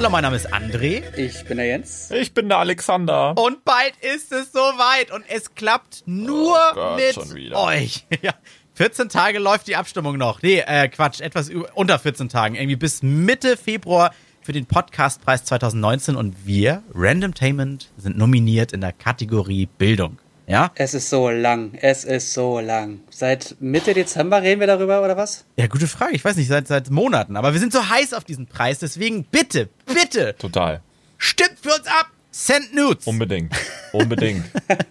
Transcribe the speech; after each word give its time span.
Hallo, 0.00 0.08
mein 0.08 0.22
Name 0.22 0.36
ist 0.36 0.50
André. 0.50 1.02
Ich 1.18 1.44
bin 1.44 1.58
der 1.58 1.66
Jens. 1.66 2.10
Ich 2.10 2.32
bin 2.32 2.48
der 2.48 2.56
Alexander. 2.56 3.36
Und 3.36 3.66
bald 3.66 3.92
ist 4.00 4.32
es 4.32 4.50
soweit 4.50 5.10
und 5.10 5.26
es 5.28 5.54
klappt 5.54 6.04
nur 6.06 6.56
Oh 6.56 6.74
Gott, 6.74 7.34
mit 7.34 7.54
euch. 7.54 8.06
Ja. 8.22 8.32
14 8.72 9.10
Tage 9.10 9.38
läuft 9.38 9.66
die 9.66 9.76
Abstimmung 9.76 10.16
noch. 10.16 10.40
Nee, 10.40 10.60
äh, 10.66 10.88
Quatsch, 10.88 11.20
etwas 11.20 11.50
über, 11.50 11.68
unter 11.74 11.98
14 11.98 12.30
Tagen. 12.30 12.54
Irgendwie 12.54 12.76
bis 12.76 13.02
Mitte 13.02 13.58
Februar 13.58 14.14
für 14.40 14.52
den 14.52 14.64
Podcastpreis 14.64 15.44
2019 15.44 16.16
und 16.16 16.46
wir, 16.46 16.82
Randomtainment, 16.94 17.90
sind 17.98 18.16
nominiert 18.16 18.72
in 18.72 18.80
der 18.80 18.94
Kategorie 18.94 19.66
Bildung. 19.66 20.18
Ja? 20.50 20.72
Es 20.74 20.94
ist 20.94 21.08
so 21.08 21.30
lang. 21.30 21.74
Es 21.80 22.02
ist 22.04 22.34
so 22.34 22.58
lang. 22.58 23.00
Seit 23.08 23.54
Mitte 23.60 23.94
Dezember 23.94 24.42
reden 24.42 24.58
wir 24.58 24.66
darüber, 24.66 25.00
oder 25.00 25.16
was? 25.16 25.44
Ja, 25.56 25.68
gute 25.68 25.86
Frage. 25.86 26.16
Ich 26.16 26.24
weiß 26.24 26.34
nicht, 26.34 26.48
seit, 26.48 26.66
seit 26.66 26.90
Monaten. 26.90 27.36
Aber 27.36 27.52
wir 27.52 27.60
sind 27.60 27.72
so 27.72 27.88
heiß 27.88 28.14
auf 28.14 28.24
diesen 28.24 28.48
Preis. 28.48 28.80
Deswegen 28.80 29.22
bitte, 29.22 29.68
bitte, 29.86 30.34
Total. 30.38 30.80
stimmt 31.18 31.56
für 31.62 31.68
uns 31.68 31.86
ab. 31.86 32.10
Send 32.42 32.74
Nudes. 32.74 33.06
Unbedingt. 33.06 33.54
Unbedingt. 33.92 34.46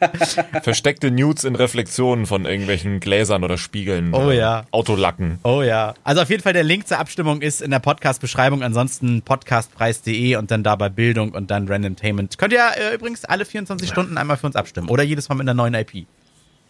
Versteckte 0.61 1.09
Nudes 1.09 1.45
in 1.45 1.55
Reflexionen 1.55 2.27
von 2.27 2.45
irgendwelchen 2.45 2.99
Gläsern 2.99 3.43
oder 3.43 3.57
Spiegeln. 3.57 4.13
Oh 4.13 4.25
oder 4.25 4.33
ja. 4.33 4.65
Autolacken. 4.69 5.39
Oh 5.41 5.63
ja. 5.63 5.95
Also 6.03 6.21
auf 6.21 6.29
jeden 6.29 6.43
Fall 6.43 6.53
der 6.53 6.63
Link 6.63 6.87
zur 6.87 6.99
Abstimmung 6.99 7.41
ist 7.41 7.63
in 7.63 7.71
der 7.71 7.79
Podcast-Beschreibung. 7.79 8.61
Ansonsten 8.61 9.23
podcastpreis.de 9.23 10.35
und 10.35 10.51
dann 10.51 10.61
da 10.61 10.75
bei 10.75 10.89
Bildung 10.89 11.31
und 11.31 11.49
dann 11.49 11.67
Randomtainment. 11.67 12.37
Könnt 12.37 12.53
ihr 12.53 12.63
äh, 12.77 12.93
übrigens 12.93 13.25
alle 13.25 13.45
24 13.45 13.89
Stunden 13.89 14.19
einmal 14.19 14.37
für 14.37 14.45
uns 14.45 14.55
abstimmen. 14.55 14.87
Oder 14.87 15.01
jedes 15.01 15.27
Mal 15.27 15.33
mit 15.33 15.49
einer 15.49 15.55
neuen 15.55 15.73
IP. 15.73 16.05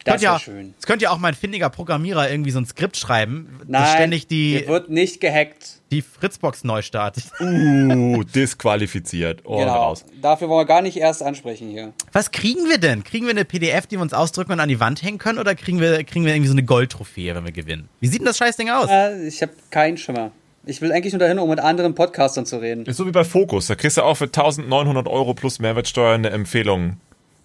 Das 0.06 0.22
ihr, 0.22 0.30
wäre 0.30 0.40
schön. 0.40 0.74
Das 0.78 0.86
könnt 0.86 1.02
ihr 1.02 1.12
auch 1.12 1.18
mal 1.18 1.30
ein 1.30 1.34
findiger 1.34 1.70
Programmierer 1.70 2.30
irgendwie 2.30 2.52
so 2.52 2.60
ein 2.60 2.66
Skript 2.66 2.98
schreiben, 2.98 3.60
Nein, 3.68 3.86
ständig 3.96 4.28
die, 4.28 4.60
hier 4.60 4.68
wird 4.68 4.90
nicht 4.90 5.20
gehackt. 5.20 5.82
die 5.92 6.02
Fritzbox 6.02 6.64
neu 6.64 6.82
startet. 6.82 7.26
Uh, 7.42 8.24
disqualifiziert. 8.24 9.42
Oh, 9.46 9.58
genau. 9.58 9.74
raus. 9.74 10.06
Dafür 10.22 10.50
wollen 10.50 10.62
wir 10.62 10.66
gar 10.66 10.82
nicht 10.82 10.98
erst 10.98 11.24
ansprechen 11.24 11.70
hier. 11.70 11.94
Was 12.12 12.32
kriegen 12.32 12.70
wir 12.70 12.78
denn? 12.78 13.04
Kriegen 13.04 13.26
wir 13.26 13.32
eine 13.32 13.46
PDF, 13.46 13.88
die 13.88 13.98
wir 13.98 14.02
uns 14.02 14.14
ausdrücken 14.14 14.52
und 14.52 14.60
an 14.60 14.70
die 14.70 14.80
Wand 14.80 15.02
hängen 15.02 15.18
können? 15.18 15.40
Oder 15.40 15.56
kriegen 15.56 15.80
wir, 15.80 16.04
kriegen 16.04 16.26
wir 16.26 16.34
irgendwie 16.34 16.50
so 16.50 16.54
eine 16.54 16.64
Goldtrophäe, 16.64 17.34
wenn 17.36 17.46
wir 17.46 17.52
gewinnen? 17.52 17.90
Wie 18.00 18.08
sieht 18.08 18.20
denn 18.20 18.26
das 18.26 18.38
Scheißding 18.38 18.70
aus? 18.70 18.90
Äh, 18.90 19.28
ich 19.28 19.42
habe 19.42 19.54
keinen 19.70 19.98
Schimmer. 19.98 20.32
Ich 20.66 20.82
will 20.82 20.92
eigentlich 20.92 21.14
nur 21.14 21.20
dahin, 21.20 21.40
um 21.40 21.50
mit 21.50 21.60
anderen 21.60 21.96
Podcastern 21.96 22.46
zu 22.46 22.58
reden. 22.58 22.86
Ist 22.86 22.98
so 22.98 23.08
wie 23.08 23.12
bei 23.12 23.24
Focus. 23.24 23.68
Da 23.68 23.76
kriegst 23.76 23.98
du 23.98 24.04
auch 24.04 24.16
für 24.16 24.26
1900 24.26 25.08
Euro 25.08 25.34
plus 25.34 25.60
Mehrwertsteuer 25.60 26.14
eine 26.14 26.30
Empfehlung 26.30 26.98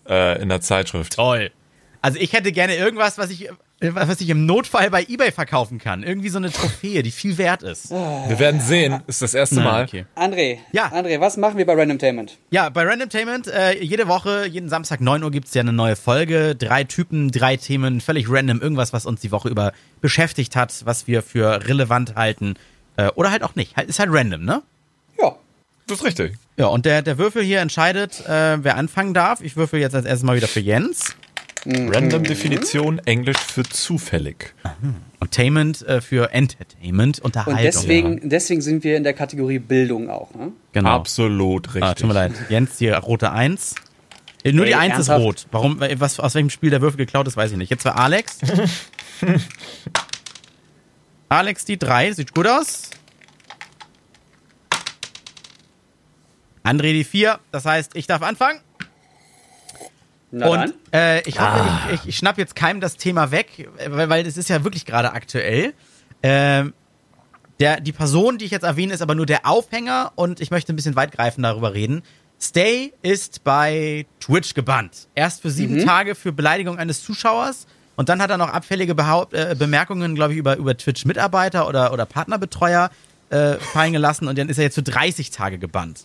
äh, 0.08 0.40
in 0.42 0.48
der 0.48 0.60
Zeitschrift. 0.60 1.14
Toll. 1.14 1.50
Also 2.04 2.18
ich 2.20 2.34
hätte 2.34 2.52
gerne 2.52 2.76
irgendwas, 2.76 3.16
was 3.16 3.30
ich, 3.30 3.48
was 3.80 4.20
ich 4.20 4.28
im 4.28 4.44
Notfall 4.44 4.90
bei 4.90 5.04
Ebay 5.08 5.32
verkaufen 5.32 5.78
kann. 5.78 6.02
Irgendwie 6.02 6.28
so 6.28 6.36
eine 6.36 6.52
Trophäe, 6.52 7.02
die 7.02 7.10
viel 7.10 7.38
wert 7.38 7.62
ist. 7.62 7.90
Wir 7.90 8.38
werden 8.38 8.60
sehen. 8.60 9.00
Ist 9.06 9.22
das 9.22 9.32
erste 9.32 9.54
Na, 9.56 9.62
Mal. 9.64 9.84
okay. 9.84 10.04
André, 10.14 10.58
Ja. 10.72 10.88
André, 10.92 11.18
was 11.20 11.38
machen 11.38 11.56
wir 11.56 11.64
bei 11.64 11.72
Randomtainment? 11.74 12.36
Ja, 12.50 12.68
bei 12.68 12.82
Randomtainment, 12.84 13.46
äh, 13.46 13.82
jede 13.82 14.06
Woche, 14.06 14.46
jeden 14.46 14.68
Samstag 14.68 15.00
9 15.00 15.22
Uhr 15.24 15.30
gibt's 15.30 15.54
ja 15.54 15.60
eine 15.62 15.72
neue 15.72 15.96
Folge. 15.96 16.54
Drei 16.54 16.84
Typen, 16.84 17.30
drei 17.30 17.56
Themen, 17.56 18.02
völlig 18.02 18.26
random. 18.28 18.60
Irgendwas, 18.60 18.92
was 18.92 19.06
uns 19.06 19.22
die 19.22 19.32
Woche 19.32 19.48
über 19.48 19.72
beschäftigt 20.02 20.56
hat, 20.56 20.82
was 20.84 21.06
wir 21.06 21.22
für 21.22 21.66
relevant 21.66 22.16
halten. 22.16 22.56
Äh, 22.96 23.08
oder 23.14 23.30
halt 23.30 23.42
auch 23.42 23.54
nicht. 23.54 23.76
Halt- 23.78 23.88
Ist 23.88 23.98
halt 23.98 24.10
random, 24.12 24.44
ne? 24.44 24.62
Ja. 25.18 25.36
Das 25.86 25.98
ist 26.00 26.04
richtig. 26.04 26.34
Ja, 26.58 26.66
und 26.66 26.84
der, 26.86 27.02
der 27.02 27.18
Würfel 27.18 27.42
hier 27.42 27.60
entscheidet, 27.60 28.20
äh, 28.26 28.62
wer 28.62 28.76
anfangen 28.76 29.12
darf. 29.14 29.40
Ich 29.40 29.56
würfel 29.56 29.80
jetzt 29.80 29.94
als 29.94 30.04
erstes 30.04 30.22
mal 30.24 30.36
wieder 30.36 30.48
für 30.48 30.60
Jens. 30.60 31.14
Random 31.66 32.24
Definition, 32.24 32.98
Englisch 33.06 33.38
für 33.38 33.62
zufällig. 33.62 34.54
Und 35.20 35.30
Tainment 35.30 35.82
äh, 35.82 36.00
für 36.00 36.32
Entertainment, 36.32 37.20
Unterhaltung. 37.20 37.58
Und 37.58 37.64
deswegen, 37.64 38.28
deswegen 38.28 38.60
sind 38.60 38.84
wir 38.84 38.96
in 38.96 39.04
der 39.04 39.14
Kategorie 39.14 39.58
Bildung 39.58 40.10
auch. 40.10 40.34
Ne? 40.34 40.52
genau. 40.72 40.90
Absolut 40.90 41.68
richtig. 41.68 41.82
Ah, 41.82 41.94
tut 41.94 42.08
mir 42.08 42.14
leid. 42.14 42.32
Jens, 42.50 42.76
die 42.76 42.90
rote 42.90 43.32
1. 43.32 43.74
Äh, 44.42 44.52
Nur 44.52 44.66
die 44.66 44.72
Ey, 44.72 44.78
1 44.78 44.98
ist 44.98 45.08
ernsthaft? 45.08 45.20
rot. 45.20 45.46
Warum, 45.52 45.80
äh, 45.80 45.98
was, 45.98 46.20
aus 46.20 46.34
welchem 46.34 46.50
Spiel 46.50 46.68
der 46.68 46.82
Würfel 46.82 46.98
geklaut 46.98 47.26
ist, 47.26 47.36
weiß 47.36 47.52
ich 47.52 47.56
nicht. 47.56 47.70
Jetzt 47.70 47.84
war 47.86 47.98
Alex. 47.98 48.38
Alex 51.30 51.64
die 51.64 51.78
3, 51.78 52.12
sieht 52.12 52.34
gut 52.34 52.46
aus. 52.46 52.90
André 56.62 56.92
die 56.92 57.04
4, 57.04 57.38
das 57.52 57.64
heißt, 57.64 57.92
ich 57.94 58.06
darf 58.06 58.22
anfangen. 58.22 58.60
Na 60.34 60.50
dann. 60.50 60.70
Und 60.70 60.74
äh, 60.92 61.20
ich 61.28 61.40
hoffe, 61.40 61.64
ich, 61.88 61.94
ich, 61.94 62.08
ich 62.08 62.16
schnapp 62.16 62.38
jetzt 62.38 62.56
keinem 62.56 62.80
das 62.80 62.96
Thema 62.96 63.30
weg, 63.30 63.68
weil, 63.88 64.08
weil 64.08 64.26
es 64.26 64.36
ist 64.36 64.48
ja 64.48 64.64
wirklich 64.64 64.84
gerade 64.84 65.12
aktuell. 65.12 65.74
Ähm, 66.22 66.74
der, 67.60 67.80
die 67.80 67.92
Person, 67.92 68.38
die 68.38 68.46
ich 68.46 68.50
jetzt 68.50 68.64
erwähne, 68.64 68.92
ist 68.92 69.02
aber 69.02 69.14
nur 69.14 69.26
der 69.26 69.46
Aufhänger 69.46 70.12
und 70.16 70.40
ich 70.40 70.50
möchte 70.50 70.72
ein 70.72 70.76
bisschen 70.76 70.96
weitgreifend 70.96 71.44
darüber 71.44 71.72
reden. 71.72 72.02
Stay 72.40 72.92
ist 73.02 73.44
bei 73.44 74.06
Twitch 74.20 74.54
gebannt. 74.54 75.08
Erst 75.14 75.42
für 75.42 75.50
sieben 75.50 75.84
Tage 75.84 76.14
für 76.14 76.32
Beleidigung 76.32 76.78
eines 76.78 77.02
Zuschauers 77.02 77.66
und 77.94 78.08
dann 78.08 78.20
hat 78.20 78.30
er 78.30 78.38
noch 78.38 78.48
abfällige 78.48 78.94
Behaupt 78.94 79.34
äh, 79.34 79.54
Bemerkungen, 79.56 80.16
glaube 80.16 80.32
ich, 80.32 80.38
über, 80.38 80.56
über 80.56 80.76
Twitch-Mitarbeiter 80.76 81.68
oder, 81.68 81.92
oder 81.92 82.06
Partnerbetreuer 82.06 82.90
äh, 83.30 83.54
fallen 83.54 83.92
gelassen 83.92 84.26
und 84.26 84.36
dann 84.36 84.48
ist 84.48 84.58
er 84.58 84.64
jetzt 84.64 84.74
für 84.74 84.82
30 84.82 85.30
Tage 85.30 85.58
gebannt. 85.58 86.04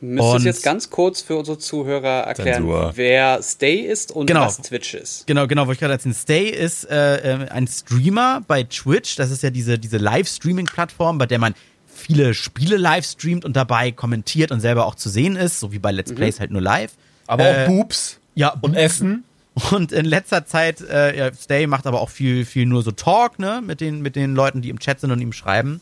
Müsstest 0.00 0.34
und- 0.36 0.44
jetzt 0.44 0.62
ganz 0.62 0.90
kurz 0.90 1.20
für 1.22 1.36
unsere 1.36 1.58
Zuhörer 1.58 2.22
erklären, 2.24 2.62
Zensur. 2.64 2.92
wer 2.94 3.42
Stay 3.42 3.76
ist 3.80 4.12
und 4.12 4.26
Genau. 4.26 4.42
was 4.46 4.58
Twitch 4.62 4.94
ist. 4.94 5.26
Genau, 5.26 5.46
genau, 5.46 5.66
wo 5.66 5.72
ich 5.72 5.78
gerade 5.78 5.94
erzählen. 5.94 6.14
Stay 6.14 6.48
ist 6.48 6.84
äh, 6.90 7.16
äh, 7.44 7.48
ein 7.50 7.66
Streamer 7.66 8.42
bei 8.46 8.62
Twitch. 8.62 9.16
Das 9.16 9.30
ist 9.30 9.42
ja 9.42 9.50
diese, 9.50 9.78
diese 9.78 9.98
Live-Streaming-Plattform, 9.98 11.18
bei 11.18 11.26
der 11.26 11.38
man 11.38 11.54
viele 11.92 12.32
Spiele 12.34 12.76
live 12.76 13.04
streamt 13.04 13.44
und 13.44 13.56
dabei 13.56 13.90
kommentiert 13.90 14.52
und 14.52 14.60
selber 14.60 14.86
auch 14.86 14.94
zu 14.94 15.08
sehen 15.08 15.34
ist, 15.36 15.58
so 15.60 15.72
wie 15.72 15.78
bei 15.80 15.90
Let's 15.90 16.14
Plays 16.14 16.38
halt 16.40 16.50
nur 16.52 16.62
live. 16.62 16.92
Aber 17.26 17.44
Äh, 17.44 17.64
auch 17.64 17.66
Boobs 17.68 18.18
Ja, 18.36 18.54
und 18.60 18.74
Essen. 18.74 19.24
und 19.72 19.90
in 19.90 20.04
letzter 20.04 20.46
Zeit, 20.46 20.80
äh, 20.80 21.18
ja, 21.18 21.34
Stay 21.34 21.66
macht 21.66 21.86
aber 21.88 22.00
auch 22.00 22.08
viel, 22.10 22.44
viel 22.44 22.66
nur 22.66 22.82
so 22.82 22.92
Talk, 22.92 23.40
ne, 23.40 23.60
mit 23.66 23.80
den, 23.80 24.00
mit 24.00 24.14
den 24.14 24.34
Leuten, 24.36 24.62
die 24.62 24.68
im 24.70 24.78
Chat 24.78 25.00
sind 25.00 25.10
und 25.10 25.20
ihm 25.20 25.32
schreiben. 25.32 25.80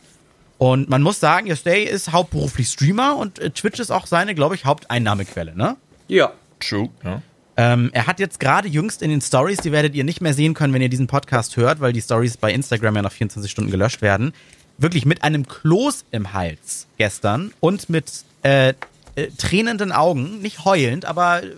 Und 0.59 0.89
man 0.89 1.03
muss 1.03 1.21
sagen, 1.21 1.47
ja, 1.47 1.57
Stay 1.57 1.85
ist 1.85 2.13
hauptberuflich 2.13 2.69
Streamer 2.69 3.17
und 3.17 3.39
äh, 3.39 3.51
Twitch 3.51 3.79
ist 3.79 3.91
auch 3.91 4.07
seine, 4.07 4.35
glaube 4.35 4.55
ich, 4.55 4.65
Haupteinnahmequelle, 4.65 5.55
ne? 5.55 5.77
Ja. 6.09 6.33
True. 6.61 6.89
Ja. 7.05 7.23
Ähm, 7.59 7.91
er 7.93 8.07
hat 8.07 8.21
jetzt 8.21 8.41
gerade 8.41 8.69
jüngst 8.69 9.03
in 9.03 9.11
den 9.11 9.21
Stories, 9.21 9.59
die 9.59 9.73
werdet 9.73 9.95
ihr 9.95 10.05
nicht 10.05 10.21
mehr 10.21 10.35
sehen 10.35 10.55
können, 10.55 10.75
wenn 10.75 10.83
ihr 10.83 10.89
diesen 10.89 11.07
Podcast 11.07 11.57
hört, 11.57 11.81
weil 11.81 11.93
die 11.93 12.03
Stories 12.03 12.37
bei 12.37 12.53
Instagram 12.53 12.97
ja 12.97 13.03
nach 13.03 13.13
24 13.13 13.51
Stunden 13.51 13.71
gelöscht 13.71 14.03
werden, 14.03 14.33
wirklich 14.79 15.07
mit 15.07 15.23
einem 15.25 15.47
Kloß 15.47 16.05
im 16.11 16.33
Hals 16.33 16.87
gestern 16.99 17.53
und 17.61 17.89
mit 17.89 18.25
äh, 18.43 18.75
äh, 19.17 19.29
tränenden 19.39 19.93
Augen, 19.93 20.41
nicht 20.41 20.65
heulend, 20.65 21.07
aber 21.07 21.43
äh, 21.43 21.51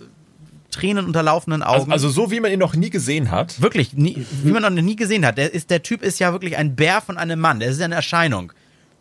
Tränen 0.71 1.05
unterlaufenden 1.05 1.63
Augen. 1.63 1.91
Also, 1.91 2.07
also 2.07 2.09
so, 2.09 2.31
wie 2.31 2.39
man 2.39 2.51
ihn 2.51 2.59
noch 2.59 2.75
nie 2.75 2.89
gesehen 2.89 3.31
hat. 3.31 3.59
Wirklich, 3.61 3.93
nie, 3.93 4.25
wie 4.43 4.51
man 4.51 4.61
noch 4.61 4.81
nie 4.81 4.95
gesehen 4.95 5.25
hat. 5.25 5.37
Der, 5.37 5.51
ist, 5.51 5.69
der 5.69 5.83
Typ 5.83 6.03
ist 6.03 6.19
ja 6.19 6.31
wirklich 6.31 6.57
ein 6.57 6.75
Bär 6.75 7.01
von 7.01 7.17
einem 7.17 7.39
Mann. 7.39 7.59
Der 7.59 7.69
ist 7.69 7.79
ja 7.79 7.85
eine 7.85 7.95
Erscheinung. 7.95 8.53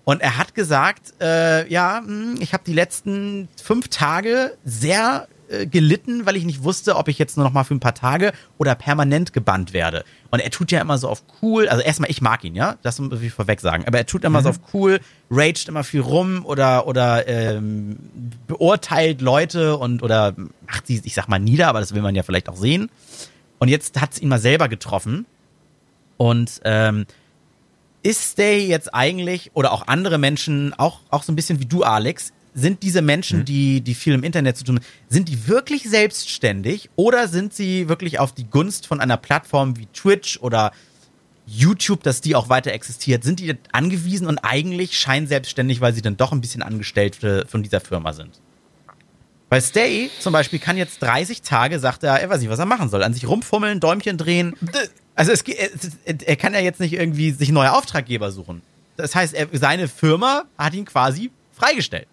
Und 0.08 0.22
er 0.22 0.38
hat 0.38 0.54
gesagt, 0.54 1.12
äh, 1.20 1.70
ja, 1.70 2.00
mh, 2.00 2.40
ich 2.40 2.54
habe 2.54 2.64
die 2.66 2.72
letzten 2.72 3.46
fünf 3.62 3.88
Tage 3.88 4.56
sehr 4.64 5.28
äh, 5.50 5.66
gelitten, 5.66 6.24
weil 6.24 6.34
ich 6.36 6.46
nicht 6.46 6.64
wusste, 6.64 6.96
ob 6.96 7.08
ich 7.08 7.18
jetzt 7.18 7.36
nur 7.36 7.44
noch 7.44 7.52
mal 7.52 7.64
für 7.64 7.74
ein 7.74 7.80
paar 7.80 7.94
Tage 7.94 8.32
oder 8.56 8.74
permanent 8.74 9.34
gebannt 9.34 9.74
werde. 9.74 10.06
Und 10.30 10.40
er 10.40 10.48
tut 10.50 10.72
ja 10.72 10.80
immer 10.80 10.96
so 10.96 11.10
auf 11.10 11.24
cool, 11.42 11.68
also 11.68 11.82
erstmal, 11.82 12.10
ich 12.10 12.22
mag 12.22 12.42
ihn, 12.42 12.54
ja, 12.54 12.78
das 12.80 12.98
muss 12.98 13.20
ich 13.20 13.34
vorweg 13.34 13.60
sagen, 13.60 13.84
aber 13.86 13.98
er 13.98 14.06
tut 14.06 14.24
immer 14.24 14.40
so 14.40 14.48
auf 14.48 14.60
cool, 14.72 14.98
raged 15.30 15.68
immer 15.68 15.84
viel 15.84 16.00
rum 16.00 16.42
oder, 16.46 16.86
oder 16.86 17.28
ähm, 17.28 17.98
beurteilt 18.46 19.20
Leute 19.20 19.76
und 19.76 20.02
oder 20.02 20.34
macht 20.66 20.86
sie, 20.86 21.02
ich 21.04 21.12
sag 21.12 21.28
mal, 21.28 21.38
nieder, 21.38 21.68
aber 21.68 21.80
das 21.80 21.92
will 21.92 22.00
man 22.00 22.14
ja 22.14 22.22
vielleicht 22.22 22.48
auch 22.48 22.56
sehen. 22.56 22.88
Und 23.58 23.68
jetzt 23.68 24.00
hat 24.00 24.14
es 24.14 24.22
ihn 24.22 24.30
mal 24.30 24.38
selber 24.38 24.70
getroffen. 24.70 25.26
Und 26.16 26.62
ähm, 26.64 27.04
ist 28.02 28.32
Stay 28.32 28.66
jetzt 28.66 28.94
eigentlich, 28.94 29.50
oder 29.54 29.72
auch 29.72 29.86
andere 29.86 30.18
Menschen, 30.18 30.74
auch, 30.74 31.00
auch 31.10 31.22
so 31.22 31.32
ein 31.32 31.36
bisschen 31.36 31.60
wie 31.60 31.66
du, 31.66 31.82
Alex, 31.82 32.32
sind 32.54 32.82
diese 32.82 33.02
Menschen, 33.02 33.44
die, 33.44 33.80
die 33.80 33.94
viel 33.94 34.14
im 34.14 34.24
Internet 34.24 34.56
zu 34.56 34.64
tun 34.64 34.76
haben, 34.76 34.84
sind 35.08 35.28
die 35.28 35.46
wirklich 35.46 35.88
selbstständig 35.88 36.90
oder 36.96 37.28
sind 37.28 37.54
sie 37.54 37.88
wirklich 37.88 38.18
auf 38.18 38.32
die 38.32 38.44
Gunst 38.44 38.86
von 38.86 39.00
einer 39.00 39.16
Plattform 39.16 39.76
wie 39.76 39.86
Twitch 39.86 40.38
oder 40.40 40.72
YouTube, 41.46 42.02
dass 42.02 42.20
die 42.20 42.34
auch 42.34 42.48
weiter 42.48 42.72
existiert, 42.72 43.24
sind 43.24 43.40
die 43.40 43.56
angewiesen 43.72 44.26
und 44.26 44.38
eigentlich 44.38 44.98
scheinselbstständig, 44.98 45.80
weil 45.80 45.94
sie 45.94 46.02
dann 46.02 46.16
doch 46.16 46.32
ein 46.32 46.40
bisschen 46.40 46.62
Angestellte 46.62 47.46
von 47.48 47.62
dieser 47.62 47.80
Firma 47.80 48.12
sind? 48.12 48.40
Weil 49.48 49.62
Stay 49.62 50.10
zum 50.20 50.34
Beispiel 50.34 50.58
kann 50.58 50.76
jetzt 50.76 51.02
30 51.02 51.40
Tage, 51.40 51.78
sagt 51.78 52.02
er, 52.02 52.20
er 52.20 52.28
weiß 52.28 52.40
nicht, 52.40 52.50
was 52.50 52.58
er 52.58 52.66
machen 52.66 52.90
soll. 52.90 53.02
An 53.02 53.14
sich 53.14 53.26
rumfummeln, 53.26 53.80
Däumchen 53.80 54.18
drehen. 54.18 54.54
Also 55.18 55.32
es, 55.32 55.42
geht- 55.44 55.58
es, 55.58 55.90
er 56.24 56.36
kann 56.36 56.54
ja 56.54 56.60
jetzt 56.60 56.80
nicht 56.80 56.92
irgendwie 56.92 57.32
sich 57.32 57.50
neue 57.50 57.72
Auftraggeber 57.72 58.30
suchen. 58.30 58.62
Das 58.96 59.14
heißt, 59.14 59.34
er, 59.34 59.48
seine 59.52 59.88
Firma 59.88 60.44
hat 60.56 60.74
ihn 60.74 60.84
quasi 60.84 61.30
freigestellt. 61.52 62.06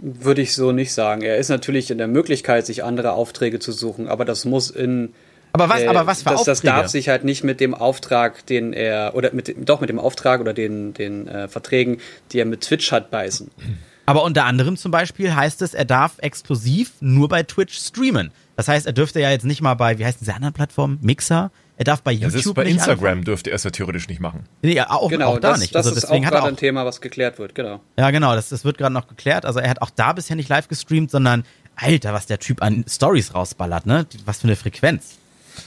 Würde 0.00 0.42
ich 0.42 0.54
so 0.54 0.70
nicht 0.70 0.92
sagen. 0.92 1.22
Er 1.22 1.38
ist 1.38 1.48
natürlich 1.48 1.90
in 1.90 1.98
der 1.98 2.06
Möglichkeit, 2.06 2.66
sich 2.66 2.84
andere 2.84 3.12
Aufträge 3.12 3.58
zu 3.58 3.72
suchen, 3.72 4.06
aber 4.06 4.24
das 4.24 4.44
muss 4.44 4.70
in. 4.70 5.12
Aber 5.52 5.68
was, 5.68 5.80
äh, 5.82 5.88
aber 5.88 6.06
was 6.06 6.22
für 6.22 6.30
das, 6.30 6.44
das 6.44 6.58
Aufträge? 6.58 6.76
darf 6.76 6.88
sich 6.88 7.08
halt 7.08 7.24
nicht 7.24 7.42
mit 7.42 7.58
dem 7.58 7.74
Auftrag, 7.74 8.46
den 8.46 8.72
er, 8.72 9.12
oder 9.16 9.32
mit 9.32 9.52
doch 9.68 9.80
mit 9.80 9.88
dem 9.90 9.98
Auftrag 9.98 10.40
oder 10.40 10.54
den, 10.54 10.94
den 10.94 11.26
äh, 11.26 11.48
Verträgen, 11.48 11.98
die 12.30 12.38
er 12.38 12.44
mit 12.44 12.60
Twitch 12.60 12.92
hat, 12.92 13.10
beißen. 13.10 13.50
Aber 14.06 14.22
unter 14.22 14.44
anderem 14.44 14.76
zum 14.76 14.92
Beispiel 14.92 15.34
heißt 15.34 15.62
es, 15.62 15.74
er 15.74 15.84
darf 15.84 16.12
exklusiv 16.18 16.92
nur 17.00 17.28
bei 17.28 17.42
Twitch 17.42 17.76
streamen. 17.76 18.30
Das 18.56 18.68
heißt, 18.68 18.86
er 18.86 18.92
dürfte 18.92 19.20
ja 19.20 19.30
jetzt 19.30 19.44
nicht 19.44 19.62
mal 19.62 19.74
bei, 19.74 19.98
wie 19.98 20.04
heißt 20.04 20.20
diese 20.20 20.34
anderen 20.34 20.54
Plattformen? 20.54 20.98
Mixer? 21.02 21.50
Er 21.78 21.84
darf 21.84 22.02
bei 22.02 22.10
YouTube 22.12 22.32
Das 22.32 22.44
ist 22.44 22.54
bei 22.54 22.64
nicht 22.64 22.74
Instagram 22.74 23.04
anfangen. 23.06 23.24
dürfte 23.24 23.50
er 23.50 23.56
es 23.56 23.64
ja 23.64 23.70
theoretisch 23.70 24.08
nicht 24.08 24.20
machen. 24.20 24.44
Nee, 24.62 24.80
auch, 24.80 25.08
Genau, 25.08 25.28
auch 25.28 25.38
da 25.38 25.52
das, 25.52 25.60
nicht. 25.60 25.74
das 25.74 25.86
also 25.86 25.96
ist 25.96 26.02
deswegen 26.04 26.24
auch 26.24 26.26
hat 26.26 26.32
er 26.32 26.36
gerade 26.40 26.44
auch, 26.48 26.52
ein 26.52 26.56
Thema, 26.56 26.84
was 26.84 27.00
geklärt 27.00 27.38
wird, 27.38 27.54
genau. 27.54 27.80
ja 27.96 28.10
genau, 28.10 28.34
das, 28.34 28.48
das 28.48 28.64
wird 28.64 28.78
gerade 28.78 28.92
noch 28.92 29.06
geklärt. 29.06 29.46
Also 29.46 29.60
er 29.60 29.70
hat 29.70 29.80
auch 29.80 29.90
da 29.90 30.12
bisher 30.12 30.34
nicht 30.36 30.48
live 30.48 30.66
gestreamt, 30.68 31.10
sondern 31.10 31.44
Alter, 31.76 32.12
was 32.12 32.26
der 32.26 32.40
Typ 32.40 32.60
an 32.62 32.84
Stories 32.88 33.32
rausballert, 33.34 33.86
ne? 33.86 34.06
Was 34.24 34.38
für 34.40 34.48
eine 34.48 34.56
Frequenz. 34.56 35.18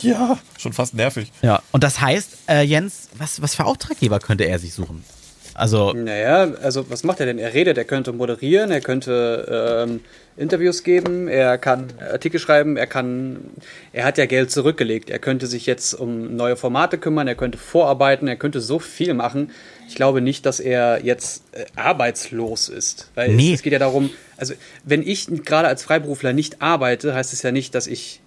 Ja. 0.02 0.38
Schon 0.58 0.74
fast 0.74 0.94
nervig. 0.94 1.32
Ja. 1.42 1.62
Und 1.72 1.84
das 1.84 2.02
heißt, 2.02 2.38
äh, 2.50 2.62
Jens, 2.64 3.08
was, 3.18 3.42
was 3.42 3.56
für 3.56 3.64
Auftraggeber 3.66 4.20
könnte 4.20 4.44
er 4.44 4.60
sich 4.60 4.74
suchen? 4.74 5.04
Also, 5.54 5.94
Naja, 5.94 6.54
also 6.62 6.90
was 6.90 7.04
macht 7.04 7.20
er 7.20 7.26
denn? 7.26 7.38
Er 7.40 7.54
redet, 7.54 7.78
er 7.78 7.84
könnte 7.86 8.14
moderieren, 8.14 8.72
er 8.72 8.82
könnte 8.82 9.86
ähm, 9.88 10.00
Interviews 10.38 10.84
geben, 10.84 11.28
er 11.28 11.58
kann 11.58 11.88
Artikel 12.12 12.40
schreiben, 12.40 12.78
er 12.78 12.88
kann, 12.88 13.52
er 13.92 14.06
hat 14.06 14.18
ja 14.18 14.26
Geld 14.26 14.50
zurückgelegt, 14.50 15.10
er 15.10 15.20
könnte 15.20 15.48
sich 15.48 15.66
jetzt 15.66 15.94
um 15.94 16.36
neue 16.36 16.56
Formate 16.56 16.98
kümmern, 16.98 17.28
er 17.28 17.36
könnte 17.36 17.58
vorarbeiten, 17.58 18.28
er 18.28 18.38
könnte 18.38 18.62
so 18.62 18.80
viel 18.80 19.14
machen. 19.14 19.52
Ich 19.90 19.96
glaube 19.96 20.22
nicht, 20.22 20.46
dass 20.46 20.62
er 20.62 21.04
jetzt 21.04 21.44
äh, 21.52 21.66
arbeitslos 21.76 22.70
ist, 22.70 23.10
weil 23.16 23.34
Nee. 23.34 23.50
es, 23.50 23.56
es 23.56 23.62
geht 23.62 23.74
ja 23.74 23.80
darum, 23.80 24.10
also 24.38 24.54
wenn 24.86 25.06
ich 25.06 25.28
gerade 25.44 25.68
als 25.68 25.84
Freiberufler 25.84 26.32
nicht 26.32 26.62
arbeite, 26.62 27.14
heißt 27.14 27.34
es 27.34 27.42
ja 27.42 27.52
nicht, 27.52 27.76
dass 27.76 27.88
ich 27.88 28.21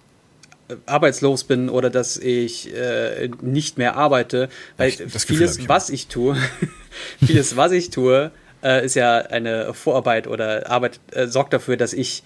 arbeitslos 0.85 1.43
bin 1.43 1.69
oder 1.69 1.89
dass 1.89 2.17
ich 2.17 2.73
äh, 2.73 3.29
nicht 3.41 3.77
mehr 3.77 3.95
arbeite, 3.95 4.49
weil 4.77 4.89
Ich- 4.89 4.97
vieles, 5.25 5.57
ich 5.59 5.69
was 5.69 5.89
ich 5.89 6.07
tue, 6.07 6.35
vieles, 7.25 7.55
was 7.55 7.71
ich 7.71 7.89
tue, 7.91 8.31
äh, 8.63 8.83
ist 8.85 8.95
ja 8.95 9.17
eine 9.17 9.73
Vorarbeit 9.73 10.27
oder 10.27 10.69
Arbeit 10.71 10.99
äh, 11.11 11.27
sorgt 11.27 11.53
dafür, 11.53 11.77
dass 11.77 11.93
ich 11.93 12.23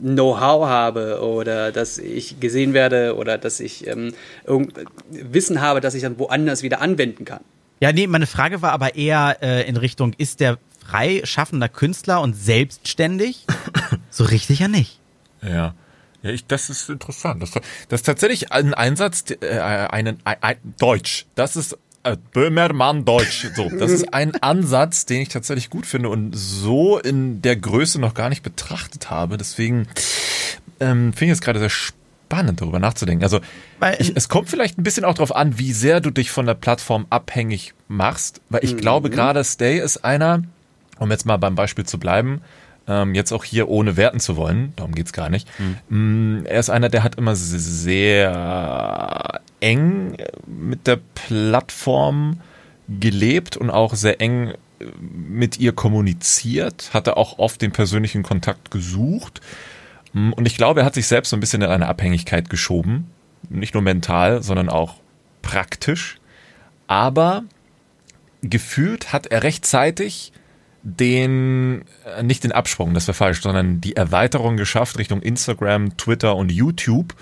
Know-how 0.00 0.66
habe 0.68 1.20
oder 1.22 1.72
dass 1.72 1.98
ich 1.98 2.40
gesehen 2.40 2.72
werde 2.74 3.16
oder 3.16 3.38
dass 3.38 3.58
ich 3.60 3.86
ähm, 3.86 4.12
irgend- 4.44 4.74
Wissen 5.10 5.60
habe, 5.60 5.80
das 5.80 5.94
ich 5.94 6.02
dann 6.02 6.18
woanders 6.18 6.62
wieder 6.62 6.80
anwenden 6.80 7.24
kann. 7.24 7.40
ja, 7.80 7.92
nee, 7.92 8.06
meine 8.06 8.26
Frage 8.26 8.60
war 8.62 8.72
aber 8.72 8.96
eher 8.96 9.38
äh, 9.40 9.68
in 9.68 9.76
Richtung, 9.76 10.12
ist 10.18 10.40
der 10.40 10.58
frei 10.86 11.20
schaffender 11.24 11.68
Künstler 11.68 12.20
und 12.20 12.34
selbstständig? 12.34 13.44
so 14.10 14.24
richtig 14.24 14.58
ja 14.60 14.68
nicht. 14.68 14.98
Ja. 15.42 15.74
Ja, 16.22 16.30
ich, 16.30 16.46
das 16.46 16.68
ist 16.68 16.88
interessant. 16.88 17.42
Das, 17.42 17.52
das 17.52 17.62
ist 18.00 18.06
tatsächlich 18.06 18.50
ein 18.52 18.74
Einsatz, 18.74 19.24
äh, 19.40 19.58
einen, 19.58 20.18
ein, 20.24 20.36
ein, 20.40 20.56
Deutsch. 20.78 21.26
Das 21.34 21.54
ist 21.56 21.78
äh, 22.02 22.16
Böhmermann 22.32 23.04
Deutsch. 23.04 23.46
So, 23.54 23.70
das 23.70 23.90
ist 23.90 24.12
ein 24.12 24.34
Ansatz, 24.42 25.06
den 25.06 25.22
ich 25.22 25.28
tatsächlich 25.28 25.70
gut 25.70 25.86
finde 25.86 26.08
und 26.08 26.32
so 26.34 26.98
in 26.98 27.40
der 27.42 27.56
Größe 27.56 28.00
noch 28.00 28.14
gar 28.14 28.28
nicht 28.28 28.42
betrachtet 28.42 29.10
habe. 29.10 29.36
Deswegen 29.36 29.86
ähm, 30.80 31.12
finde 31.12 31.32
ich 31.32 31.38
es 31.38 31.40
gerade 31.40 31.60
sehr 31.60 31.70
spannend, 31.70 32.60
darüber 32.60 32.78
nachzudenken. 32.80 33.22
Also 33.22 33.40
Weil- 33.78 33.96
ich, 34.00 34.12
es 34.16 34.28
kommt 34.28 34.48
vielleicht 34.48 34.78
ein 34.78 34.82
bisschen 34.82 35.04
auch 35.04 35.14
darauf 35.14 35.34
an, 35.34 35.58
wie 35.58 35.72
sehr 35.72 36.00
du 36.00 36.10
dich 36.10 36.30
von 36.30 36.46
der 36.46 36.54
Plattform 36.54 37.06
abhängig 37.10 37.74
machst, 37.86 38.40
weil 38.48 38.64
ich 38.64 38.76
glaube, 38.76 39.08
gerade 39.10 39.42
Stay 39.44 39.78
ist 39.78 40.04
einer, 40.04 40.42
um 40.98 41.10
jetzt 41.10 41.26
mal 41.26 41.36
beim 41.36 41.54
Beispiel 41.54 41.84
zu 41.84 41.98
bleiben, 41.98 42.42
ähm, 42.88 43.14
jetzt 43.14 43.32
auch 43.32 43.44
hier 43.44 43.68
ohne 43.68 43.96
werten 43.96 44.20
zu 44.20 44.36
wollen, 44.36 44.72
darum 44.76 44.94
geht's 44.94 45.12
gar 45.12 45.28
nicht. 45.28 45.48
Mm, 45.88 46.44
Er 46.46 46.58
ist 46.58 46.70
einer, 46.70 46.88
der 46.88 47.02
hat 47.02 47.16
immer 47.16 47.36
sehr 47.36 49.40
eng 49.60 50.16
mit 50.46 50.86
der 50.86 50.98
Plattform 51.14 52.40
gelebt 52.88 53.56
und 53.56 53.70
auch 53.70 53.94
sehr 53.94 54.20
eng 54.20 54.48
äh, 54.48 54.54
mit 55.00 55.58
ihr 55.58 55.72
kommuniziert, 55.72 56.90
hatte 56.94 57.16
auch 57.16 57.38
oft 57.38 57.60
den 57.60 57.72
persönlichen 57.72 58.22
Kontakt 58.22 58.70
gesucht. 58.70 59.40
Mm, 60.12 60.32
Und 60.32 60.46
ich 60.46 60.56
glaube, 60.56 60.80
er 60.80 60.86
hat 60.86 60.94
sich 60.94 61.06
selbst 61.06 61.30
so 61.30 61.36
ein 61.36 61.40
bisschen 61.40 61.62
in 61.62 61.68
eine 61.68 61.88
Abhängigkeit 61.88 62.48
geschoben. 62.50 63.10
Nicht 63.50 63.74
nur 63.74 63.82
mental, 63.82 64.42
sondern 64.42 64.68
auch 64.68 64.94
praktisch. 65.42 66.18
Aber 66.86 67.44
gefühlt 68.42 69.12
hat 69.12 69.26
er 69.26 69.42
rechtzeitig 69.42 70.32
den, 70.96 71.84
äh, 72.16 72.22
nicht 72.22 72.44
den 72.44 72.52
Absprung, 72.52 72.94
das 72.94 73.06
wäre 73.06 73.14
falsch, 73.14 73.42
sondern 73.42 73.80
die 73.80 73.96
Erweiterung 73.96 74.56
geschafft 74.56 74.98
Richtung 74.98 75.22
Instagram, 75.22 75.96
Twitter 75.96 76.36
und 76.36 76.50
YouTube, 76.50 77.14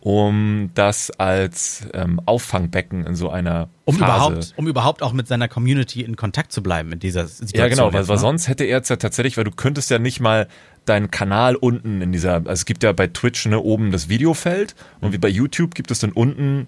um 0.00 0.70
das 0.74 1.10
als 1.10 1.86
ähm, 1.92 2.20
Auffangbecken 2.24 3.06
in 3.06 3.14
so 3.14 3.28
einer 3.30 3.68
Um 3.84 3.96
Phase 3.96 4.04
überhaupt, 4.04 4.54
um 4.56 4.68
überhaupt 4.68 5.02
auch 5.02 5.12
mit 5.12 5.28
seiner 5.28 5.48
Community 5.48 6.02
in 6.02 6.16
Kontakt 6.16 6.52
zu 6.52 6.62
bleiben 6.62 6.92
in 6.92 6.98
dieser 6.98 7.26
Situation. 7.26 7.60
ja, 7.60 7.68
genau, 7.68 7.92
weil, 7.92 8.08
weil 8.08 8.16
ne? 8.16 8.20
sonst 8.20 8.48
hätte 8.48 8.64
er 8.64 8.78
jetzt 8.78 8.88
ja 8.88 8.96
tatsächlich, 8.96 9.36
weil 9.36 9.44
du 9.44 9.50
könntest 9.50 9.90
ja 9.90 9.98
nicht 9.98 10.20
mal 10.20 10.48
deinen 10.86 11.10
Kanal 11.10 11.54
unten 11.56 12.00
in 12.00 12.12
dieser, 12.12 12.34
also 12.34 12.52
es 12.52 12.64
gibt 12.64 12.82
ja 12.82 12.92
bei 12.92 13.06
Twitch 13.06 13.46
ne, 13.46 13.60
oben 13.60 13.92
das 13.92 14.08
Videofeld 14.08 14.74
und 15.00 15.12
wie 15.12 15.18
bei 15.18 15.28
YouTube 15.28 15.74
gibt 15.74 15.90
es 15.90 15.98
dann 15.98 16.12
unten 16.12 16.66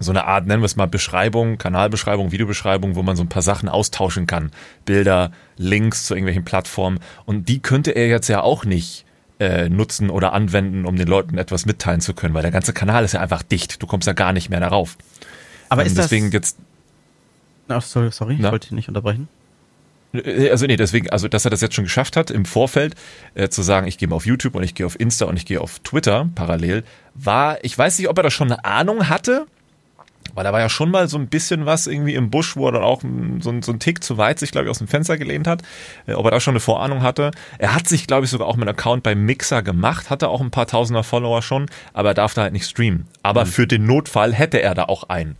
so 0.00 0.10
eine 0.10 0.24
Art, 0.24 0.46
nennen 0.46 0.62
wir 0.62 0.66
es 0.66 0.76
mal 0.76 0.86
Beschreibung, 0.86 1.58
Kanalbeschreibung, 1.58 2.32
Videobeschreibung, 2.32 2.94
wo 2.94 3.02
man 3.02 3.16
so 3.16 3.22
ein 3.22 3.28
paar 3.28 3.42
Sachen 3.42 3.68
austauschen 3.68 4.26
kann. 4.26 4.50
Bilder, 4.84 5.30
Links 5.56 6.06
zu 6.06 6.14
irgendwelchen 6.14 6.44
Plattformen. 6.44 6.98
Und 7.26 7.48
die 7.48 7.60
könnte 7.60 7.92
er 7.92 8.08
jetzt 8.08 8.28
ja 8.28 8.42
auch 8.42 8.64
nicht 8.64 9.04
äh, 9.40 9.68
nutzen 9.68 10.10
oder 10.10 10.32
anwenden, 10.32 10.84
um 10.84 10.96
den 10.96 11.08
Leuten 11.08 11.38
etwas 11.38 11.66
mitteilen 11.66 12.00
zu 12.00 12.14
können, 12.14 12.34
weil 12.34 12.42
der 12.42 12.50
ganze 12.50 12.72
Kanal 12.72 13.04
ist 13.04 13.12
ja 13.12 13.20
einfach 13.20 13.42
dicht. 13.42 13.82
Du 13.82 13.86
kommst 13.86 14.06
ja 14.06 14.12
gar 14.12 14.32
nicht 14.32 14.50
mehr 14.50 14.60
darauf. 14.60 14.96
Aber 15.68 15.82
Ähm, 15.82 15.88
ist 15.88 15.98
deswegen 15.98 16.26
das, 16.26 16.34
jetzt 16.34 16.58
Ach, 17.68 17.82
sorry, 17.82 18.10
sorry, 18.12 18.34
ich 18.34 18.42
wollte 18.42 18.66
dich 18.68 18.72
nicht 18.72 18.88
unterbrechen. 18.88 19.28
Äh, 20.12 20.50
Also 20.50 20.66
nee, 20.66 20.76
deswegen, 20.76 21.10
also 21.10 21.28
dass 21.28 21.44
er 21.44 21.50
das 21.50 21.60
jetzt 21.60 21.74
schon 21.74 21.84
geschafft 21.84 22.16
hat, 22.16 22.30
im 22.30 22.44
Vorfeld 22.44 22.94
äh, 23.34 23.48
zu 23.48 23.62
sagen, 23.62 23.86
ich 23.86 23.98
gehe 23.98 24.08
mal 24.08 24.16
auf 24.16 24.26
YouTube 24.26 24.54
und 24.54 24.62
ich 24.62 24.74
gehe 24.74 24.86
auf 24.86 24.98
Insta 24.98 25.24
und 25.26 25.36
ich 25.36 25.46
gehe 25.46 25.60
auf 25.60 25.78
Twitter 25.80 26.28
parallel, 26.34 26.84
war, 27.14 27.62
ich 27.64 27.76
weiß 27.76 27.98
nicht, 27.98 28.08
ob 28.08 28.18
er 28.18 28.24
da 28.24 28.30
schon 28.30 28.52
eine 28.52 28.64
Ahnung 28.64 29.08
hatte, 29.08 29.46
weil 30.34 30.44
da 30.44 30.52
war 30.52 30.60
ja 30.60 30.68
schon 30.68 30.90
mal 30.90 31.08
so 31.08 31.18
ein 31.18 31.26
bisschen 31.28 31.66
was 31.66 31.86
irgendwie 31.86 32.14
im 32.14 32.30
Busch, 32.30 32.56
wo 32.56 32.66
er 32.68 32.72
dann 32.72 32.82
auch 32.82 33.02
so, 33.40 33.50
ein- 33.50 33.62
so 33.62 33.72
ein 33.72 33.78
Tick 33.78 34.02
zu 34.02 34.16
weit 34.18 34.38
sich, 34.38 34.50
glaube 34.52 34.66
ich, 34.66 34.70
aus 34.70 34.78
dem 34.78 34.88
Fenster 34.88 35.16
gelehnt 35.18 35.46
hat, 35.46 35.62
äh, 36.06 36.14
ob 36.14 36.24
er 36.24 36.30
da 36.32 36.40
schon 36.40 36.52
eine 36.52 36.60
Vorahnung 36.60 37.02
hatte. 37.02 37.30
Er 37.58 37.74
hat 37.74 37.86
sich, 37.88 38.06
glaube 38.06 38.24
ich, 38.24 38.30
sogar 38.30 38.48
auch 38.48 38.56
mit 38.56 38.66
einem 38.68 38.76
Account 38.76 39.02
bei 39.02 39.14
Mixer 39.14 39.62
gemacht, 39.62 40.10
hatte 40.10 40.28
auch 40.28 40.40
ein 40.40 40.50
paar 40.50 40.66
tausender 40.66 41.02
Follower 41.04 41.42
schon, 41.42 41.66
aber 41.92 42.10
er 42.10 42.14
darf 42.14 42.34
da 42.34 42.42
halt 42.42 42.52
nicht 42.52 42.68
streamen. 42.68 43.06
Aber 43.22 43.46
für 43.46 43.66
den 43.66 43.86
Notfall 43.86 44.32
hätte 44.32 44.60
er 44.62 44.74
da 44.74 44.84
auch 44.84 45.04
einen. 45.04 45.36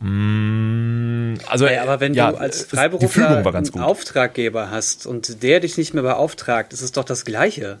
Mm, 0.00 1.34
Also, 1.46 1.66
Ja, 1.66 1.82
aber 1.82 2.00
wenn 2.00 2.14
ja, 2.14 2.32
du 2.32 2.38
als 2.38 2.64
Freiberufler 2.64 3.42
einen. 3.46 3.80
Auftraggeber 3.80 4.70
hast 4.70 5.06
und 5.06 5.42
der 5.42 5.60
dich 5.60 5.76
nicht 5.78 5.94
mehr 5.94 6.02
beauftragt, 6.02 6.72
ist 6.72 6.82
es 6.82 6.92
doch 6.92 7.04
das 7.04 7.24
Gleiche. 7.24 7.78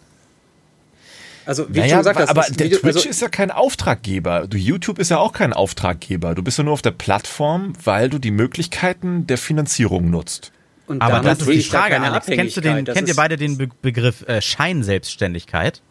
Also, 1.46 1.68
wie 1.68 1.74
du 1.74 1.80
Naja, 1.80 1.90
schon 1.90 1.98
gesagt 1.98 2.18
hast, 2.18 2.28
aber 2.28 2.42
das 2.42 2.50
der 2.56 2.66
Video- 2.66 2.78
Twitch 2.80 2.96
also, 2.96 3.08
ist 3.08 3.22
ja 3.22 3.28
kein 3.28 3.50
Auftraggeber. 3.50 4.46
Du 4.48 4.56
YouTube 4.56 4.98
ist 4.98 5.10
ja 5.10 5.18
auch 5.18 5.32
kein 5.32 5.52
Auftraggeber. 5.52 6.34
Du 6.34 6.42
bist 6.42 6.58
ja 6.58 6.64
nur 6.64 6.72
auf 6.72 6.82
der 6.82 6.90
Plattform, 6.90 7.72
weil 7.84 8.08
du 8.10 8.18
die 8.18 8.32
Möglichkeiten 8.32 9.26
der 9.26 9.38
Finanzierung 9.38 10.10
nutzt. 10.10 10.52
und 10.88 11.00
Aber 11.02 11.20
das 11.20 11.40
ist 11.40 11.48
die 11.48 11.62
Frage, 11.62 12.00
Alex. 12.00 12.26
Kennst 12.26 12.56
du 12.56 12.60
den. 12.60 12.84
Das 12.84 12.94
kennt 12.96 13.08
ihr 13.08 13.14
beide 13.16 13.36
den 13.36 13.56
Be 13.58 13.68
Begriff 13.80 14.22
äh, 14.28 14.40
Scheinselbstständigkeit? 14.42 15.82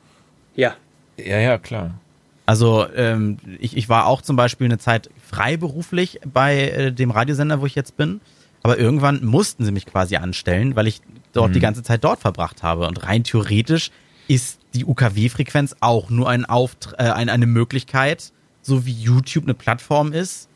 Ja. 0.55 0.75
Ja, 1.17 1.39
ja, 1.39 1.57
klar. 1.57 1.99
Also 2.45 2.85
ähm, 2.95 3.37
ich, 3.59 3.75
ich 3.77 3.89
war 3.89 4.05
auch 4.07 4.21
zum 4.21 4.35
Beispiel 4.35 4.65
eine 4.65 4.77
Zeit 4.77 5.09
freiberuflich 5.25 6.19
bei 6.25 6.69
äh, 6.69 6.91
dem 6.91 7.11
Radiosender, 7.11 7.61
wo 7.61 7.65
ich 7.65 7.75
jetzt 7.75 7.97
bin. 7.97 8.21
Aber 8.61 8.77
irgendwann 8.77 9.23
mussten 9.23 9.63
sie 9.63 9.71
mich 9.71 9.85
quasi 9.85 10.15
anstellen, 10.17 10.75
weil 10.75 10.87
ich 10.87 11.01
dort 11.33 11.53
die 11.53 11.59
ganze 11.59 11.83
Zeit 11.83 12.03
dort 12.03 12.19
verbracht 12.19 12.63
habe. 12.63 12.87
Und 12.87 13.03
rein 13.03 13.23
theoretisch 13.23 13.91
ist 14.27 14.59
die 14.73 14.85
UKW-Frequenz 14.85 15.75
auch 15.79 16.09
nur 16.09 16.29
ein 16.29 16.45
Auft 16.45 16.89
äh, 16.97 17.03
ein, 17.03 17.29
eine 17.29 17.45
Möglichkeit, 17.45 18.31
so 18.61 18.85
wie 18.85 18.91
YouTube 18.93 19.45
eine 19.45 19.53
Plattform 19.53 20.11
ist. 20.13 20.47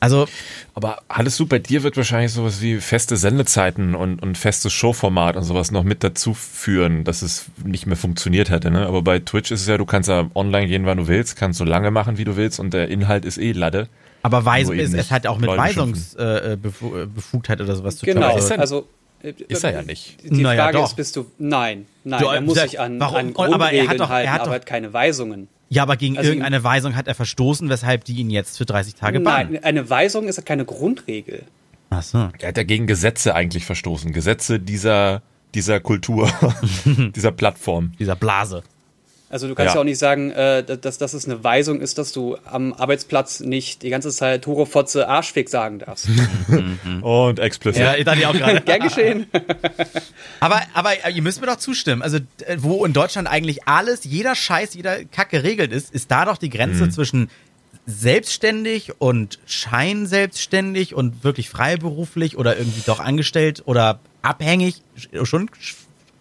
Also 0.00 0.26
Aber 0.74 0.98
alles 1.08 1.38
du, 1.38 1.46
bei 1.46 1.58
dir 1.58 1.82
wird 1.82 1.96
wahrscheinlich 1.96 2.30
sowas 2.32 2.60
wie 2.60 2.76
feste 2.78 3.16
Sendezeiten 3.16 3.94
und, 3.94 4.20
und 4.22 4.36
festes 4.36 4.70
Showformat 4.74 5.34
und 5.36 5.44
sowas 5.44 5.70
noch 5.70 5.82
mit 5.82 6.04
dazu 6.04 6.34
führen, 6.34 7.04
dass 7.04 7.22
es 7.22 7.46
nicht 7.64 7.86
mehr 7.86 7.96
funktioniert 7.96 8.50
hätte. 8.50 8.70
Ne? 8.70 8.86
Aber 8.86 9.00
bei 9.00 9.18
Twitch 9.20 9.50
ist 9.50 9.62
es 9.62 9.66
ja, 9.66 9.78
du 9.78 9.86
kannst 9.86 10.10
ja 10.10 10.28
online 10.34 10.66
gehen, 10.66 10.84
wann 10.84 10.98
du 10.98 11.08
willst, 11.08 11.36
kannst 11.36 11.58
so 11.58 11.64
lange 11.64 11.90
machen, 11.90 12.18
wie 12.18 12.24
du 12.24 12.36
willst 12.36 12.60
und 12.60 12.74
der 12.74 12.88
Inhalt 12.88 13.24
ist 13.24 13.38
eh 13.38 13.52
Lade. 13.52 13.88
Aber 14.22 14.44
Weis 14.44 14.68
eben 14.68 14.94
es, 14.94 15.10
hat 15.10 15.26
auch 15.26 15.38
mit 15.38 15.46
Leute 15.46 15.62
Weisungsbefugheit 15.62 16.44
äh, 16.44 16.56
Befu- 16.68 17.02
äh, 17.02 17.06
Befugtheit 17.06 17.60
oder 17.62 17.74
sowas 17.74 17.96
zu 17.96 18.04
tun. 18.04 18.14
Genau, 18.14 18.36
ist 18.36 18.50
er- 18.50 18.58
also 18.58 18.80
äh, 18.80 18.82
ist 19.24 19.64
er 19.64 19.72
ja 19.72 19.82
nicht. 19.82 20.16
Die 20.24 20.42
Naja, 20.42 20.64
Frage 20.64 20.78
doch. 20.78 20.88
ist, 20.88 20.96
bist 20.96 21.16
du 21.16 21.26
nein, 21.38 21.86
nein, 22.04 22.20
Du, 22.22 22.28
er 22.28 22.40
muss 22.40 22.56
äh, 22.58 22.62
sich 22.62 22.78
an, 22.80 23.00
warum? 23.00 23.16
an 23.16 23.52
Aber 23.54 23.72
er 23.72 23.88
hat 23.88 23.96
Grundregeln 23.96 23.98
doch- 23.98 24.08
er 24.10 24.14
halten, 24.16 24.30
hat 24.30 24.40
doch- 24.40 24.46
aber 24.46 24.54
hat 24.56 24.66
keine 24.66 24.92
Weisungen. 24.92 25.48
Ja, 25.70 25.82
aber 25.82 25.96
gegen 25.96 26.16
Also 26.18 26.30
irgendeine 26.30 26.62
Weisung 26.62 26.94
hat 26.94 27.08
er 27.08 27.14
verstoßen, 27.14 27.68
weshalb 27.68 28.04
die 28.04 28.14
ihn 28.14 28.30
jetzt 28.30 28.58
für 28.58 28.64
30 28.66 28.94
Tage 28.94 29.18
bannen. 29.20 29.52
Nein, 29.54 29.64
eine 29.64 29.88
Weisung 29.90 30.28
ist 30.28 30.44
keine 30.46 30.64
Grundregel. 30.64 31.42
Ach 31.90 32.02
so. 32.02 32.18
Er 32.38 32.48
hat 32.48 32.56
ja 32.56 32.62
gegen 32.62 32.86
Gesetze 32.86 33.34
eigentlich 33.34 33.64
verstoßen. 33.64 34.12
Gesetze 34.12 34.60
dieser, 34.60 35.22
dieser 35.54 35.80
Kultur, 35.80 36.30
dieser 36.84 37.32
Plattform. 37.32 37.92
Dieser 37.98 38.14
Blase. 38.16 38.62
Also 39.34 39.48
du 39.48 39.56
kannst 39.56 39.70
ja, 39.70 39.74
Ja. 39.74 39.80
auch 39.80 39.84
nicht 39.84 39.98
sagen, 39.98 40.30
äh, 40.30 40.62
dass, 40.62 40.96
dass 40.96 41.12
es 41.12 41.24
eine 41.24 41.42
Weisung 41.42 41.80
ist, 41.80 41.98
dass 41.98 42.12
du 42.12 42.36
am 42.44 42.72
Arbeitsplatz 42.72 43.40
nicht 43.40 43.82
die 43.82 43.90
ganze 43.90 44.12
Zeit 44.12 44.42
Tore, 44.44 44.64
Fotze, 44.64 45.08
Arschfick 45.08 45.48
sagen 45.48 45.80
darfst. 45.80 46.06
Und 47.02 47.40
explicit. 47.40 47.82
Ja, 47.82 47.96
ich 47.96 48.04
dachte 48.04 48.28
auch 48.28 48.32
gerade. 48.32 48.60
Gern 48.64 48.80
geschehen. 48.80 49.26
Aber, 50.38 50.62
aber 50.72 50.90
ihr 51.10 51.20
müsst 51.22 51.40
mir 51.40 51.48
doch 51.48 51.56
zustimmen. 51.56 52.00
Also, 52.00 52.18
äh, 52.46 52.58
wo 52.58 52.84
in 52.84 52.92
Deutschland 52.92 53.26
eigentlich 53.26 53.66
alles, 53.66 54.04
jeder 54.04 54.36
Scheiß, 54.36 54.74
jeder 54.74 55.04
Kack 55.04 55.30
geregelt 55.30 55.72
ist, 55.72 55.92
ist 55.92 56.12
da 56.12 56.26
doch 56.26 56.38
die 56.38 56.50
Grenze 56.50 56.88
zwischen 56.88 57.28
selbstständig 57.86 58.92
und 59.00 59.40
scheinselbstständig 59.46 60.94
und 60.94 61.24
wirklich 61.24 61.50
freiberuflich 61.50 62.38
oder 62.38 62.56
irgendwie 62.56 62.82
doch 62.86 63.00
angestellt 63.00 63.62
oder 63.66 63.98
abhängig 64.22 64.80
sch- 64.98 65.26
schon 65.26 65.48
sch- 65.50 65.74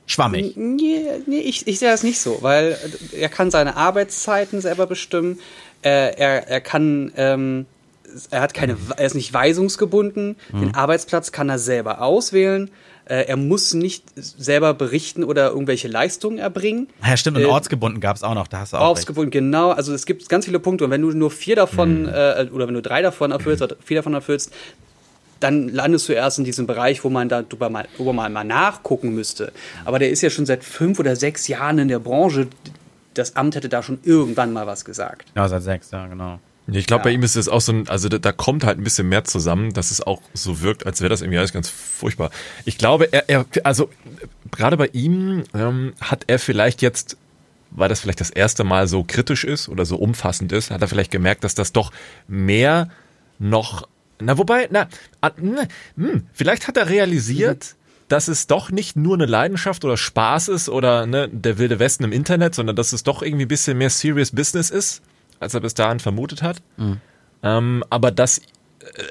schwammig. 0.06 0.56
Nee, 0.56 1.02
nee 1.26 1.40
ich, 1.40 1.68
ich 1.68 1.80
sehe 1.80 1.90
das 1.90 2.04
nicht 2.04 2.20
so, 2.20 2.40
weil 2.42 2.78
er 3.12 3.30
kann 3.30 3.52
seine 3.52 3.76
Arbeitszeiten 3.78 4.62
selber 4.62 4.86
bestimmen. 4.88 5.40
Er, 5.82 6.18
er, 6.18 6.48
er 6.48 6.62
kann, 6.62 7.12
ähm, 7.18 7.66
er 8.30 8.42
hat 8.42 8.54
keine, 8.54 8.78
er 8.98 9.06
ist 9.06 9.16
nicht 9.16 9.34
weisungsgebunden. 9.34 10.36
Den 10.52 10.76
Arbeitsplatz 10.76 11.32
kann 11.32 11.50
er 11.50 11.60
selber 11.60 12.02
auswählen. 12.02 12.70
Äh, 13.06 13.26
er 13.28 13.36
muss 13.36 13.74
nicht 13.74 14.06
selber 14.16 14.74
berichten 14.74 15.26
oder 15.26 15.50
irgendwelche 15.50 15.90
Leistungen 15.90 16.38
erbringen. 16.38 16.88
Ja, 17.06 17.18
stimmt. 17.18 17.36
Und 17.38 17.44
Äh, 17.44 17.48
ortsgebunden 17.48 18.00
gab 18.00 18.16
es 18.16 18.24
auch 18.24 18.34
noch. 18.34 18.48
Da 18.48 18.60
hast 18.60 18.72
du 18.72 18.78
auch 18.78 18.92
recht. 18.96 19.02
Aufgebunden, 19.02 19.32
genau. 19.32 19.72
Also 19.72 19.94
es 19.94 20.06
gibt 20.06 20.30
ganz 20.30 20.46
viele 20.46 20.60
Punkte 20.60 20.86
und 20.86 20.92
wenn 20.92 21.02
du 21.02 21.12
nur 21.12 21.30
vier 21.30 21.58
davon 21.58 22.04
Mhm. 22.04 22.08
äh, 22.10 22.48
oder 22.54 22.68
wenn 22.68 22.76
du 22.76 22.82
drei 22.82 23.02
davon 23.02 23.32
erfüllst 23.32 23.62
oder 23.62 23.76
vier 23.84 23.98
davon 23.98 24.14
erfüllst, 24.14 24.54
dann 25.44 25.70
landest 25.70 26.08
du 26.10 26.14
erst 26.14 26.40
in 26.40 26.46
diesem 26.46 26.66
Bereich, 26.68 27.04
wo 27.04 27.10
man 27.10 27.30
da 27.30 27.42
drüber 27.42 27.70
mal, 27.70 27.88
wo 27.98 28.12
man 28.14 28.32
mal 28.34 28.44
nachgucken 28.44 29.14
müsste. 29.14 29.52
Aber 29.86 30.00
der 30.00 30.10
ist 30.10 30.22
ja 30.22 30.30
schon 30.30 30.46
seit 30.46 30.64
fünf 30.64 31.00
oder 31.00 31.16
sechs 31.16 31.48
Jahren 31.48 31.78
in 31.80 31.88
der 31.90 32.00
Branche. 32.00 32.48
Das 33.14 33.36
Amt 33.36 33.56
hätte 33.56 33.70
da 33.70 33.84
schon 33.84 34.00
irgendwann 34.04 34.54
mal 34.54 34.66
was 34.66 34.86
gesagt. 34.86 35.32
Ja, 35.36 35.48
seit 35.48 35.62
sechs, 35.64 35.92
ja, 35.92 36.08
genau. 36.08 36.40
Ich 36.68 36.88
glaube, 36.88 37.02
Ja. 37.02 37.04
bei 37.04 37.12
ihm 37.12 37.24
ist 37.24 37.36
es 37.36 37.50
auch 37.50 37.60
so 37.60 37.74
ein, 37.74 37.90
also 37.90 38.08
da, 38.08 38.18
da 38.20 38.32
kommt 38.32 38.64
halt 38.64 38.78
ein 38.80 38.84
bisschen 38.86 39.10
mehr 39.10 39.26
zusammen, 39.26 39.74
dass 39.74 39.92
es 39.92 40.02
auch 40.02 40.22
so 40.34 40.62
wirkt, 40.62 40.86
als 40.86 41.02
wäre 41.02 41.10
das 41.10 41.22
irgendwie 41.22 41.38
alles 41.38 41.52
ganz 41.52 41.68
furchtbar. 41.68 42.32
Ich 42.64 42.78
glaube, 42.78 43.12
er, 43.12 43.30
er 43.30 43.46
also 43.66 43.90
gerade 44.50 44.78
bei 44.78 44.88
ihm 44.94 45.44
ähm, 45.54 45.94
hat 46.00 46.24
er 46.28 46.40
vielleicht 46.40 46.82
jetzt, 46.82 47.18
weil 47.72 47.90
das 47.90 48.00
vielleicht 48.00 48.22
das 48.22 48.30
erste 48.30 48.64
Mal 48.64 48.88
so 48.88 49.04
kritisch 49.04 49.44
ist 49.44 49.68
oder 49.68 49.84
so 49.84 49.98
umfassend 49.98 50.54
ist, 50.54 50.72
hat 50.72 50.82
er 50.82 50.88
vielleicht 50.88 51.12
gemerkt, 51.12 51.44
dass 51.44 51.54
das 51.54 51.74
doch 51.74 51.92
mehr 52.30 52.88
noch, 53.40 53.88
na 54.20 54.38
wobei, 54.38 54.68
na, 54.72 54.88
ah, 55.22 55.32
hm, 55.36 55.58
hm, 55.98 56.28
vielleicht 56.34 56.68
hat 56.68 56.78
er 56.78 56.90
realisiert, 56.90 57.76
dass 58.08 58.28
es 58.28 58.48
doch 58.48 58.70
nicht 58.70 58.96
nur 58.96 59.16
eine 59.16 59.26
Leidenschaft 59.26 59.84
oder 59.86 59.98
Spaß 59.98 60.50
ist 60.50 60.70
oder 60.70 61.06
ne, 61.06 61.30
der 61.30 61.58
wilde 61.58 61.80
Westen 61.80 62.04
im 62.04 62.12
Internet, 62.12 62.56
sondern 62.56 62.76
dass 62.76 62.94
es 62.94 63.04
doch 63.04 63.22
irgendwie 63.22 63.46
ein 63.46 63.50
bisschen 63.50 63.78
mehr 63.78 63.90
Serious 63.90 64.32
Business 64.32 64.70
ist, 64.70 65.02
als 65.40 65.54
er 65.54 65.62
bis 65.62 65.74
dahin 65.74 66.00
vermutet 66.00 66.44
hat. 66.44 66.62
Ähm, 67.42 67.84
aber 67.90 68.12
dass 68.12 68.42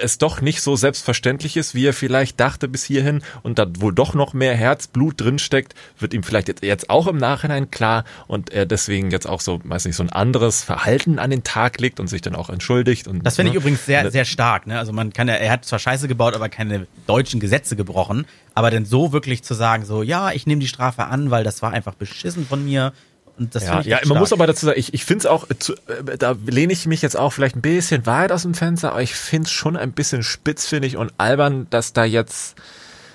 es 0.03 0.19
doch 0.19 0.41
nicht 0.41 0.61
so 0.61 0.77
selbstverständlich 0.77 1.57
ist, 1.57 1.75
wie 1.75 1.87
er 1.87 1.93
vielleicht 1.93 2.39
dachte 2.41 2.69
bis 2.69 2.85
hierhin 2.85 3.23
und 3.43 3.59
da 3.59 3.67
wohl 3.79 3.95
doch 3.95 4.15
noch 4.15 4.33
mehr 4.33 4.55
Herzblut 4.55 5.21
drinsteckt, 5.21 5.75
wird 5.99 6.15
ihm 6.15 6.23
vielleicht 6.23 6.49
jetzt, 6.49 6.63
jetzt 6.63 6.91
auch 6.91 7.07
im 7.07 7.17
Nachhinein 7.17 7.71
klar 7.71 8.05
und 8.27 8.51
er 8.51 8.67
deswegen 8.67 9.11
jetzt 9.11 9.27
auch 9.29 9.41
so, 9.41 9.61
weiß 9.65 9.85
nicht, 9.87 9.97
so 9.97 10.03
ein 10.03 10.11
anderes 10.11 10.63
Verhalten 10.63 11.19
an 11.19 11.31
den 11.31 11.43
Tag 11.43 11.81
legt 11.81 12.01
und 12.01 12.07
sich 12.09 12.21
dann 12.23 12.35
auch 12.35 12.51
entschuldigt. 12.51 13.09
Und, 13.09 13.25
Das 13.25 13.37
finde 13.37 13.51
ich 13.51 13.55
ne? 13.55 13.61
übrigens 13.61 13.87
sehr, 13.87 14.05
Ne- 14.05 14.11
sehr 14.11 14.25
stark. 14.25 14.67
Ne? 14.67 14.79
Also 14.79 14.93
man 14.93 15.13
kann 15.13 15.29
ja, 15.29 15.35
er 15.35 15.51
hat 15.51 15.65
zwar 15.65 15.79
Scheiße 15.79 16.09
gebaut, 16.09 16.35
aber 16.35 16.49
keine 16.49 16.87
deutschen 17.07 17.41
Gesetze 17.41 17.77
gebrochen. 17.77 18.27
Aber 18.55 18.71
dann 18.71 18.85
so 18.85 19.13
wirklich 19.13 19.43
zu 19.43 19.55
sagen, 19.55 19.85
so, 19.85 20.03
ja, 20.03 20.33
ich 20.33 20.47
nehme 20.47 20.61
die 20.61 20.69
Strafe 20.69 21.05
an, 21.07 21.31
weil 21.31 21.45
das 21.45 21.63
war 21.63 21.73
einfach 21.73 21.95
beschissen 21.95 22.47
von 22.47 22.65
mir. 22.65 22.93
Ja, 23.39 23.81
ja 23.81 24.01
man 24.07 24.19
muss 24.19 24.33
aber 24.33 24.47
dazu 24.47 24.67
sagen, 24.67 24.79
ich, 24.79 24.95
ich 24.95 25.05
finde 25.05 25.21
es 25.21 25.27
auch, 25.27 25.47
zu, 25.59 25.75
äh, 25.75 26.19
da 26.19 26.37
lehne 26.47 26.73
ich 26.73 26.87
mich 26.87 27.03
jetzt 27.03 27.17
auch 27.17 27.33
vielleicht 27.33 27.57
ein 27.57 27.63
bisschen 27.63 28.07
weit 28.07 28.31
aus 28.33 28.43
dem 28.43 28.55
Fenster, 28.55 28.93
aber 28.93 29.03
ich 29.03 29.15
finde 29.15 29.47
es 29.47 29.53
schon 29.53 29.77
ein 29.77 29.93
bisschen 29.93 30.23
spitzfindig 30.23 30.97
und 30.97 31.13
albern, 31.19 31.67
dass 31.71 31.93
da 31.93 32.05
jetzt, 32.05 32.57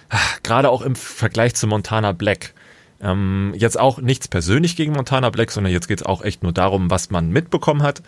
ah, 0.10 0.18
gerade 0.44 0.70
auch 0.70 0.82
im 0.82 0.96
Vergleich 0.96 1.56
zu 1.56 1.68
Montana 1.68 2.12
Black, 2.12 2.54
ähm, 3.02 3.54
jetzt 3.56 3.80
auch 3.80 4.00
nichts 4.00 4.28
persönlich 4.28 4.76
gegen 4.76 4.94
Montana 4.94 5.30
Black, 5.30 5.52
sondern 5.52 5.72
jetzt 5.72 5.88
geht 5.88 6.02
es 6.02 6.06
auch 6.06 6.24
echt 6.24 6.44
nur 6.44 6.52
darum, 6.52 6.90
was 6.90 7.10
man 7.10 7.30
mitbekommen 7.30 7.84
hat. 7.84 8.02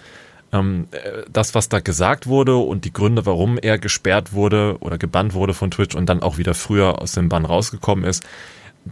Ähm, 0.52 0.88
äh, 0.92 1.24
das, 1.32 1.54
was 1.54 1.70
da 1.70 1.80
gesagt 1.80 2.26
wurde 2.26 2.58
und 2.58 2.86
die 2.86 2.94
Gründe, 2.94 3.28
warum 3.28 3.60
er 3.60 3.78
gesperrt 3.78 4.34
wurde 4.34 4.78
oder 4.80 4.98
gebannt 4.98 5.36
wurde 5.36 5.54
von 5.54 5.70
Twitch 5.70 5.96
und 5.96 6.08
dann 6.08 6.24
auch 6.24 6.40
wieder 6.40 6.56
früher 6.56 7.02
aus 7.02 7.12
dem 7.12 7.30
Bann 7.30 7.46
rausgekommen 7.46 8.04
ist. 8.04 8.24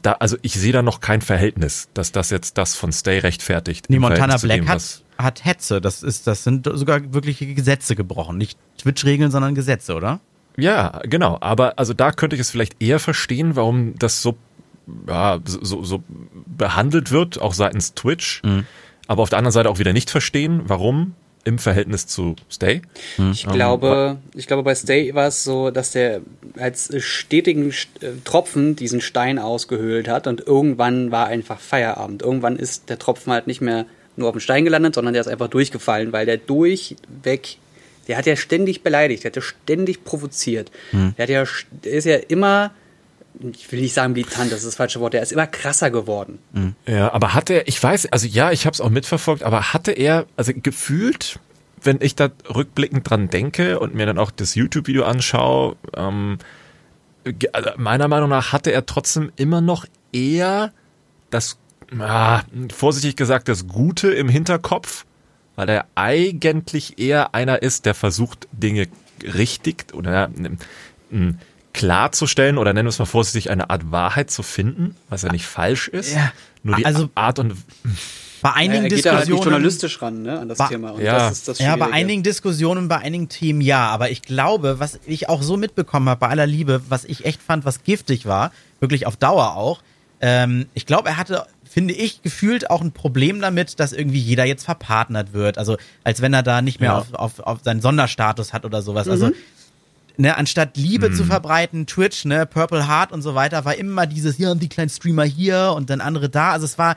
Da, 0.01 0.13
also 0.13 0.37
ich 0.41 0.53
sehe 0.53 0.73
da 0.73 0.81
noch 0.81 0.99
kein 0.99 1.21
Verhältnis, 1.21 1.89
dass 1.93 2.11
das 2.11 2.29
jetzt 2.29 2.57
das 2.57 2.75
von 2.75 2.91
Stay 2.91 3.19
rechtfertigt. 3.19 3.89
Nee, 3.89 3.99
Montana 3.99 4.37
Black 4.37 4.61
dem, 4.61 4.67
hat, 4.67 5.03
hat 5.17 5.45
Hetze. 5.45 5.81
Das, 5.81 6.03
ist, 6.03 6.27
das 6.27 6.43
sind 6.43 6.69
sogar 6.71 7.13
wirkliche 7.13 7.47
Gesetze 7.53 7.95
gebrochen. 7.95 8.37
Nicht 8.37 8.57
Twitch-Regeln, 8.77 9.31
sondern 9.31 9.55
Gesetze, 9.55 9.95
oder? 9.95 10.19
Ja, 10.57 11.01
genau. 11.03 11.37
Aber 11.41 11.79
also 11.79 11.93
da 11.93 12.11
könnte 12.11 12.35
ich 12.35 12.41
es 12.41 12.51
vielleicht 12.51 12.81
eher 12.81 12.99
verstehen, 12.99 13.55
warum 13.55 13.95
das 13.97 14.21
so, 14.21 14.37
ja, 15.07 15.39
so, 15.45 15.83
so 15.83 16.03
behandelt 16.45 17.11
wird, 17.11 17.41
auch 17.41 17.53
seitens 17.53 17.93
Twitch. 17.93 18.41
Aber 19.07 19.23
auf 19.23 19.29
der 19.29 19.39
anderen 19.39 19.53
Seite 19.53 19.69
auch 19.69 19.79
wieder 19.79 19.93
nicht 19.93 20.09
verstehen, 20.09 20.61
warum 20.65 21.15
im 21.47 21.59
Verhältnis 21.59 22.05
zu 22.07 22.35
Stay. 22.51 22.81
Ich 23.31 23.47
glaube, 23.47 24.17
ich 24.35 24.47
glaube, 24.47 24.63
bei 24.63 24.75
Stay 24.75 25.15
war 25.15 25.27
es 25.27 25.43
so, 25.43 25.71
dass 25.71 25.91
der 25.91 26.21
als 26.59 26.91
stetigen 26.99 27.71
St- 27.71 27.87
äh, 28.01 28.11
Tropfen 28.25 28.75
diesen 28.75 28.99
Stein 29.01 29.39
ausgehöhlt 29.39 30.07
hat 30.09 30.27
und 30.27 30.45
irgendwann 30.45 31.09
war 31.11 31.27
einfach 31.27 31.59
Feierabend. 31.59 32.21
Irgendwann 32.21 32.57
ist 32.57 32.89
der 32.89 32.99
Tropfen 32.99 33.31
halt 33.31 33.47
nicht 33.47 33.61
mehr 33.61 33.85
nur 34.17 34.27
auf 34.27 34.35
dem 34.35 34.41
Stein 34.41 34.65
gelandet, 34.65 34.95
sondern 34.95 35.13
der 35.13 35.21
ist 35.21 35.27
einfach 35.27 35.47
durchgefallen, 35.47 36.11
weil 36.11 36.25
der 36.25 36.37
durchweg, 36.37 37.57
der 38.07 38.17
hat 38.17 38.25
ja 38.25 38.35
ständig 38.35 38.81
beleidigt, 38.83 39.23
der 39.23 39.29
hat 39.29 39.35
ja 39.35 39.41
ständig 39.41 40.03
provoziert. 40.03 40.71
Der 41.17 41.23
hat 41.23 41.29
ja, 41.29 41.43
der 41.83 41.91
ist 41.93 42.05
ja 42.05 42.17
immer, 42.17 42.71
ich 43.53 43.71
will 43.71 43.81
nicht 43.81 43.93
sagen 43.93 44.13
militant, 44.13 44.51
das 44.51 44.59
ist 44.59 44.67
das 44.67 44.75
falsche 44.75 44.99
Wort, 44.99 45.13
der 45.13 45.21
ist 45.21 45.31
immer 45.31 45.47
krasser 45.47 45.91
geworden. 45.91 46.39
Ja, 46.85 47.13
aber 47.13 47.33
hatte 47.33 47.53
er, 47.53 47.67
ich 47.67 47.81
weiß, 47.81 48.11
also 48.11 48.27
ja, 48.27 48.51
ich 48.51 48.65
habe 48.65 48.73
es 48.73 48.81
auch 48.81 48.89
mitverfolgt, 48.89 49.43
aber 49.43 49.73
hatte 49.73 49.91
er, 49.91 50.25
also 50.35 50.51
gefühlt, 50.55 51.39
wenn 51.81 51.99
ich 52.01 52.15
da 52.15 52.29
rückblickend 52.53 53.09
dran 53.09 53.29
denke 53.29 53.79
und 53.79 53.95
mir 53.95 54.05
dann 54.05 54.17
auch 54.17 54.31
das 54.31 54.55
YouTube-Video 54.55 55.03
anschaue, 55.03 55.75
ähm, 55.95 56.37
also 57.51 57.69
meiner 57.77 58.07
Meinung 58.07 58.29
nach 58.29 58.53
hatte 58.53 58.71
er 58.71 58.85
trotzdem 58.85 59.31
immer 59.35 59.61
noch 59.61 59.85
eher 60.11 60.71
das, 61.29 61.57
ah, 61.99 62.41
vorsichtig 62.73 63.15
gesagt, 63.15 63.49
das 63.49 63.67
Gute 63.67 64.11
im 64.11 64.29
Hinterkopf, 64.29 65.05
weil 65.55 65.69
er 65.69 65.85
eigentlich 65.95 66.99
eher 66.99 67.35
einer 67.35 67.61
ist, 67.61 67.85
der 67.85 67.93
versucht, 67.93 68.47
Dinge 68.51 68.87
richtig 69.23 69.93
oder 69.93 70.29
äh, 71.11 71.33
klarzustellen 71.77 72.57
oder 72.57 72.73
nennen 72.73 72.87
wir 72.87 72.89
es 72.89 72.99
mal 72.99 73.05
vorsichtig, 73.05 73.49
eine 73.49 73.69
Art 73.69 73.91
Wahrheit 73.91 74.29
zu 74.31 74.43
finden, 74.43 74.95
was 75.09 75.21
ja 75.21 75.31
nicht 75.31 75.45
falsch 75.45 75.87
ist. 75.87 76.13
Ja, 76.13 76.31
Nur 76.63 76.75
die 76.75 76.85
also- 76.85 77.09
Art 77.15 77.39
und 77.39 77.53
Bei 78.41 78.53
einigen 78.53 78.83
er 78.83 78.89
geht 78.89 79.05
da 79.05 79.11
halt 79.13 79.21
Diskussionen. 79.27 79.51
journalistisch 79.51 80.01
ran, 80.01 80.21
ne, 80.21 80.39
an 80.39 80.47
das 80.49 80.57
Ba- 80.57 80.67
Thema. 80.67 80.91
Und 80.91 81.01
Ja. 81.01 81.17
das 81.17 81.31
ist 81.39 81.47
das 81.47 81.59
Ja, 81.59 81.75
bei 81.75 81.91
einigen 81.91 82.21
Diskussionen, 82.23 82.87
bei 82.87 82.97
einigen 82.97 83.29
Themen 83.29 83.61
ja, 83.61 83.87
aber 83.89 84.11
ich 84.11 84.21
glaube, 84.21 84.79
was 84.79 84.99
ich 85.05 85.29
auch 85.29 85.41
so 85.41 85.57
mitbekommen 85.57 86.07
habe, 86.09 86.19
bei 86.19 86.27
aller 86.29 86.45
Liebe, 86.45 86.81
was 86.89 87.03
ich 87.05 87.25
echt 87.25 87.41
fand, 87.41 87.65
was 87.65 87.83
giftig 87.83 88.25
war, 88.25 88.51
wirklich 88.79 89.05
auf 89.07 89.15
Dauer 89.17 89.55
auch, 89.55 89.81
ähm, 90.21 90.67
ich 90.75 90.85
glaube, 90.85 91.09
er 91.09 91.17
hatte, 91.17 91.45
finde 91.69 91.93
ich, 91.93 92.21
gefühlt 92.23 92.69
auch 92.69 92.81
ein 92.81 92.91
Problem 92.91 93.39
damit, 93.41 93.79
dass 93.79 93.91
irgendwie 93.93 94.19
jeder 94.19 94.45
jetzt 94.45 94.65
verpartnert 94.65 95.33
wird. 95.33 95.57
Also 95.57 95.77
als 96.03 96.21
wenn 96.21 96.33
er 96.33 96.43
da 96.43 96.61
nicht 96.61 96.79
mehr 96.79 96.91
Ja. 96.91 96.97
auf, 96.99 97.13
auf, 97.13 97.39
auf 97.39 97.59
seinen 97.63 97.81
Sonderstatus 97.81 98.51
hat 98.53 98.65
oder 98.65 98.81
sowas. 98.81 99.07
Also 99.07 99.31
Ne, 100.19 100.35
anstatt 100.35 100.77
Liebe 100.77 101.11
zu 101.13 101.23
verbreiten, 101.23 101.85
Twitch, 101.85 102.25
ne, 102.25 102.47
Purple 102.47 102.87
Heart 102.87 103.11
und 103.11 103.21
so 103.21 103.35
weiter, 103.35 103.65
war 103.65 103.75
immer 103.75 104.07
dieses, 104.07 104.35
hier 104.35 104.49
und 104.49 104.63
die 104.63 104.69
kleinen 104.69 104.89
Streamer 104.89 105.25
hier 105.25 105.73
und 105.75 105.91
dann 105.91 106.01
andere 106.01 106.27
da. 106.27 106.51
Also 106.51 106.65
es 106.65 106.79
war, 106.79 106.95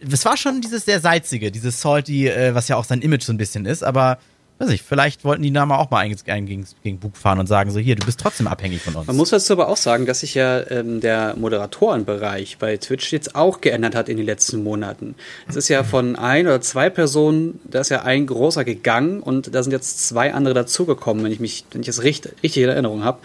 es 0.00 0.24
war 0.26 0.36
schon 0.36 0.60
dieses 0.60 0.84
sehr 0.84 1.00
salzige, 1.00 1.50
dieses 1.50 1.80
salty, 1.80 2.28
äh, 2.28 2.54
was 2.54 2.68
ja 2.68 2.76
auch 2.76 2.84
sein 2.84 3.00
Image 3.00 3.22
so 3.22 3.32
ein 3.32 3.38
bisschen 3.38 3.64
ist, 3.64 3.82
aber 3.82 4.18
weiß 4.58 4.70
ich, 4.70 4.82
vielleicht 4.82 5.24
wollten 5.24 5.42
die 5.42 5.50
mal 5.50 5.76
auch 5.76 5.90
mal 5.90 5.98
einen 5.98 6.16
gegen, 6.16 6.46
gegen, 6.46 6.66
gegen 6.82 6.98
Bug 6.98 7.16
fahren 7.16 7.38
und 7.38 7.46
sagen 7.46 7.70
so, 7.70 7.78
hier, 7.78 7.94
du 7.94 8.04
bist 8.04 8.18
trotzdem 8.18 8.48
abhängig 8.48 8.82
von 8.82 8.94
uns. 8.94 9.06
Man 9.06 9.16
muss 9.16 9.30
dazu 9.30 9.52
aber 9.52 9.68
auch 9.68 9.76
sagen, 9.76 10.04
dass 10.04 10.20
sich 10.20 10.34
ja 10.34 10.68
ähm, 10.70 11.00
der 11.00 11.36
Moderatorenbereich 11.36 12.58
bei 12.58 12.76
Twitch 12.76 13.12
jetzt 13.12 13.36
auch 13.36 13.60
geändert 13.60 13.94
hat 13.94 14.08
in 14.08 14.16
den 14.16 14.26
letzten 14.26 14.62
Monaten. 14.62 15.14
Es 15.48 15.54
ist 15.54 15.68
ja 15.68 15.84
von 15.84 16.16
ein 16.16 16.46
oder 16.46 16.60
zwei 16.60 16.90
Personen, 16.90 17.60
da 17.64 17.80
ist 17.80 17.90
ja 17.90 18.02
ein 18.02 18.26
großer 18.26 18.64
gegangen 18.64 19.20
und 19.20 19.54
da 19.54 19.62
sind 19.62 19.72
jetzt 19.72 20.08
zwei 20.08 20.34
andere 20.34 20.54
dazugekommen, 20.54 21.24
wenn 21.24 21.32
ich 21.32 21.40
mich, 21.40 21.64
wenn 21.70 21.82
ich 21.82 21.86
das 21.86 22.02
richtig, 22.02 22.32
richtig 22.42 22.64
in 22.64 22.68
Erinnerung 22.68 23.04
habe. 23.04 23.18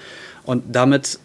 Und 0.44 0.63
damit 0.75 1.20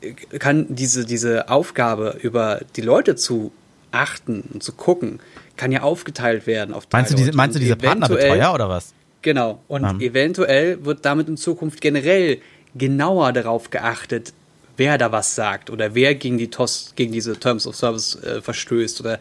äh, 0.00 0.12
kann 0.38 0.66
diese, 0.70 1.04
diese 1.04 1.50
Aufgabe, 1.50 2.18
über 2.20 2.60
die 2.74 2.80
Leute 2.82 3.14
zu 3.14 3.52
achten 3.92 4.42
und 4.52 4.62
zu 4.62 4.72
gucken, 4.72 5.20
kann 5.56 5.70
ja 5.70 5.82
aufgeteilt 5.82 6.46
werden 6.46 6.74
auf 6.74 6.88
meinst 6.90 7.12
du 7.12 7.16
diese, 7.16 7.32
meinst 7.32 7.54
du 7.54 7.60
diese 7.60 7.76
Partnerbetreuer 7.76 8.52
oder 8.52 8.68
was? 8.68 8.94
Genau. 9.22 9.60
Und 9.68 9.84
Ähm. 9.84 10.00
eventuell 10.00 10.84
wird 10.84 11.04
damit 11.04 11.28
in 11.28 11.36
Zukunft 11.36 11.80
generell 11.80 12.38
genauer 12.74 13.32
darauf 13.32 13.70
geachtet, 13.70 14.32
wer 14.76 14.98
da 14.98 15.12
was 15.12 15.34
sagt 15.34 15.70
oder 15.70 15.94
wer 15.94 16.14
gegen 16.14 16.38
die 16.38 16.48
TOS, 16.48 16.92
gegen 16.96 17.12
diese 17.12 17.38
Terms 17.38 17.66
of 17.66 17.76
Service 17.76 18.16
äh, 18.22 18.40
verstößt 18.40 19.00
oder 19.00 19.18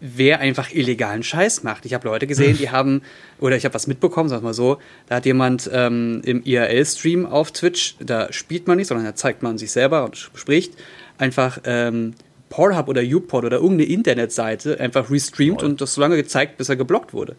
wer 0.00 0.40
einfach 0.40 0.72
illegalen 0.72 1.22
Scheiß 1.22 1.62
macht. 1.62 1.86
Ich 1.86 1.94
habe 1.94 2.08
Leute 2.08 2.26
gesehen, 2.26 2.56
die 2.58 2.70
haben, 2.70 3.02
oder 3.38 3.56
ich 3.56 3.64
habe 3.64 3.74
was 3.74 3.86
mitbekommen, 3.86 4.28
sag 4.28 4.42
mal 4.42 4.54
so, 4.54 4.78
da 5.08 5.16
hat 5.16 5.26
jemand 5.26 5.70
ähm, 5.72 6.20
im 6.24 6.42
IRL-Stream 6.42 7.24
auf 7.26 7.52
Twitch, 7.52 7.96
da 8.00 8.32
spielt 8.32 8.66
man 8.66 8.76
nicht, 8.78 8.88
sondern 8.88 9.06
da 9.06 9.14
zeigt 9.14 9.42
man 9.42 9.58
sich 9.58 9.70
selber 9.70 10.04
und 10.04 10.16
spricht, 10.16 10.74
einfach 11.18 11.58
ähm, 11.64 12.14
Pornhub 12.48 12.88
oder 12.88 13.02
YouPorn 13.02 13.44
oder 13.46 13.56
irgendeine 13.58 13.84
Internetseite 13.90 14.78
einfach 14.80 15.10
restreamt 15.10 15.62
und 15.62 15.80
das 15.80 15.94
so 15.94 16.00
lange 16.00 16.16
gezeigt, 16.16 16.58
bis 16.58 16.68
er 16.68 16.76
geblockt 16.76 17.12
wurde. 17.12 17.36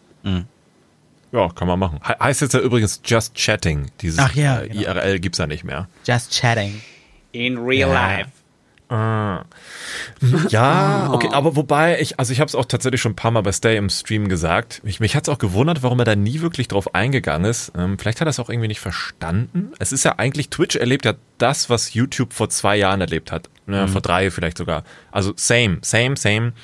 Ja, 1.32 1.48
kann 1.50 1.68
man 1.68 1.78
machen. 1.78 2.00
He 2.06 2.12
heißt 2.18 2.40
jetzt 2.40 2.54
ja 2.54 2.60
übrigens 2.60 3.00
Just 3.04 3.34
Chatting. 3.34 3.90
Dieses 4.00 4.18
Ach 4.18 4.34
ja, 4.34 4.62
äh, 4.62 4.68
genau. 4.68 4.82
IRL 4.82 5.18
gibt's 5.20 5.38
ja 5.38 5.46
nicht 5.46 5.64
mehr. 5.64 5.88
Just 6.06 6.32
chatting. 6.32 6.80
In 7.32 7.58
real 7.58 7.90
life. 7.92 8.30
Ah. 8.88 9.44
Ja, 10.48 11.10
okay, 11.12 11.28
aber 11.32 11.56
wobei 11.56 12.00
ich, 12.00 12.18
also 12.18 12.32
ich 12.32 12.40
habe 12.40 12.48
es 12.48 12.54
auch 12.54 12.64
tatsächlich 12.64 13.02
schon 13.02 13.12
ein 13.12 13.16
paar 13.16 13.30
Mal 13.30 13.42
bei 13.42 13.52
Stay 13.52 13.76
im 13.76 13.90
Stream 13.90 14.28
gesagt. 14.28 14.82
Mich, 14.82 14.98
mich 14.98 15.14
hat 15.14 15.28
es 15.28 15.28
auch 15.28 15.38
gewundert, 15.38 15.82
warum 15.82 15.98
er 15.98 16.06
da 16.06 16.16
nie 16.16 16.40
wirklich 16.40 16.68
drauf 16.68 16.94
eingegangen 16.94 17.50
ist. 17.50 17.72
Ähm, 17.76 17.98
vielleicht 17.98 18.20
hat 18.20 18.26
er 18.26 18.30
es 18.30 18.40
auch 18.40 18.48
irgendwie 18.48 18.68
nicht 18.68 18.80
verstanden. 18.80 19.72
Es 19.78 19.92
ist 19.92 20.04
ja 20.04 20.14
eigentlich, 20.18 20.48
Twitch 20.48 20.76
erlebt 20.76 21.04
ja 21.04 21.14
das, 21.36 21.68
was 21.68 21.92
YouTube 21.92 22.32
vor 22.32 22.48
zwei 22.48 22.76
Jahren 22.78 23.02
erlebt 23.02 23.30
hat. 23.30 23.50
Ne, 23.66 23.86
Vor 23.86 24.00
drei 24.00 24.30
vielleicht 24.30 24.56
sogar. 24.56 24.82
Also 25.12 25.34
same, 25.36 25.78
same, 25.82 26.16
same. 26.16 26.54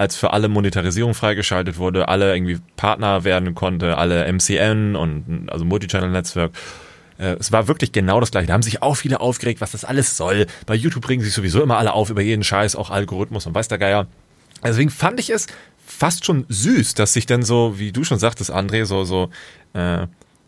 Als 0.00 0.16
für 0.16 0.32
alle 0.32 0.48
Monetarisierung 0.48 1.12
freigeschaltet 1.12 1.76
wurde, 1.76 2.08
alle 2.08 2.34
irgendwie 2.34 2.58
Partner 2.76 3.22
werden 3.24 3.54
konnte, 3.54 3.98
alle 3.98 4.24
MCN 4.32 4.96
und 4.96 5.50
also 5.50 5.66
Multichannel-Netzwerk. 5.66 6.52
Äh, 7.18 7.36
Es 7.38 7.52
war 7.52 7.68
wirklich 7.68 7.92
genau 7.92 8.18
das 8.18 8.30
gleiche. 8.30 8.46
Da 8.46 8.54
haben 8.54 8.62
sich 8.62 8.80
auch 8.80 8.94
viele 8.94 9.20
aufgeregt, 9.20 9.60
was 9.60 9.72
das 9.72 9.84
alles 9.84 10.16
soll. 10.16 10.46
Bei 10.64 10.74
YouTube 10.74 11.06
regen 11.06 11.22
sich 11.22 11.34
sowieso 11.34 11.62
immer 11.62 11.76
alle 11.76 11.92
auf 11.92 12.08
über 12.08 12.22
jeden 12.22 12.42
Scheiß, 12.42 12.76
auch 12.76 12.88
Algorithmus 12.88 13.44
und 13.44 13.54
weiß 13.54 13.68
der 13.68 13.76
Geier. 13.76 14.06
Deswegen 14.64 14.88
fand 14.88 15.20
ich 15.20 15.28
es 15.28 15.48
fast 15.86 16.24
schon 16.24 16.46
süß, 16.48 16.94
dass 16.94 17.12
sich 17.12 17.26
dann 17.26 17.42
so, 17.42 17.78
wie 17.78 17.92
du 17.92 18.02
schon 18.02 18.18
sagtest, 18.18 18.50
André, 18.50 18.86
so, 18.86 19.04
so, 19.04 19.28
äh, 19.74 20.06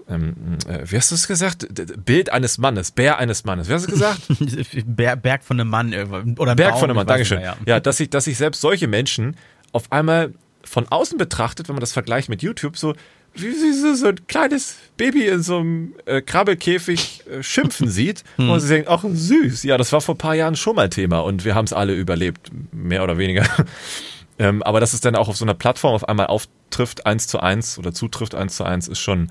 ähm, 0.08 0.34
äh, 0.66 0.80
wie 0.84 0.96
hast 0.96 1.10
du 1.10 1.14
es 1.14 1.26
gesagt? 1.26 1.66
Bild 2.04 2.30
eines 2.30 2.58
Mannes, 2.58 2.90
Bär 2.90 3.18
eines 3.18 3.44
Mannes. 3.44 3.68
Wie 3.68 3.72
hast 3.72 3.86
du 3.86 3.90
gesagt? 3.90 4.20
Ber 4.86 5.16
Berg 5.16 5.44
von 5.44 5.60
einem 5.60 5.70
Mann. 5.70 5.94
Oder 6.38 6.54
Berg 6.54 6.72
Baum, 6.72 6.80
von 6.80 6.90
einem 6.90 6.96
Mann, 6.96 7.06
ich 7.06 7.08
Dankeschön. 7.08 7.38
mehr, 7.38 7.56
Ja, 7.66 7.80
dass 7.80 7.98
sich, 7.98 8.10
dass 8.10 8.24
sich 8.24 8.36
selbst 8.36 8.60
solche 8.60 8.88
Menschen 8.88 9.36
auf 9.72 9.90
einmal 9.90 10.32
von 10.64 10.86
außen 10.88 11.18
betrachtet, 11.18 11.68
wenn 11.68 11.74
man 11.74 11.80
das 11.80 11.92
vergleicht 11.92 12.28
mit 12.28 12.42
YouTube, 12.42 12.76
so 12.76 12.94
wie 13.34 13.46
wie 13.46 13.96
so, 13.96 14.06
ein 14.08 14.26
kleines 14.26 14.76
Baby 14.96 15.26
in 15.26 15.42
so 15.42 15.58
einem 15.58 15.94
äh, 16.04 16.20
Krabbelkäfig 16.20 17.24
äh, 17.26 17.42
schimpfen 17.42 17.88
sieht 17.90 18.24
und 18.36 18.60
sie 18.60 18.68
denken, 18.68 18.88
ach 18.90 19.04
süß, 19.10 19.62
ja, 19.64 19.78
das 19.78 19.92
war 19.92 20.00
vor 20.00 20.14
ein 20.14 20.18
paar 20.18 20.34
Jahren 20.34 20.56
schon 20.56 20.76
mal 20.76 20.90
Thema 20.90 21.20
und 21.20 21.44
wir 21.44 21.54
haben 21.54 21.64
es 21.64 21.72
alle 21.72 21.94
überlebt, 21.94 22.50
mehr 22.72 23.02
oder 23.02 23.18
weniger. 23.18 23.46
ähm, 24.38 24.62
aber 24.62 24.80
dass 24.80 24.92
es 24.92 25.00
dann 25.00 25.16
auch 25.16 25.28
auf 25.28 25.36
so 25.36 25.44
einer 25.44 25.54
Plattform 25.54 25.94
auf 25.94 26.08
einmal 26.08 26.26
auftrifft, 26.26 27.06
eins 27.06 27.26
zu 27.26 27.40
eins 27.40 27.78
oder 27.78 27.92
zutrifft 27.92 28.34
eins 28.34 28.56
zu 28.56 28.64
eins, 28.64 28.88
ist 28.88 28.98
schon 29.00 29.30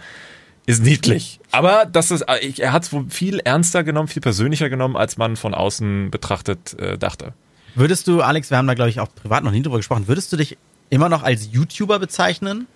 ist 0.71 0.83
niedlich. 0.83 1.39
Aber 1.51 1.85
das 1.85 2.11
ist, 2.11 2.21
äh, 2.21 2.51
er 2.57 2.71
hat 2.73 2.83
es 2.83 2.91
wohl 2.93 3.05
viel 3.09 3.39
ernster 3.39 3.83
genommen, 3.83 4.07
viel 4.07 4.21
persönlicher 4.21 4.69
genommen, 4.69 4.95
als 4.95 5.17
man 5.17 5.35
von 5.35 5.53
außen 5.53 6.09
betrachtet 6.11 6.79
äh, 6.79 6.97
dachte. 6.97 7.33
Würdest 7.75 8.07
du, 8.07 8.21
Alex, 8.21 8.49
wir 8.49 8.57
haben 8.57 8.67
da 8.67 8.73
glaube 8.73 8.89
ich 8.89 8.99
auch 8.99 9.07
privat 9.13 9.43
noch 9.43 9.51
nie 9.51 9.61
drüber 9.61 9.77
gesprochen, 9.77 10.07
würdest 10.07 10.31
du 10.33 10.37
dich 10.37 10.57
immer 10.89 11.07
noch 11.09 11.23
als 11.23 11.49
YouTuber 11.51 11.99
bezeichnen? 11.99 12.67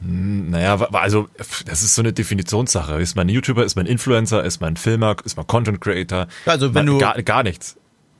Naja, 0.00 0.80
wa- 0.80 0.88
wa- 0.90 1.00
also 1.00 1.28
das 1.66 1.82
ist 1.82 1.94
so 1.94 2.02
eine 2.02 2.12
Definitionssache. 2.12 3.00
Ist 3.00 3.16
man 3.16 3.28
YouTuber, 3.28 3.64
ist 3.64 3.74
man 3.76 3.86
Influencer, 3.86 4.44
ist 4.44 4.60
man 4.60 4.76
Filmer, 4.76 5.16
ist 5.24 5.36
man 5.36 5.46
Content 5.46 5.80
Creator? 5.80 6.26
Also 6.46 6.74
wenn 6.74 6.84
Man- 6.84 6.94
du- 6.94 6.98
gar, 6.98 7.20
gar 7.22 7.42
nichts. 7.42 7.76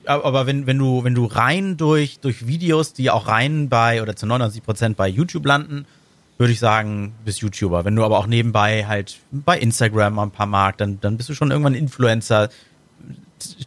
Aber 0.07 0.47
wenn, 0.47 0.67
wenn 0.67 0.77
du, 0.79 1.03
wenn 1.05 1.15
du 1.15 1.25
rein 1.25 1.77
durch, 1.79 2.21
durch 2.21 2.47
Videos, 2.47 2.93
die 2.93 3.11
auch 3.11 3.27
rein 3.27 3.69
bei 3.71 4.03
oder 4.03 4.15
zu 4.17 4.27
99% 4.27 4.95
bei 4.97 5.09
YouTube 5.09 5.47
landen, 5.47 5.87
würde 6.39 6.53
ich 6.53 6.59
sagen, 6.59 7.15
bist 7.25 7.41
YouTuber. 7.41 7.85
Wenn 7.85 7.95
du 7.97 8.05
aber 8.05 8.19
auch 8.19 8.27
nebenbei 8.27 8.87
halt 8.87 9.19
bei 9.31 9.59
Instagram 9.59 10.15
mal 10.15 10.25
ein 10.25 10.31
paar 10.31 10.47
mag, 10.47 10.77
dann, 10.79 11.01
dann 11.01 11.17
bist 11.17 11.29
du 11.29 11.35
schon 11.35 11.51
irgendwann 11.51 11.75
Influencer. 11.75 12.49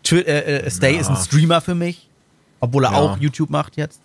Twi 0.04 0.20
äh, 0.22 0.60
äh, 0.65 0.70
Stay 0.70 0.96
Ja. 0.96 1.02
ist 1.02 1.10
ein 1.10 1.15
Streamer 1.18 1.62
für 1.62 1.76
mich, 1.76 2.08
obwohl 2.60 2.86
er 2.86 2.91
Ja. 2.91 2.98
auch 2.98 3.18
YouTube 3.18 3.50
macht 3.50 3.78
jetzt. 3.78 4.02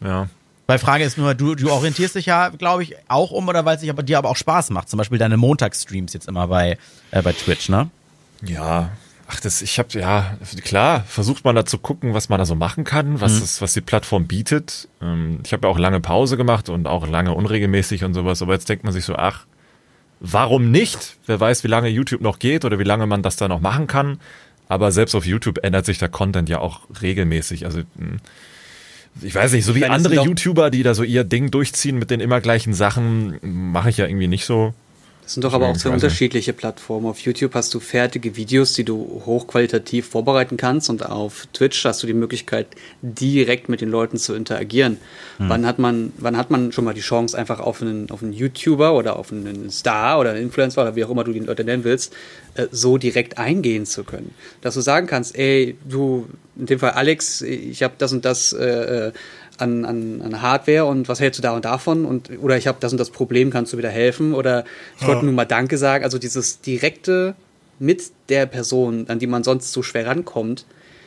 Ja. 0.00 0.28
Weil 0.66 0.78
Frage 0.80 1.04
ist 1.04 1.16
nur, 1.16 1.34
du, 1.34 1.54
du 1.54 1.70
orientierst 1.70 2.16
dich 2.16 2.26
ja, 2.26 2.48
glaube 2.48 2.82
ich, 2.82 2.96
auch 3.08 3.30
um 3.30 3.46
oder 3.48 3.64
weil 3.64 3.76
es 3.76 3.88
aber 3.88 4.02
dir 4.02 4.18
aber 4.18 4.30
auch 4.30 4.36
Spaß 4.36 4.70
macht. 4.70 4.88
Zum 4.88 4.98
Beispiel 4.98 5.16
deine 5.18 5.36
Montagsstreams 5.36 6.12
jetzt 6.12 6.26
immer 6.26 6.48
bei, 6.48 6.76
äh, 7.12 7.22
bei 7.22 7.32
Twitch, 7.32 7.68
ne? 7.68 7.88
Ja. 8.42 8.90
Ach, 9.28 9.40
das, 9.40 9.60
ich 9.60 9.78
habe 9.80 9.98
ja 9.98 10.38
klar 10.62 11.02
versucht 11.08 11.44
man 11.44 11.56
da 11.56 11.64
zu 11.64 11.78
gucken, 11.78 12.14
was 12.14 12.28
man 12.28 12.38
da 12.38 12.44
so 12.44 12.54
machen 12.54 12.84
kann, 12.84 13.20
was 13.20 13.40
das, 13.40 13.60
was 13.60 13.72
die 13.72 13.80
Plattform 13.80 14.26
bietet. 14.26 14.88
Ähm, 15.02 15.40
ich 15.44 15.52
habe 15.52 15.66
ja 15.66 15.72
auch 15.72 15.78
lange 15.78 16.00
Pause 16.00 16.36
gemacht 16.36 16.68
und 16.68 16.86
auch 16.86 17.08
lange 17.08 17.34
unregelmäßig 17.34 18.04
und 18.04 18.14
sowas. 18.14 18.40
Aber 18.40 18.52
jetzt 18.52 18.68
denkt 18.68 18.84
man 18.84 18.92
sich 18.92 19.04
so, 19.04 19.16
ach, 19.16 19.46
warum 20.20 20.70
nicht? 20.70 21.16
Wer 21.26 21.40
weiß, 21.40 21.64
wie 21.64 21.68
lange 21.68 21.88
YouTube 21.88 22.20
noch 22.20 22.38
geht 22.38 22.64
oder 22.64 22.78
wie 22.78 22.84
lange 22.84 23.06
man 23.06 23.22
das 23.22 23.36
da 23.36 23.48
noch 23.48 23.60
machen 23.60 23.88
kann. 23.88 24.20
Aber 24.68 24.92
selbst 24.92 25.14
auf 25.14 25.26
YouTube 25.26 25.58
ändert 25.64 25.86
sich 25.86 25.98
der 25.98 26.08
Content 26.08 26.48
ja 26.48 26.60
auch 26.60 26.82
regelmäßig. 27.02 27.64
Also 27.64 27.80
mh, 27.96 28.18
ich 29.22 29.34
weiß 29.34 29.52
nicht, 29.52 29.64
so 29.64 29.74
wie 29.74 29.86
andere 29.86 30.16
YouTuber, 30.24 30.70
die 30.70 30.82
da 30.82 30.94
so 30.94 31.02
ihr 31.02 31.24
Ding 31.24 31.50
durchziehen 31.50 31.98
mit 31.98 32.10
den 32.10 32.20
immer 32.20 32.40
gleichen 32.40 32.74
Sachen, 32.74 33.38
mache 33.42 33.90
ich 33.90 33.96
ja 33.96 34.06
irgendwie 34.06 34.28
nicht 34.28 34.44
so. 34.44 34.74
Das 35.26 35.34
sind 35.34 35.42
doch 35.42 35.54
aber 35.54 35.66
auch 35.66 35.76
zwei 35.76 35.90
unterschiedliche 35.90 36.52
Plattformen. 36.52 37.08
Auf 37.08 37.18
YouTube 37.18 37.52
hast 37.54 37.74
du 37.74 37.80
fertige 37.80 38.36
Videos, 38.36 38.74
die 38.74 38.84
du 38.84 39.22
hochqualitativ 39.26 40.06
vorbereiten 40.06 40.56
kannst 40.56 40.88
und 40.88 41.04
auf 41.04 41.48
Twitch 41.52 41.84
hast 41.84 42.00
du 42.04 42.06
die 42.06 42.14
Möglichkeit, 42.14 42.68
direkt 43.02 43.68
mit 43.68 43.80
den 43.80 43.88
Leuten 43.88 44.18
zu 44.18 44.34
interagieren. 44.34 44.98
Hm. 45.38 45.48
Wann 45.48 45.66
hat 45.66 45.80
man, 45.80 46.12
wann 46.18 46.36
hat 46.36 46.52
man 46.52 46.70
schon 46.70 46.84
mal 46.84 46.94
die 46.94 47.00
Chance, 47.00 47.36
einfach 47.36 47.58
auf 47.58 47.82
einen, 47.82 48.08
auf 48.12 48.22
einen 48.22 48.34
YouTuber 48.34 48.94
oder 48.94 49.18
auf 49.18 49.32
einen 49.32 49.68
Star 49.68 50.20
oder 50.20 50.30
einen 50.30 50.42
Influencer 50.42 50.82
oder 50.82 50.94
wie 50.94 51.04
auch 51.04 51.10
immer 51.10 51.24
du 51.24 51.32
die 51.32 51.40
Leute 51.40 51.64
nennen 51.64 51.82
willst, 51.82 52.14
äh, 52.54 52.68
so 52.70 52.96
direkt 52.96 53.36
eingehen 53.36 53.84
zu 53.84 54.04
können? 54.04 54.32
Dass 54.60 54.74
du 54.74 54.80
sagen 54.80 55.08
kannst, 55.08 55.36
ey, 55.36 55.76
du, 55.84 56.28
in 56.54 56.66
dem 56.66 56.78
Fall 56.78 56.92
Alex, 56.92 57.42
ich 57.42 57.82
habe 57.82 57.94
das 57.98 58.12
und 58.12 58.24
das 58.24 58.52
äh, 58.52 59.08
äh, 59.08 59.12
an, 59.58 59.84
an, 59.84 60.22
an 60.22 60.42
Hardware 60.42 60.84
und 60.86 61.08
was 61.08 61.20
hältst 61.20 61.38
du 61.38 61.42
da 61.42 61.52
und 61.54 61.64
davon 61.64 62.04
und 62.04 62.30
oder 62.40 62.56
ich 62.56 62.66
habe 62.66 62.78
das 62.80 62.92
und 62.92 62.98
das 62.98 63.10
Problem, 63.10 63.50
kannst 63.50 63.72
du 63.72 63.78
wieder 63.78 63.90
helfen 63.90 64.34
oder 64.34 64.64
ich 65.00 65.06
wollte 65.06 65.24
nur 65.24 65.34
mal 65.34 65.44
Danke 65.44 65.78
sagen. 65.78 66.04
Also 66.04 66.18
dieses 66.18 66.60
direkte 66.60 67.34
mit 67.78 68.02
der 68.28 68.46
Person, 68.46 69.06
an 69.08 69.18
die 69.18 69.26
man 69.26 69.44
sonst 69.44 69.72
so 69.72 69.82
schwer 69.82 70.06
rankommt, 70.06 70.64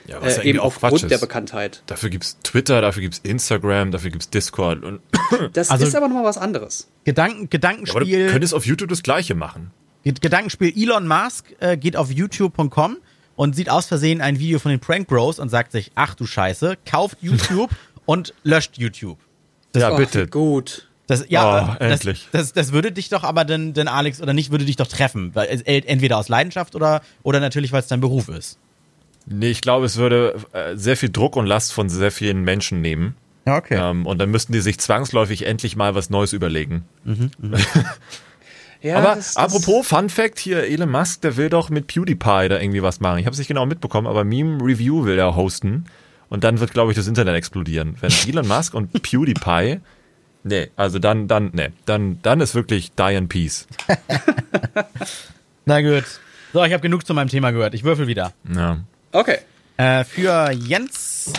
Ja, 0.07 0.21
was 0.21 0.37
ja 0.37 0.43
äh, 0.43 0.49
eben 0.49 0.59
Quatsch 0.59 0.83
aufgrund 0.83 1.11
der 1.11 1.17
Bekanntheit. 1.17 1.81
Dafür 1.87 2.09
gibt's 2.09 2.37
Twitter, 2.43 2.81
dafür 2.81 3.01
gibt's 3.01 3.19
Instagram, 3.23 3.91
dafür 3.91 4.11
gibt's 4.11 4.29
Discord. 4.29 4.83
Und, 4.83 4.99
Das 5.53 5.69
Also- 5.71 5.85
ist 5.85 5.95
aber 5.95 6.07
nochmal 6.07 6.25
was 6.25 6.37
anderes. 6.37 6.87
Gedanken, 7.05 7.35
aber 7.37 7.41
du 7.43 7.49
Gedankenspiel. 7.49 8.27
könntest 8.29 8.53
auf 8.53 8.65
YouTube 8.65 8.89
das 8.89 9.01
Gleiche 9.03 9.33
machen. 9.35 9.71
Ged- 10.05 10.21
Gedankenspiel 10.21 10.73
Elon 10.75 11.07
Musk 11.07 11.45
äh, 11.59 11.75
geht 11.77 11.95
auf 11.95 12.11
youtube.com 12.11 12.97
und 13.35 13.55
sieht 13.55 13.69
aus 13.69 13.85
Versehen 13.85 14.21
ein 14.21 14.37
Video 14.39 14.59
von 14.59 14.69
den 14.69 14.79
Prank 14.79 15.07
Bros 15.07 15.39
und 15.39 15.49
sagt 15.49 15.71
sich, 15.71 15.91
ach 15.95 16.13
du 16.15 16.25
Scheiße, 16.25 16.77
kauft 16.89 17.17
YouTube 17.21 17.69
und 18.09 18.33
löscht 18.43 18.77
YouTube. 18.79 19.19
ja, 19.75 19.91
Oh, 19.91 19.95
bitte. 19.97 20.27
Gut. 20.27 20.87
Das, 21.05 21.25
ja, 21.29 21.73
Oh, 21.73 21.75
das, 21.79 21.91
endlich. 21.91 22.27
Das, 22.31 22.53
das 22.53 22.71
würde 22.71 22.91
dich 22.91 23.09
doch 23.09 23.23
aber 23.23 23.45
denn, 23.45 23.73
denn 23.73 23.87
Alex 23.87 24.19
oder 24.21 24.33
nicht, 24.33 24.49
würde 24.51 24.65
dich 24.65 24.75
doch 24.77 24.87
treffen. 24.87 25.31
Weil, 25.35 25.47
es- 25.51 25.61
äh, 25.61 25.81
entweder 25.85 26.17
aus 26.17 26.27
Leidenschaft 26.29 26.75
oder, 26.75 27.01
oder 27.23 27.39
natürlich, 27.39 27.71
weil 27.71 27.81
es 27.81 27.87
dein 27.87 27.99
Beruf 28.01 28.27
ist. 28.29 28.57
Nee, 29.27 29.49
ich 29.51 29.61
glaube, 29.61 29.85
es 29.85 29.97
würde 29.97 30.35
äh, 30.53 30.75
sehr 30.75 30.97
viel 30.97 31.09
Druck 31.09 31.35
und 31.35 31.45
Last 31.45 31.71
von 31.73 31.87
sehr 31.89 32.11
vielen 32.11 32.41
Menschen 32.43 32.81
nehmen. 32.81 33.15
Ja, 33.45 33.57
okay. 33.57 33.77
Ähm, 33.79 34.05
und 34.07 34.17
dann 34.19 34.31
müssten 34.31 34.53
die 34.53 34.59
sich 34.59 34.79
zwangsläufig 34.79 35.45
endlich 35.45 35.75
mal 35.75 35.93
was 35.93 36.09
Neues 36.09 36.33
überlegen. 36.33 36.85
Ja, 38.81 38.97
aber 38.97 39.15
das- 39.15 39.33
das- 39.33 39.37
apropos 39.37 39.85
Fun 39.87 40.09
Fact, 40.09 40.39
hier 40.39 40.63
Elon 40.63 40.89
Musk, 40.89 41.21
der 41.21 41.35
will 41.35 41.49
doch 41.49 41.69
mit 41.69 41.87
PewDiePie 41.87 42.47
da 42.47 42.59
irgendwie 42.61 42.81
was 42.81 43.01
machen. 43.01 43.19
Ich 43.19 43.25
habe 43.25 43.33
es 43.33 43.37
nicht 43.37 43.49
genau 43.49 43.65
mitbekommen, 43.65 44.07
aber 44.07 44.23
Meme 44.23 44.63
Review 44.63 45.03
will 45.03 45.19
er 45.19 45.35
hosten. 45.35 45.83
Und 46.29 46.43
dann 46.43 46.59
wird, 46.59 46.71
glaube 46.71 46.91
ich, 46.91 46.95
das 46.97 47.07
Internet 47.07 47.35
explodieren. 47.35 47.95
Wenn 47.99 48.11
Elon 48.27 48.47
Musk 48.47 48.73
und 48.73 48.91
PewDiePie, 48.93 49.79
nee, 50.43 50.69
also 50.75 50.99
dann, 50.99 51.27
dann, 51.27 51.49
nee, 51.53 51.69
dann, 51.85 52.21
dann 52.21 52.41
ist 52.41 52.55
wirklich 52.55 52.91
Die 52.93 53.15
in 53.15 53.27
Peace. 53.27 53.67
Na 55.65 55.81
gut. 55.81 56.05
So, 56.53 56.63
ich 56.63 56.73
habe 56.73 56.81
genug 56.81 57.05
zu 57.05 57.13
meinem 57.13 57.29
Thema 57.29 57.51
gehört. 57.51 57.73
Ich 57.73 57.83
würfel 57.83 58.07
wieder. 58.07 58.33
Ja. 58.53 58.79
Okay. 59.11 59.39
Äh, 59.77 60.03
für 60.03 60.51
Jens 60.51 61.31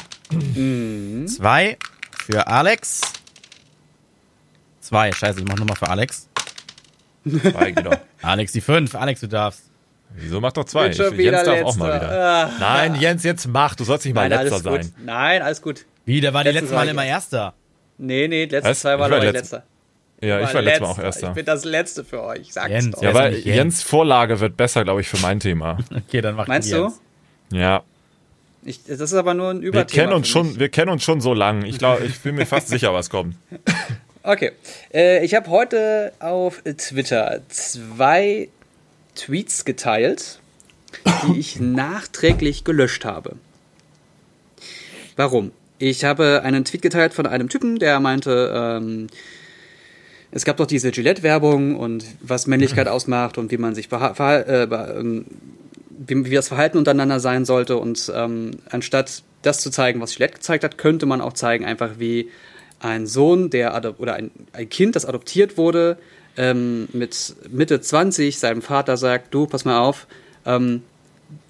zwei. 1.26 1.76
Für 2.26 2.46
Alex 2.46 3.00
zwei. 4.80 5.12
Scheiße, 5.12 5.40
ich 5.40 5.46
mach 5.46 5.56
nochmal 5.56 5.76
für 5.76 5.88
Alex. 5.88 6.28
Zwei, 7.24 7.72
genau. 7.72 7.96
Alex 8.22 8.52
die 8.52 8.60
fünf. 8.60 8.94
Alex, 8.94 9.20
du 9.20 9.28
darfst. 9.28 9.69
Wieso 10.16 10.40
mach 10.40 10.52
doch 10.52 10.64
zwei? 10.64 10.88
Ich- 10.88 10.98
Jens 10.98 11.44
darf 11.44 11.62
auch 11.62 11.76
mal 11.76 11.90
letzter. 11.92 12.06
wieder. 12.10 12.34
Ah. 12.46 12.50
Nein, 12.58 12.94
Jens, 12.96 13.22
jetzt 13.24 13.46
mach. 13.48 13.74
Du 13.74 13.84
sollst 13.84 14.04
nicht 14.04 14.14
mal 14.14 14.28
Nein, 14.28 14.42
letzter 14.46 14.54
alles 14.54 14.62
sein. 14.64 14.94
gut. 14.96 15.06
Nein, 15.06 15.42
alles 15.42 15.62
gut. 15.62 15.84
Wie, 16.04 16.20
der 16.20 16.34
war 16.34 16.44
die 16.44 16.50
letzten 16.50 16.74
Mal 16.74 16.84
ich 16.86 16.90
immer 16.90 17.04
erst. 17.04 17.32
Erster. 17.32 17.54
Nee, 17.98 18.28
nee, 18.28 18.46
die 18.46 18.54
letzten 18.54 18.70
Was? 18.70 18.80
zwei 18.80 18.94
Ich 18.94 19.00
waren 19.00 19.10
war 19.10 19.18
aber 19.18 19.26
die 19.26 19.32
letzter. 19.32 19.56
letzter. 19.58 20.26
Ja, 20.26 20.40
ich 20.40 20.52
war 20.54 20.62
letztes 20.62 20.80
Mal 20.80 20.86
auch 20.86 20.90
letzter. 20.98 21.04
erster. 21.04 21.28
Ich 21.28 21.34
bin 21.34 21.44
das 21.46 21.64
Letzte 21.64 22.04
für 22.04 22.22
euch. 22.22 22.40
Ich 22.40 22.52
sag's 22.52 22.70
Jens, 22.70 22.90
doch. 22.96 23.02
ja. 23.02 23.28
Nicht 23.30 23.44
Jens. 23.46 23.56
Jens 23.56 23.82
Vorlage 23.82 24.40
wird 24.40 24.56
besser, 24.56 24.84
glaube 24.84 25.00
ich, 25.00 25.08
für 25.08 25.18
mein 25.18 25.40
Thema. 25.40 25.78
Okay, 26.08 26.20
dann 26.20 26.34
mach 26.34 26.46
Meinst 26.46 26.68
die 26.70 26.74
du? 26.74 26.92
Ja. 27.52 27.82
Ich, 28.62 28.84
das 28.84 29.00
ist 29.00 29.14
aber 29.14 29.32
nur 29.32 29.50
ein 29.50 29.62
Wir 29.62 29.68
Überthema. 29.68 30.02
kennen 30.02 30.12
uns 30.12 30.28
schon, 30.28 30.58
wir 30.58 30.68
kennen 30.68 30.90
uns 30.90 31.02
schon 31.02 31.20
so 31.22 31.32
lang. 31.32 31.64
Ich 31.64 31.78
glaube, 31.78 32.04
ich 32.04 32.20
bin 32.20 32.34
mir 32.34 32.44
fast 32.44 32.68
sicher, 32.68 32.92
was 32.92 33.08
kommt. 33.08 33.36
Okay. 34.22 34.52
Äh, 34.92 35.24
ich 35.24 35.34
habe 35.34 35.48
heute 35.48 36.12
auf 36.20 36.60
Twitter 36.76 37.40
zwei 37.48 38.50
Tweets 39.20 39.64
geteilt, 39.64 40.40
die 41.26 41.38
ich 41.38 41.60
nachträglich 41.60 42.64
gelöscht 42.64 43.04
habe. 43.04 43.36
Warum? 45.16 45.52
Ich 45.78 46.04
habe 46.04 46.42
einen 46.42 46.64
Tweet 46.64 46.82
geteilt 46.82 47.12
von 47.12 47.26
einem 47.26 47.48
Typen, 47.48 47.78
der 47.78 48.00
meinte, 48.00 48.52
ähm, 48.54 49.08
es 50.30 50.44
gab 50.44 50.56
doch 50.56 50.66
diese 50.66 50.90
Gillette-Werbung 50.90 51.76
und 51.76 52.04
was 52.20 52.46
Männlichkeit 52.46 52.88
ausmacht 52.88 53.36
und 53.36 53.50
wie 53.50 53.58
man 53.58 53.74
sich 53.74 53.90
äh, 53.92 54.62
ähm, 54.62 55.26
wie, 55.88 56.24
wie 56.24 56.34
das 56.34 56.48
Verhalten 56.48 56.78
untereinander 56.78 57.20
sein 57.20 57.44
sollte. 57.44 57.76
Und 57.76 58.10
ähm, 58.14 58.52
anstatt 58.70 59.22
das 59.42 59.60
zu 59.60 59.70
zeigen, 59.70 60.00
was 60.00 60.16
Gillette 60.16 60.34
gezeigt 60.34 60.64
hat, 60.64 60.78
könnte 60.78 61.04
man 61.04 61.20
auch 61.20 61.34
zeigen, 61.34 61.64
einfach 61.64 61.98
wie 61.98 62.30
ein 62.78 63.06
Sohn, 63.06 63.50
der 63.50 63.74
oder 63.98 64.14
ein, 64.14 64.30
ein 64.52 64.68
Kind, 64.70 64.96
das 64.96 65.04
adoptiert 65.04 65.58
wurde, 65.58 65.98
ähm, 66.40 66.88
mit 66.94 67.34
Mitte 67.50 67.82
20 67.82 68.38
seinem 68.38 68.62
Vater 68.62 68.96
sagt, 68.96 69.34
du, 69.34 69.46
pass 69.46 69.66
mal 69.66 69.78
auf, 69.78 70.06
ähm, 70.46 70.82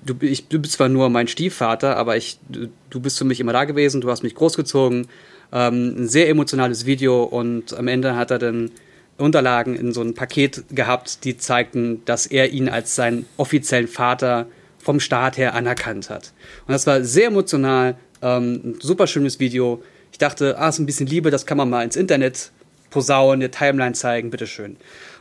du, 0.05 0.15
ich, 0.21 0.49
du 0.49 0.59
bist 0.59 0.75
zwar 0.75 0.89
nur 0.89 1.09
mein 1.11 1.29
Stiefvater, 1.29 1.97
aber 1.97 2.17
ich, 2.17 2.41
du, 2.49 2.67
du 2.91 3.01
bist 3.01 3.17
für 3.17 3.25
mich 3.25 3.39
immer 3.39 3.53
da 3.53 3.65
gewesen, 3.65 4.01
du 4.01 4.11
hast 4.11 4.25
mich 4.25 4.35
großgezogen. 4.35 5.07
Ähm, 5.53 5.95
ein 5.97 6.09
sehr 6.09 6.29
emotionales 6.29 6.87
Video 6.87 7.23
und 7.23 7.73
am 7.79 7.87
Ende 7.87 8.17
hat 8.17 8.33
er 8.33 8.41
dann 8.41 8.73
Unterlagen 9.17 9.77
in 9.77 9.93
so 9.93 10.01
ein 10.03 10.15
Paket 10.15 10.65
gehabt, 10.71 11.25
die 11.25 11.37
zeigten, 11.37 12.05
dass 12.05 12.27
er 12.27 12.51
ihn 12.51 12.69
als 12.69 12.97
seinen 12.97 13.27
offiziellen 13.37 13.89
Vater 13.89 14.47
vom 14.79 14.99
Staat 14.99 15.37
her 15.37 15.55
anerkannt 15.55 16.11
hat. 16.11 16.33
Und 16.67 16.73
das 16.73 16.87
war 16.89 17.05
sehr 17.05 17.29
emotional, 17.29 17.97
ähm, 18.23 18.61
ein 18.65 18.81
super 18.81 19.07
schönes 19.07 19.39
Video. 19.39 19.83
Ich 20.11 20.19
dachte, 20.19 20.59
ah, 20.59 20.69
ist 20.69 20.81
ein 20.81 20.87
bisschen 20.87 21.07
Liebe, 21.07 21.31
das 21.31 21.47
kann 21.47 21.59
man 21.59 21.71
mal 21.71 21.85
ins 21.85 21.97
Internet 21.97 22.51
posaunen, 22.91 23.41
der 23.41 23.51
Timeline 23.51 23.95
zeigen, 23.95 24.31
bitteschön. 24.31 24.77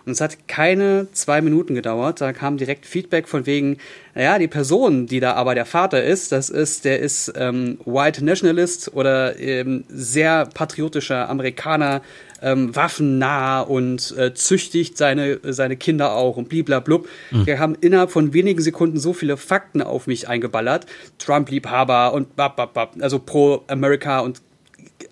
Und 0.06 0.14
es 0.14 0.22
hat 0.22 0.48
keine 0.48 1.08
zwei 1.12 1.40
Minuten 1.42 1.76
gedauert. 1.76 2.20
Da 2.22 2.34
kam 2.34 2.58
direkt 2.58 2.86
Feedback 2.86 3.28
von 3.28 3.46
wegen, 3.46 3.78
naja, 4.16 4.40
die 4.40 4.48
Person, 4.48 5.06
die 5.06 5.20
da 5.20 5.34
aber 5.34 5.54
der 5.54 5.66
Vater 5.66 6.04
ist, 6.04 6.32
das 6.32 6.50
ist, 6.50 6.86
der 6.86 7.00
ist 7.00 7.32
ähm, 7.36 7.78
White 7.86 8.26
Nationalist 8.26 8.94
oder 8.94 9.38
ähm, 9.40 9.84
sehr 9.88 10.48
patriotischer 10.48 11.30
Amerikaner, 11.30 12.02
ähm, 12.42 12.76
waffennah 12.76 13.62
und 13.62 14.16
äh, 14.18 14.34
züchtigt 14.34 14.98
seine, 14.98 15.40
seine 15.44 15.78
Kinder 15.78 16.14
auch 16.16 16.38
und 16.38 16.50
bliblablub. 16.50 17.08
Wir 17.30 17.60
haben 17.60 17.76
innerhalb 17.80 18.12
von 18.12 18.34
wenigen 18.34 18.62
Sekunden 18.62 18.98
so 18.98 19.14
viele 19.14 19.38
Fakten 19.38 19.82
auf 19.82 20.08
mich 20.08 20.28
eingeballert. 20.28 20.86
Trump-Liebhaber 21.20 22.14
und 22.14 22.36
bab, 22.36 22.56
bab, 22.56 22.74
bab, 22.74 22.96
also 23.02 23.20
pro 23.20 23.64
America 23.68 24.22
und 24.22 24.42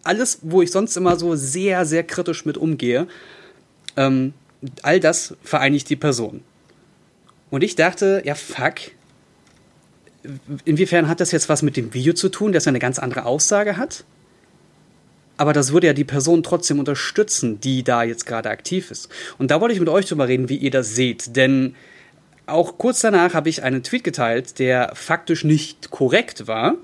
alles, 0.04 0.40
wo 0.42 0.62
ich 0.62 0.72
sonst 0.72 0.96
immer 0.98 1.18
so 1.18 1.36
sehr, 1.36 1.86
sehr 1.86 2.04
kritisch 2.04 2.46
mit 2.46 2.58
umgehe, 2.58 3.08
ähm, 3.96 4.34
all 4.82 5.00
das 5.00 5.36
vereinigt 5.44 5.90
die 5.90 5.96
Person. 5.96 6.42
Und 7.50 7.64
ich 7.64 7.76
dachte, 7.76 8.22
ja, 8.26 8.36
fuck. 8.36 8.76
Inwiefern 10.66 11.08
hat 11.08 11.20
das 11.20 11.32
jetzt 11.32 11.48
was 11.48 11.62
mit 11.62 11.78
dem 11.78 11.94
Video 11.94 12.14
zu 12.14 12.30
tun, 12.30 12.52
dass 12.52 12.66
er 12.66 12.72
eine 12.72 12.80
ganz 12.80 13.00
andere 13.00 13.26
Aussage 13.26 13.78
hat? 13.78 14.04
Aber 15.38 15.54
das 15.54 15.72
würde 15.72 15.88
ja 15.88 15.94
die 15.94 16.04
Person 16.04 16.44
trotzdem 16.44 16.80
unterstützen, 16.80 17.62
die 17.62 17.84
da 17.84 18.04
jetzt 18.04 18.26
gerade 18.26 18.50
aktiv 18.50 18.92
ist. 18.92 19.10
Und 19.38 19.52
da 19.52 19.62
wollte 19.62 19.74
ich 19.74 19.80
mit 19.80 19.90
euch 19.90 20.08
drüber 20.08 20.28
reden, 20.28 20.50
wie 20.50 20.58
ihr 20.58 20.72
das 20.72 20.96
seht. 20.96 21.36
Denn 21.36 21.76
auch 22.48 22.78
kurz 22.78 23.02
danach 23.02 23.34
habe 23.34 23.50
ich 23.50 23.62
einen 23.62 23.84
Tweet 23.84 24.04
geteilt, 24.04 24.58
der 24.58 24.92
faktisch 24.96 25.44
nicht 25.44 25.92
korrekt 25.92 26.48
war, 26.48 26.76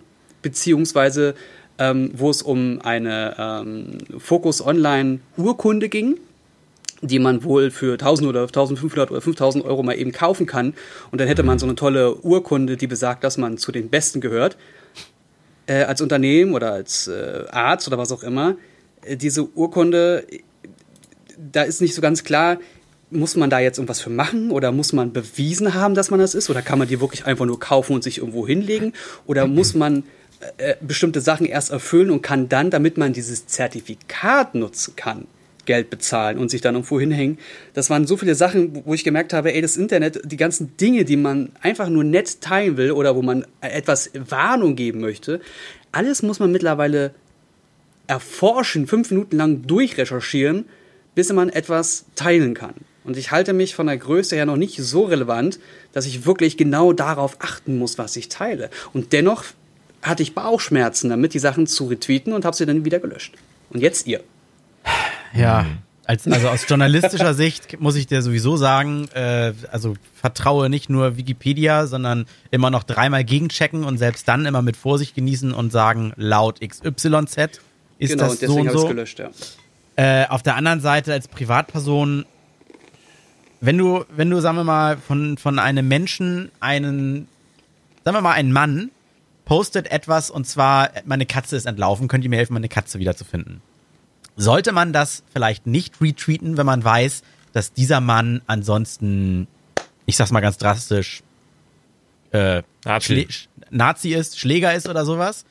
beziehungsweise 0.42 1.34
ähm, 1.80 2.12
wo 2.14 2.30
es 2.30 2.42
um 2.42 2.80
eine 2.82 3.36
ähm, 3.38 3.98
Focus 4.20 4.66
Online 4.66 5.20
Urkunde 5.38 5.90
ging, 5.90 6.18
die 7.02 7.20
man 7.20 7.44
wohl 7.44 7.72
für 7.72 7.94
1000 7.94 8.30
oder 8.30 8.42
1500 8.44 9.12
oder 9.12 9.22
5000 9.22 9.66
Euro 9.66 9.84
mal 9.84 9.98
eben 9.98 10.12
kaufen 10.12 10.46
kann. 10.46 10.74
Und 11.12 11.20
dann 11.20 11.28
hätte 11.28 11.44
man 11.44 11.60
so 11.60 11.66
eine 11.66 11.76
tolle 11.76 12.16
Urkunde, 12.16 12.78
die 12.78 12.88
besagt, 12.88 13.24
dass 13.24 13.38
man 13.38 13.58
zu 13.58 13.72
den 13.72 13.90
Besten 13.90 14.22
gehört. 14.22 14.58
Äh, 15.66 15.84
als 15.84 16.02
Unternehmen 16.02 16.54
oder 16.54 16.74
als 16.74 17.08
äh, 17.08 17.46
Arzt 17.50 17.88
oder 17.88 17.98
was 17.98 18.12
auch 18.12 18.24
immer. 18.24 18.56
Äh, 19.02 19.18
diese 19.18 19.48
Urkunde, 19.56 20.26
da 21.38 21.64
ist 21.64 21.82
nicht 21.82 21.96
so 21.96 22.02
ganz 22.02 22.24
klar, 22.24 22.58
muss 23.10 23.36
man 23.36 23.50
da 23.50 23.60
jetzt 23.60 23.78
irgendwas 23.78 24.02
für 24.02 24.10
machen 24.10 24.52
oder 24.52 24.72
muss 24.72 24.92
man 24.92 25.14
bewiesen 25.14 25.74
haben, 25.74 25.96
dass 25.96 26.12
man 26.12 26.20
das 26.20 26.36
ist? 26.36 26.50
Oder 26.50 26.62
kann 26.62 26.80
man 26.80 26.88
die 26.88 27.00
wirklich 27.00 27.26
einfach 27.26 27.46
nur 27.46 27.60
kaufen 27.60 27.94
und 27.94 28.04
sich 28.04 28.18
irgendwo 28.18 28.48
hinlegen? 28.48 28.94
Oder 29.26 29.48
muss 29.48 29.74
man 29.74 30.04
äh, 30.58 30.76
bestimmte 30.82 31.22
Sachen 31.22 31.46
erst 31.46 31.72
erfüllen 31.72 32.10
und 32.10 32.22
kann 32.22 32.50
dann, 32.50 32.70
damit 32.70 32.98
man 32.98 33.14
dieses 33.14 33.48
Zertifikat 33.48 34.56
nutzen 34.56 34.96
kann, 34.96 35.28
Geld 35.66 35.90
bezahlen 35.90 36.38
und 36.38 36.50
sich 36.50 36.62
dann 36.62 36.76
irgendwo 36.76 37.00
hinhängen. 37.00 37.38
Das 37.74 37.90
waren 37.90 38.06
so 38.06 38.18
viele 38.18 38.36
Sachen, 38.36 38.84
wo 38.86 38.94
ich 38.94 39.04
gemerkt 39.04 39.34
habe, 39.34 39.54
ey, 39.54 39.62
das 39.62 39.78
Internet, 39.78 40.20
die 40.26 40.38
ganzen 40.38 40.76
Dinge, 40.78 41.06
die 41.06 41.16
man 41.16 41.52
einfach 41.62 41.90
nur 41.90 42.04
nett 42.04 42.42
teilen 42.42 42.78
will 42.78 42.92
oder 42.92 43.16
wo 43.16 43.22
man 43.22 43.46
etwas 43.62 44.12
Warnung 44.14 44.76
geben 44.76 45.00
möchte, 45.00 45.40
alles 45.92 46.22
muss 46.22 46.40
man 46.40 46.52
mittlerweile 46.52 47.14
erforschen, 48.08 48.88
fünf 48.88 49.12
Minuten 49.12 49.38
lang 49.38 49.66
durchrecherchieren, 49.66 50.66
bis 51.16 51.32
man 51.32 51.50
etwas 51.50 52.06
teilen 52.16 52.54
kann. 52.54 52.74
Und 53.04 53.18
ich 53.18 53.32
halte 53.32 53.54
mich 53.54 53.76
von 53.76 53.88
der 53.88 53.98
Größe 53.98 54.36
her 54.36 54.46
noch 54.46 54.56
nicht 54.56 54.78
so 54.78 55.04
relevant, 55.04 55.60
dass 55.92 56.06
ich 56.06 56.26
wirklich 56.26 56.58
genau 56.58 56.94
darauf 56.94 57.38
achten 57.40 57.78
muss, 57.78 57.98
was 57.98 58.16
ich 58.16 58.30
teile. 58.30 58.70
Und 58.94 59.14
dennoch 59.14 59.46
hatte 60.04 60.24
ich 60.24 60.36
Bauchschmerzen 60.36 61.10
damit, 61.10 61.34
die 61.34 61.40
Sachen 61.40 61.66
zu 61.66 61.88
retweeten 61.88 62.34
und 62.34 62.46
habe 62.46 62.56
sie 62.56 62.66
dann 62.66 62.86
wieder 62.86 63.00
gelöscht. 63.00 63.34
Und 63.70 63.80
jetzt 63.80 64.06
ihr. 64.06 64.22
Ja, 65.34 65.66
als, 66.06 66.28
also 66.28 66.50
aus 66.50 66.66
journalistischer 66.68 67.34
Sicht 67.34 67.80
muss 67.80 67.96
ich 67.96 68.08
dir 68.08 68.22
sowieso 68.22 68.58
sagen, 68.58 69.08
äh, 69.14 69.54
also 69.72 69.96
vertraue 70.14 70.70
nicht 70.70 70.90
nur 70.90 71.18
Wikipedia, 71.18 71.88
sondern 71.88 72.26
immer 72.52 72.70
noch 72.70 72.84
dreimal 72.84 73.24
gegenchecken 73.24 73.84
und 73.86 73.98
selbst 73.98 74.28
dann 74.28 74.46
immer 74.46 74.62
mit 74.62 74.76
Vorsicht 74.76 75.16
genießen 75.16 75.54
und 75.54 75.72
sagen, 75.72 76.14
laut 76.18 76.60
XYZ 76.60 77.62
ist 78.00 78.12
genau, 78.12 78.24
das 78.26 78.32
und 78.34 78.40
so 78.40 78.46
deswegen 78.46 78.60
und 78.60 78.68
habe 78.68 78.68
ich 78.68 78.72
so. 78.74 78.84
es 78.84 78.88
gelöscht, 78.88 79.20
ja. 79.20 79.30
Äh, 79.96 80.28
auf 80.28 80.44
der 80.44 80.56
anderen 80.56 80.82
Seite 80.82 81.14
als 81.14 81.28
Privatperson, 81.28 82.26
wenn 83.62 83.78
du, 83.78 84.04
wenn 84.14 84.30
du, 84.30 84.42
sagen 84.42 84.58
wir 84.58 84.64
mal, 84.64 84.98
von, 84.98 85.38
von 85.38 85.60
einem 85.60 85.88
Menschen 85.88 86.52
einen, 86.60 87.28
sagen 88.04 88.18
wir 88.18 88.22
mal, 88.22 88.34
ein 88.34 88.52
Mann 88.52 88.90
postet 89.46 89.92
etwas 89.92 90.30
und 90.30 90.48
zwar, 90.48 90.92
meine 91.06 91.26
Katze 91.26 91.56
ist 91.56 91.66
entlaufen, 91.66 92.08
könnt 92.08 92.24
ihr 92.24 92.30
mir 92.30 92.38
helfen, 92.38 92.54
meine 92.54 92.70
Katze 92.70 93.00
wiederzufinden? 93.00 93.62
Sollte 94.36 94.72
man 94.72 94.94
das 94.94 95.24
vielleicht 95.32 95.68
nicht 95.68 96.02
retweeten, 96.02 96.58
wenn 96.58 96.66
man 96.66 96.84
weiß, 96.84 97.24
dass 97.52 97.74
dieser 97.74 98.02
Mann 98.02 98.42
ansonsten, 98.48 99.48
ich 100.06 100.18
sag's 100.18 100.32
mal 100.32 100.40
ganz 100.40 100.58
drastisch, 100.58 101.24
äh, 102.32 102.64
Nazi. 102.84 103.28
Nazi 103.70 104.10
ist, 104.14 104.40
Schläger 104.40 104.74
ist 104.74 104.90
oder 104.90 105.06
sowas? 105.06 105.46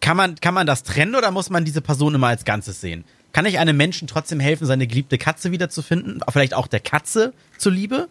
Kann 0.00 0.16
man, 0.16 0.36
kann 0.36 0.54
man 0.54 0.66
das 0.66 0.84
trennen 0.84 1.14
oder 1.14 1.30
muss 1.30 1.50
man 1.50 1.64
diese 1.64 1.80
Person 1.80 2.14
immer 2.14 2.28
als 2.28 2.44
Ganzes 2.44 2.80
sehen? 2.80 3.04
Kann 3.32 3.46
ich 3.46 3.58
einem 3.58 3.76
Menschen 3.76 4.08
trotzdem 4.08 4.40
helfen, 4.40 4.66
seine 4.66 4.86
geliebte 4.86 5.18
Katze 5.18 5.50
wiederzufinden? 5.50 6.20
Vielleicht 6.30 6.54
auch 6.54 6.68
der 6.68 6.80
Katze 6.80 7.32
zuliebe? 7.58 8.08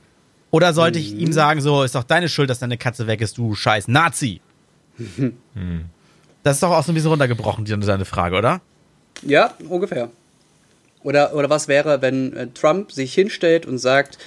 Oder 0.51 0.73
sollte 0.73 0.99
ich 0.99 1.13
ihm 1.13 1.31
sagen, 1.31 1.61
so, 1.61 1.83
ist 1.83 1.95
doch 1.95 2.03
deine 2.03 2.27
Schuld, 2.27 2.49
dass 2.49 2.59
deine 2.59 2.77
Katze 2.77 3.07
weg 3.07 3.21
ist, 3.21 3.37
du 3.37 3.55
scheiß 3.55 3.87
Nazi? 3.87 4.41
Das 6.43 6.57
ist 6.57 6.63
doch 6.63 6.71
auch 6.71 6.83
so 6.83 6.91
ein 6.91 6.95
bisschen 6.95 7.09
runtergebrochen, 7.09 7.65
die- 7.65 7.77
deine 7.79 8.05
Frage, 8.05 8.38
oder? 8.38 8.62
Ja, 9.23 9.53
ungefähr. 9.67 10.09
Oder, 11.03 11.33
oder 11.33 11.49
was 11.49 11.67
wäre, 11.67 12.01
wenn 12.01 12.35
äh, 12.35 12.47
Trump 12.47 12.91
sich 12.91 13.13
hinstellt 13.13 13.65
und 13.65 13.77
sagt, 13.77 14.17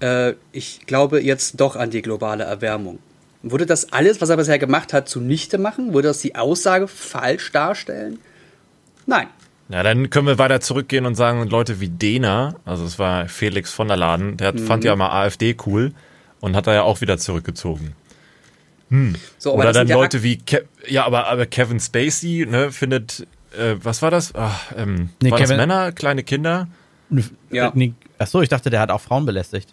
äh, 0.00 0.34
ich 0.52 0.80
glaube 0.86 1.20
jetzt 1.22 1.60
doch 1.60 1.76
an 1.76 1.90
die 1.90 2.02
globale 2.02 2.44
Erwärmung? 2.44 2.98
Würde 3.42 3.66
das 3.66 3.92
alles, 3.92 4.20
was 4.20 4.28
er 4.30 4.36
bisher 4.36 4.58
gemacht 4.58 4.92
hat, 4.92 5.08
zunichte 5.08 5.58
machen? 5.58 5.94
Würde 5.94 6.08
das 6.08 6.18
die 6.20 6.34
Aussage 6.34 6.88
falsch 6.88 7.52
darstellen? 7.52 8.18
Nein. 9.06 9.28
Ja, 9.70 9.82
dann 9.82 10.10
können 10.10 10.26
wir 10.26 10.38
weiter 10.38 10.60
zurückgehen 10.60 11.04
und 11.06 11.14
sagen, 11.14 11.46
Leute 11.48 11.78
wie 11.80 11.88
Dena, 11.88 12.56
also 12.64 12.84
es 12.84 12.98
war 12.98 13.28
Felix 13.28 13.72
von 13.72 13.88
der 13.88 13.96
Laden, 13.98 14.36
der 14.38 14.48
hat, 14.48 14.60
fand 14.60 14.82
ja 14.84 14.96
mal 14.96 15.10
AfD 15.10 15.54
cool 15.66 15.92
und 16.40 16.56
hat 16.56 16.66
da 16.66 16.74
ja 16.74 16.82
auch 16.82 17.00
wieder 17.02 17.18
zurückgezogen. 17.18 17.92
So, 19.38 19.50
aber 19.50 19.58
Oder 19.58 19.68
das 19.68 19.76
dann 19.76 19.88
ja 19.88 19.96
Leute 19.96 20.22
wie, 20.22 20.36
Ke 20.38 20.64
ja, 20.86 21.04
aber, 21.04 21.26
aber 21.26 21.44
Kevin 21.46 21.78
Spacey, 21.80 22.46
ne, 22.48 22.70
findet, 22.72 23.26
äh, 23.58 23.74
was 23.82 24.00
war 24.02 24.10
das? 24.10 24.34
Ach, 24.34 24.72
ähm, 24.76 25.10
Nee, 25.22 25.30
war 25.30 25.38
das 25.38 25.48
Kevin- 25.48 25.60
Männer, 25.60 25.92
kleine 25.92 26.22
Kinder? 26.22 26.68
Ja. 27.50 27.72
Nee, 27.74 27.92
Achso, 28.18 28.40
ich 28.42 28.48
dachte, 28.48 28.70
der 28.70 28.80
hat 28.80 28.90
auch 28.90 29.00
Frauen 29.00 29.26
belästigt. 29.26 29.68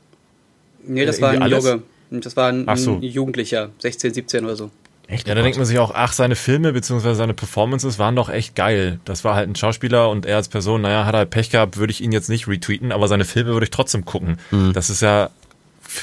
Nee, 0.86 1.06
das 1.06 1.18
Äh, 1.20 1.22
war 1.22 1.30
ein 1.32 1.42
alles? 1.42 1.64
Junge. 1.66 1.84
Das 2.12 2.36
war 2.38 2.50
ein, 2.50 2.64
Ach 2.68 2.78
so. 2.78 2.96
ein 2.96 3.02
Jugendlicher, 3.02 3.70
16, 3.80 4.14
17 4.14 4.46
oder 4.46 4.56
so. 4.56 4.70
Echt? 5.08 5.28
Ja, 5.28 5.36
da 5.36 5.42
denkt 5.44 5.58
man 5.58 5.66
sich 5.66 5.78
auch, 5.80 5.92
ach, 5.94 6.14
seine 6.14 6.36
Filme 6.36 6.74
bzw. 6.74 7.14
seine 7.14 7.34
Performances 7.34 8.00
waren 8.00 8.16
doch 8.16 8.30
echt 8.30 8.56
geil. 8.56 9.00
Das 9.06 9.24
war 9.24 9.36
halt 9.36 9.48
ein 9.50 9.56
Schauspieler 9.56 10.10
und 10.10 10.26
er 10.26 10.38
als 10.38 10.48
Person, 10.50 10.82
naja, 10.82 11.06
hat 11.06 11.14
er 11.16 11.20
halt 11.20 11.30
Pech 11.30 11.50
gehabt, 11.52 11.78
würde 11.78 11.92
ich 11.92 12.02
ihn 12.02 12.12
jetzt 12.12 12.28
nicht 12.30 12.48
retweeten, 12.48 12.92
aber 12.92 13.08
seine 13.08 13.26
Filme 13.26 13.52
würde 13.54 13.66
ich 13.66 13.70
trotzdem 13.72 14.04
gucken. 14.06 14.38
Das 14.74 14.90
ist 14.90 15.02
ja, 15.02 15.30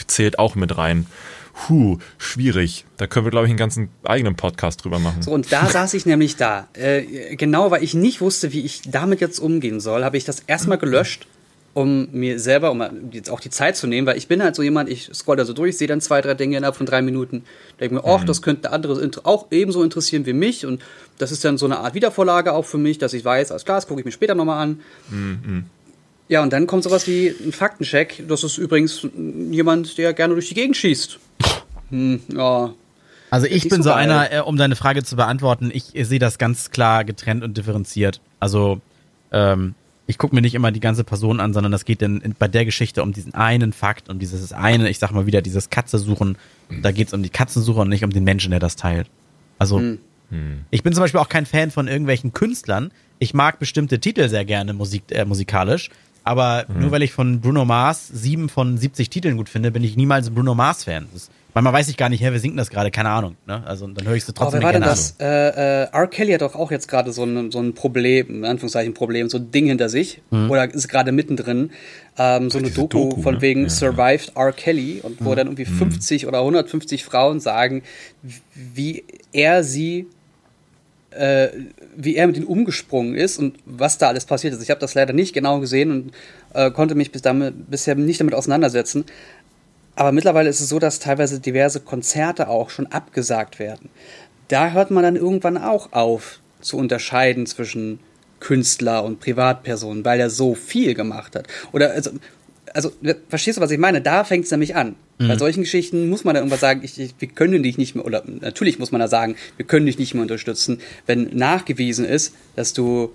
zählt 0.07 0.39
auch 0.39 0.55
mit 0.55 0.77
rein. 0.77 1.07
Puh, 1.55 1.99
schwierig. 2.19 2.85
Da 2.97 3.07
können 3.07 3.27
wir, 3.27 3.31
glaube 3.31 3.47
ich, 3.47 3.51
einen 3.51 3.59
ganzen 3.59 3.89
eigenen 4.05 4.35
Podcast 4.35 4.85
drüber 4.85 4.99
machen. 4.99 5.23
So, 5.23 5.33
und 5.33 5.53
da 5.53 5.67
saß 5.71 5.95
ich 5.95 6.07
nämlich 6.07 6.37
da. 6.37 6.69
Äh, 6.73 7.37
genau, 7.37 7.71
weil 7.71 7.83
ich 7.83 7.95
nicht 7.95 8.21
wusste, 8.21 8.53
wie 8.53 8.61
ich 8.61 8.83
damit 8.87 9.21
jetzt 9.21 9.39
umgehen 9.39 9.81
soll, 9.81 10.05
habe 10.05 10.17
ich 10.17 10.25
das 10.25 10.41
erstmal 10.41 10.79
gelöscht, 10.79 11.27
um 11.75 12.09
mir 12.13 12.39
selber, 12.39 12.71
um 12.71 12.83
jetzt 13.13 13.31
auch 13.31 13.41
die 13.41 13.51
Zeit 13.51 13.77
zu 13.77 13.87
nehmen, 13.87 14.07
weil 14.07 14.19
ich 14.19 14.29
bin 14.29 14.43
halt 14.43 14.55
so 14.55 14.63
jemand, 14.63 14.89
ich 14.89 15.11
scroll 15.15 15.37
da 15.37 15.45
so 15.45 15.53
durch, 15.53 15.77
sehe 15.77 15.89
dann 15.89 16.01
zwei, 16.01 16.21
drei 16.21 16.35
Dinge 16.35 16.57
innerhalb 16.57 16.77
von 16.77 16.87
drei 16.87 17.01
Minuten, 17.03 17.45
denke 17.81 17.95
mir, 17.95 18.05
ach, 18.05 18.25
das 18.25 18.43
könnte 18.43 18.73
andere 18.73 19.11
auch 19.25 19.47
ebenso 19.51 19.83
interessieren 19.83 20.27
wie 20.27 20.35
mich 20.35 20.67
und 20.67 20.83
das 21.19 21.33
ist 21.33 21.45
dann 21.45 21.59
so 21.59 21.67
eine 21.67 21.79
Art 21.79 21.95
Wiedervorlage 21.95 22.53
auch 22.53 22.65
für 22.65 22.79
mich, 22.79 22.99
dass 22.99 23.15
ich 23.15 23.25
weiß, 23.25 23.51
alles 23.51 23.65
klar, 23.65 23.79
das 23.79 23.87
gucke 23.87 24.01
ich 24.01 24.05
mir 24.05 24.13
später 24.13 24.35
nochmal 24.35 24.63
an. 24.63 24.81
Mhm. 25.11 25.65
Ja, 26.29 26.43
und 26.43 26.53
dann 26.53 26.67
kommt 26.67 26.83
sowas 26.83 27.07
wie 27.07 27.29
ein 27.29 27.53
Faktencheck. 27.53 28.25
Das 28.27 28.43
ist 28.43 28.57
übrigens 28.57 29.07
jemand, 29.51 29.99
der 29.99 30.15
gerne 30.15 30.33
durch 30.33 30.49
die 30.49 30.55
Gegend 30.55 30.77
schießt. 30.77 31.19
Hm, 31.93 32.21
ja. 32.35 32.71
Also 33.31 33.47
ich 33.47 33.69
bin 33.69 33.83
so 33.83 33.91
geil. 33.91 33.99
einer, 34.11 34.33
äh, 34.33 34.41
um 34.41 34.57
deine 34.57 34.77
Frage 34.77 35.05
zu 35.05 35.17
beantworten, 35.17 35.71
ich, 35.73 35.93
sehe 35.95 36.19
das 36.19 36.37
ganz 36.39 36.71
klar 36.71 37.05
getrennt 37.05 37.43
und 37.45 37.57
differenziert. 37.57 38.21
Also 38.41 38.81
ähm, 39.31 39.75
ich 40.07 40.19
gucke 40.19 40.35
mir 40.35 40.43
nicht 40.43 40.55
immer 40.55 40.71
die 40.73 40.81
ganze 40.81 41.05
Person 41.05 41.41
an, 41.41 41.55
sondern 41.55 41.73
das 41.73 41.85
geht 41.87 42.03
dann 42.03 42.35
bei 42.39 42.49
der 42.49 42.65
Geschichte 42.67 43.03
um 43.03 43.13
diesen 43.13 43.35
einen 43.35 43.73
Fakt, 43.73 44.09
um 44.11 44.19
dieses 44.19 44.53
eine, 44.53 44.91
ich 44.91 44.99
sag 44.99 45.13
mal 45.13 45.25
wieder, 45.27 45.41
dieses 45.41 45.71
Katze 45.71 45.99
suchen. 45.99 46.37
Da 46.83 46.91
geht 46.93 47.09
es 47.09 47.15
um 47.15 47.23
die 47.23 47.31
Katzensuche 47.31 47.81
und 47.81 47.89
nicht 47.89 48.05
um 48.05 48.11
den 48.11 48.25
Menschen, 48.25 48.51
der 48.51 48.61
das 48.61 48.77
teilt. 48.77 49.09
Also 49.59 49.79
Hm. 49.79 49.99
ich 50.71 50.83
bin 50.83 50.93
zum 50.93 51.03
Beispiel 51.03 51.21
auch 51.21 51.29
kein 51.29 51.47
Fan 51.47 51.71
von 51.71 51.89
irgendwelchen 51.89 52.33
Künstlern. 52.33 52.91
Ich 53.19 53.33
mag 53.35 53.59
bestimmte 53.59 53.99
Titel 54.01 54.29
sehr 54.29 54.45
gerne 54.45 54.73
Musik, 54.75 55.05
äh, 55.11 55.25
musikalisch. 55.25 55.89
Aber 56.25 56.67
nur 56.79 56.91
weil 56.93 57.03
ich 57.03 57.13
von 57.13 57.41
Bruno 57.41 57.65
Mars 57.65 58.09
sieben 58.09 58.49
von 58.49 58.79
70 58.79 59.11
Titeln 59.11 59.37
gut 59.37 59.49
finde, 59.49 59.71
bin 59.73 59.83
ich 59.85 59.97
niemals 59.97 60.29
ein 60.29 60.35
Bruno 60.35 60.55
Mars-Fan. 60.55 61.07
Das- 61.13 61.31
Manchmal 61.55 61.75
weiß 61.75 61.89
ich 61.89 61.97
gar 61.97 62.09
nicht, 62.09 62.23
hä, 62.23 62.29
wer 62.31 62.39
singt 62.39 62.59
das 62.59 62.71
gerade? 62.71 62.91
Keine 62.91 63.11
Ahnung. 63.11 63.37
Ne? 63.47 63.63
Also 63.67 63.87
dann 63.87 64.07
höre 64.07 64.15
ich 64.15 64.25
sie 64.25 64.31
Aber 64.31 64.45
trotzdem 64.45 64.61
wer 64.61 64.67
war 64.67 64.73
denn 64.73 64.83
das? 64.83 65.17
Äh, 65.21 65.25
äh, 65.25 65.89
R. 65.93 66.07
Kelly 66.07 66.33
hat 66.33 66.41
doch 66.41 66.55
auch 66.55 66.71
jetzt 66.71 66.89
gerade 66.89 67.13
so 67.13 67.25
ein, 67.25 67.51
so 67.51 67.61
ein 67.61 67.75
Problem, 67.75 68.37
in 68.37 68.45
Anführungszeichen 68.45 68.95
Problem, 68.95 69.29
so 69.29 69.39
ein 69.39 69.51
Ding 69.51 69.67
hinter 69.67 69.89
sich. 69.89 70.23
Oder 70.31 70.73
ist 70.73 70.89
gerade 70.89 71.13
mittendrin. 71.13 71.71
Ähm, 72.19 72.51
so 72.51 72.59
eine 72.59 72.69
diese 72.69 72.81
Doku, 72.81 73.11
Doku, 73.11 73.23
von 73.23 73.35
ne? 73.35 73.43
wegen 73.43 73.63
Ja, 73.65 73.71
Survived 73.71 74.33
R. 74.35 74.53
Kelly 74.53 75.01
und 75.03 75.25
wo 75.25 75.35
dann 75.35 75.47
irgendwie 75.47 75.65
50 75.67 76.27
oder 76.27 76.39
150 76.39 77.05
Frauen 77.05 77.41
sagen, 77.41 77.83
wie 78.55 79.05
er 79.33 79.63
sie 79.63 80.07
äh, 81.13 81.49
wie 81.97 82.17
er 82.17 82.27
mit 82.27 82.37
ihnen 82.37 82.47
umgesprungen 82.47 83.15
ist 83.15 83.39
und 83.39 83.57
was 83.67 83.99
da 83.99 84.09
alles 84.09 84.25
passiert 84.25 84.55
ist. 84.55 84.63
Ich 84.63 84.71
habe 84.71 84.81
das 84.81 84.95
leider 84.95 85.13
nicht 85.13 85.35
genau 85.35 85.61
gesehen 85.61 85.91
und 85.91 86.13
äh, 86.55 86.71
konnte 86.71 86.95
mich 86.95 87.13
bis 87.13 87.23
damit, 87.23 87.71
bisher 87.71 87.95
nicht 87.95 88.21
damit 88.21 88.35
auseinandersetzen. 88.35 89.05
Aber 89.95 90.13
mittlerweile 90.13 90.49
ist 90.49 90.61
es 90.61 90.69
so, 90.69 90.79
dass 90.79 90.99
teilweise 90.99 91.41
diverse 91.41 91.81
Konzerte 91.81 92.49
auch 92.49 92.71
schon 92.71 92.87
abgesagt 92.87 93.59
werden. 93.59 93.91
Da 94.49 94.71
hört 94.71 94.91
man 94.91 95.03
dann 95.03 95.17
irgendwann 95.17 95.59
auch 95.59 95.93
auf 95.93 96.41
zu 96.61 96.77
unterscheiden 96.77 97.47
zwischen 97.47 97.99
Künstler 98.41 99.05
und 99.05 99.21
Privatperson, 99.21 100.05
weil 100.05 100.21
er 100.21 100.31
so 100.31 100.55
viel 100.55 100.95
gemacht 100.95 101.37
hat. 101.37 101.47
Oder 101.73 101.93
also, 101.93 102.11
also 102.73 102.93
verstehst 103.29 103.59
du, 103.59 103.63
was 103.63 103.71
ich 103.71 103.79
meine? 103.79 104.01
Da 104.01 104.25
fängt 104.25 104.45
es 104.47 104.51
nämlich 104.51 104.75
an. 104.75 104.97
Bei 105.29 105.39
solchen 105.39 105.63
Geschichten 105.63 106.09
muss 106.09 106.25
man 106.25 106.35
dann 106.35 106.43
irgendwas 106.43 106.61
sagen, 106.61 106.81
ich, 106.83 106.99
ich, 106.99 107.15
wir 107.19 107.29
können 107.29 107.63
dich 107.63 107.79
nicht 107.79 107.95
mehr, 107.95 108.05
oder 108.05 108.25
natürlich 108.27 108.81
muss 108.81 108.91
man 108.91 109.01
da 109.01 109.07
sagen, 109.07 109.37
wir 109.57 109.65
können 109.65 109.87
dich 109.87 109.99
nicht 109.99 110.15
mehr 110.15 110.23
unterstützen, 110.23 110.81
wenn 111.07 111.31
nachgewiesen 111.37 112.05
ist, 112.05 112.35
dass 112.57 112.73
du 112.73 113.13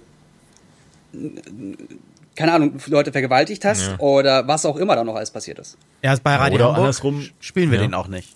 keine 2.37 2.53
Ahnung, 2.53 2.79
Leute 2.85 3.11
vergewaltigt 3.11 3.65
hast 3.65 3.87
Ja. 3.87 3.99
oder 3.99 4.47
was 4.47 4.65
auch 4.65 4.77
immer 4.77 4.95
da 4.95 5.03
noch 5.03 5.15
alles 5.15 5.31
passiert 5.31 5.59
ist. 5.59 5.77
Ja, 6.01 6.15
bei 6.23 6.35
Radio 6.35 6.55
oder 6.55 6.65
Hamburg 6.67 6.79
andersrum- 6.85 7.29
spielen 7.41 7.71
wir 7.71 7.79
Ja. 7.79 7.85
den 7.85 7.93
auch 7.93 8.07
nicht. 8.07 8.29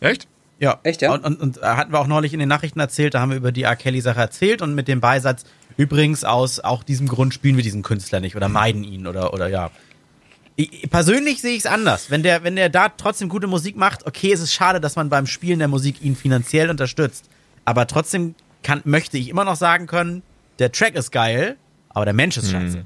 Echt? 0.00 0.26
Ja. 0.60 0.80
Echt, 0.82 1.02
ja? 1.02 1.12
Und, 1.12 1.24
und, 1.24 1.40
und 1.40 1.58
äh, 1.58 1.62
hatten 1.62 1.92
wir 1.92 2.00
auch 2.00 2.06
neulich 2.06 2.32
in 2.32 2.40
den 2.40 2.48
Nachrichten 2.48 2.80
erzählt, 2.80 3.14
da 3.14 3.20
haben 3.20 3.30
wir 3.30 3.36
über 3.36 3.52
die 3.52 3.62
R. 3.62 3.76
Kelly-Sache 3.76 4.20
erzählt 4.20 4.62
und 4.62 4.74
mit 4.74 4.88
dem 4.88 5.00
Beisatz, 5.00 5.44
übrigens 5.76 6.24
aus 6.24 6.60
auch 6.60 6.82
diesem 6.82 7.06
Grund 7.08 7.34
spielen 7.34 7.56
wir 7.56 7.62
diesen 7.62 7.82
Künstler 7.82 8.20
nicht 8.20 8.34
oder 8.36 8.48
meiden 8.48 8.82
ihn 8.84 9.06
oder, 9.06 9.32
oder 9.34 9.48
ja. 9.48 9.70
Ich, 10.56 10.90
persönlich 10.90 11.40
sehe 11.40 11.52
ich 11.52 11.60
es 11.60 11.66
anders. 11.66 12.10
Wenn 12.10 12.24
der, 12.24 12.42
wenn 12.42 12.56
der 12.56 12.68
da 12.68 12.88
trotzdem 12.88 13.28
gute 13.28 13.46
Musik 13.46 13.76
macht, 13.76 14.06
okay, 14.06 14.32
es 14.32 14.40
ist 14.40 14.52
schade, 14.52 14.80
dass 14.80 14.96
man 14.96 15.08
beim 15.08 15.26
Spielen 15.26 15.60
der 15.60 15.68
Musik 15.68 16.02
ihn 16.02 16.16
finanziell 16.16 16.70
unterstützt. 16.70 17.26
Aber 17.64 17.86
trotzdem 17.86 18.34
kann, 18.64 18.80
möchte 18.84 19.18
ich 19.18 19.28
immer 19.28 19.44
noch 19.44 19.54
sagen 19.56 19.86
können, 19.86 20.22
der 20.58 20.72
Track 20.72 20.96
ist 20.96 21.12
geil, 21.12 21.56
aber 21.98 22.04
der 22.06 22.14
Mensch 22.14 22.36
ist 22.36 22.50
scheiße. 22.50 22.84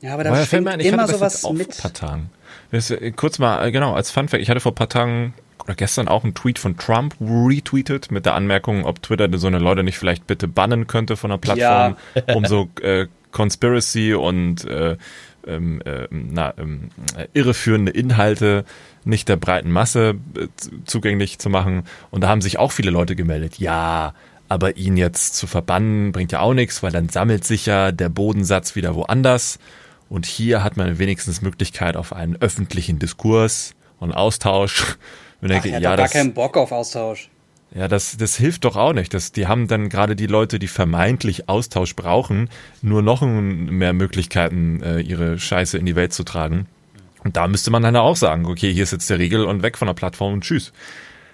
Ja, 0.00 0.14
aber 0.14 0.24
da 0.24 0.30
Aber 0.30 0.38
fällt 0.44 0.64
schwingt 0.66 0.82
ich 0.82 0.88
immer 0.92 1.06
sowas 1.06 1.42
mit. 1.52 1.74
vor 1.74 1.76
ein 1.76 1.80
paar 1.80 1.92
Tagen. 1.92 2.30
Das, 2.72 2.90
äh, 2.90 3.12
kurz 3.12 3.38
mal, 3.38 3.64
äh, 3.64 3.70
genau, 3.70 3.94
als 3.94 4.10
Fun 4.10 4.28
Fact, 4.28 4.42
ich 4.42 4.50
hatte 4.50 4.60
vor 4.60 4.72
ein 4.72 4.76
paar 4.76 4.88
Tagen 4.88 5.34
oder 5.64 5.74
gestern 5.76 6.08
auch 6.08 6.24
einen 6.24 6.34
Tweet 6.34 6.58
von 6.58 6.76
Trump 6.76 7.14
retweetet 7.20 8.10
mit 8.10 8.26
der 8.26 8.34
Anmerkung, 8.34 8.84
ob 8.84 9.00
Twitter 9.00 9.28
so 9.38 9.46
eine 9.46 9.58
Leute 9.60 9.84
nicht 9.84 9.96
vielleicht 9.98 10.26
bitte 10.26 10.48
bannen 10.48 10.88
könnte 10.88 11.16
von 11.16 11.30
der 11.30 11.38
Plattform, 11.38 11.96
um 12.34 12.44
so 12.46 12.68
äh, 12.80 13.06
Conspiracy 13.30 14.14
und 14.14 14.64
äh, 14.64 14.96
ähm, 15.46 15.80
äh, 15.84 16.06
na, 16.10 16.54
ähm, 16.58 16.88
äh, 17.16 17.26
irreführende 17.32 17.92
Inhalte 17.92 18.64
nicht 19.04 19.28
der 19.28 19.36
breiten 19.36 19.70
Masse 19.70 20.14
äh, 20.36 20.46
zu- 20.56 20.70
zugänglich 20.84 21.38
zu 21.38 21.48
machen. 21.48 21.84
Und 22.10 22.22
da 22.22 22.28
haben 22.28 22.40
sich 22.40 22.58
auch 22.58 22.72
viele 22.72 22.90
Leute 22.90 23.14
gemeldet. 23.16 23.58
Ja, 23.58 24.14
aber 24.52 24.76
ihn 24.76 24.98
jetzt 24.98 25.34
zu 25.34 25.46
verbannen 25.46 26.12
bringt 26.12 26.30
ja 26.30 26.40
auch 26.40 26.52
nichts, 26.52 26.82
weil 26.82 26.92
dann 26.92 27.08
sammelt 27.08 27.42
sich 27.44 27.64
ja 27.64 27.90
der 27.90 28.10
Bodensatz 28.10 28.76
wieder 28.76 28.94
woanders. 28.94 29.58
Und 30.10 30.26
hier 30.26 30.62
hat 30.62 30.76
man 30.76 30.98
wenigstens 30.98 31.40
Möglichkeit 31.40 31.96
auf 31.96 32.12
einen 32.12 32.36
öffentlichen 32.36 32.98
Diskurs 32.98 33.74
und 33.98 34.12
Austausch. 34.12 34.98
Und 35.40 35.50
Ach, 35.50 35.54
denke, 35.54 35.70
er 35.70 35.76
hat 35.76 35.82
ja, 35.82 35.90
gar 35.90 35.96
das, 35.96 36.12
keinen 36.12 36.34
Bock 36.34 36.56
auf 36.56 36.70
Austausch. 36.70 37.28
ja, 37.74 37.88
das, 37.88 38.16
das 38.16 38.36
hilft 38.36 38.64
doch 38.64 38.76
auch 38.76 38.92
nicht. 38.92 39.12
Das, 39.12 39.32
die 39.32 39.48
haben 39.48 39.66
dann 39.66 39.88
gerade 39.88 40.14
die 40.14 40.28
Leute, 40.28 40.60
die 40.60 40.68
vermeintlich 40.68 41.48
Austausch 41.48 41.96
brauchen, 41.96 42.48
nur 42.80 43.02
noch 43.02 43.22
mehr 43.22 43.92
Möglichkeiten, 43.92 44.80
äh, 44.84 45.00
ihre 45.00 45.38
Scheiße 45.40 45.78
in 45.78 45.86
die 45.86 45.96
Welt 45.96 46.12
zu 46.12 46.22
tragen. 46.22 46.66
Und 47.24 47.36
da 47.36 47.48
müsste 47.48 47.72
man 47.72 47.82
dann 47.82 47.96
auch 47.96 48.14
sagen, 48.14 48.46
okay, 48.46 48.72
hier 48.72 48.84
ist 48.84 48.92
jetzt 48.92 49.10
der 49.10 49.18
Regel 49.18 49.44
und 49.44 49.62
weg 49.62 49.78
von 49.78 49.86
der 49.86 49.94
Plattform 49.94 50.34
und 50.34 50.44
tschüss. 50.44 50.72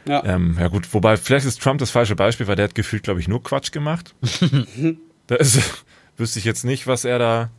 Ja. 0.08 0.24
Ähm, 0.24 0.56
ja 0.58 0.68
gut, 0.68 0.92
wobei 0.94 1.16
vielleicht 1.16 1.46
ist 1.46 1.60
Trump 1.60 1.78
das 1.78 1.90
falsche 1.90 2.16
Beispiel, 2.16 2.46
weil 2.46 2.56
der 2.56 2.64
hat 2.64 2.74
gefühlt, 2.74 3.02
glaube 3.02 3.20
ich, 3.20 3.28
nur 3.28 3.42
Quatsch 3.42 3.72
gemacht. 3.72 4.14
da 5.26 5.36
ist, 5.36 5.84
wüsste 6.16 6.38
ich 6.38 6.44
jetzt 6.44 6.64
nicht, 6.64 6.86
was 6.86 7.04
er 7.04 7.18
da, 7.18 7.50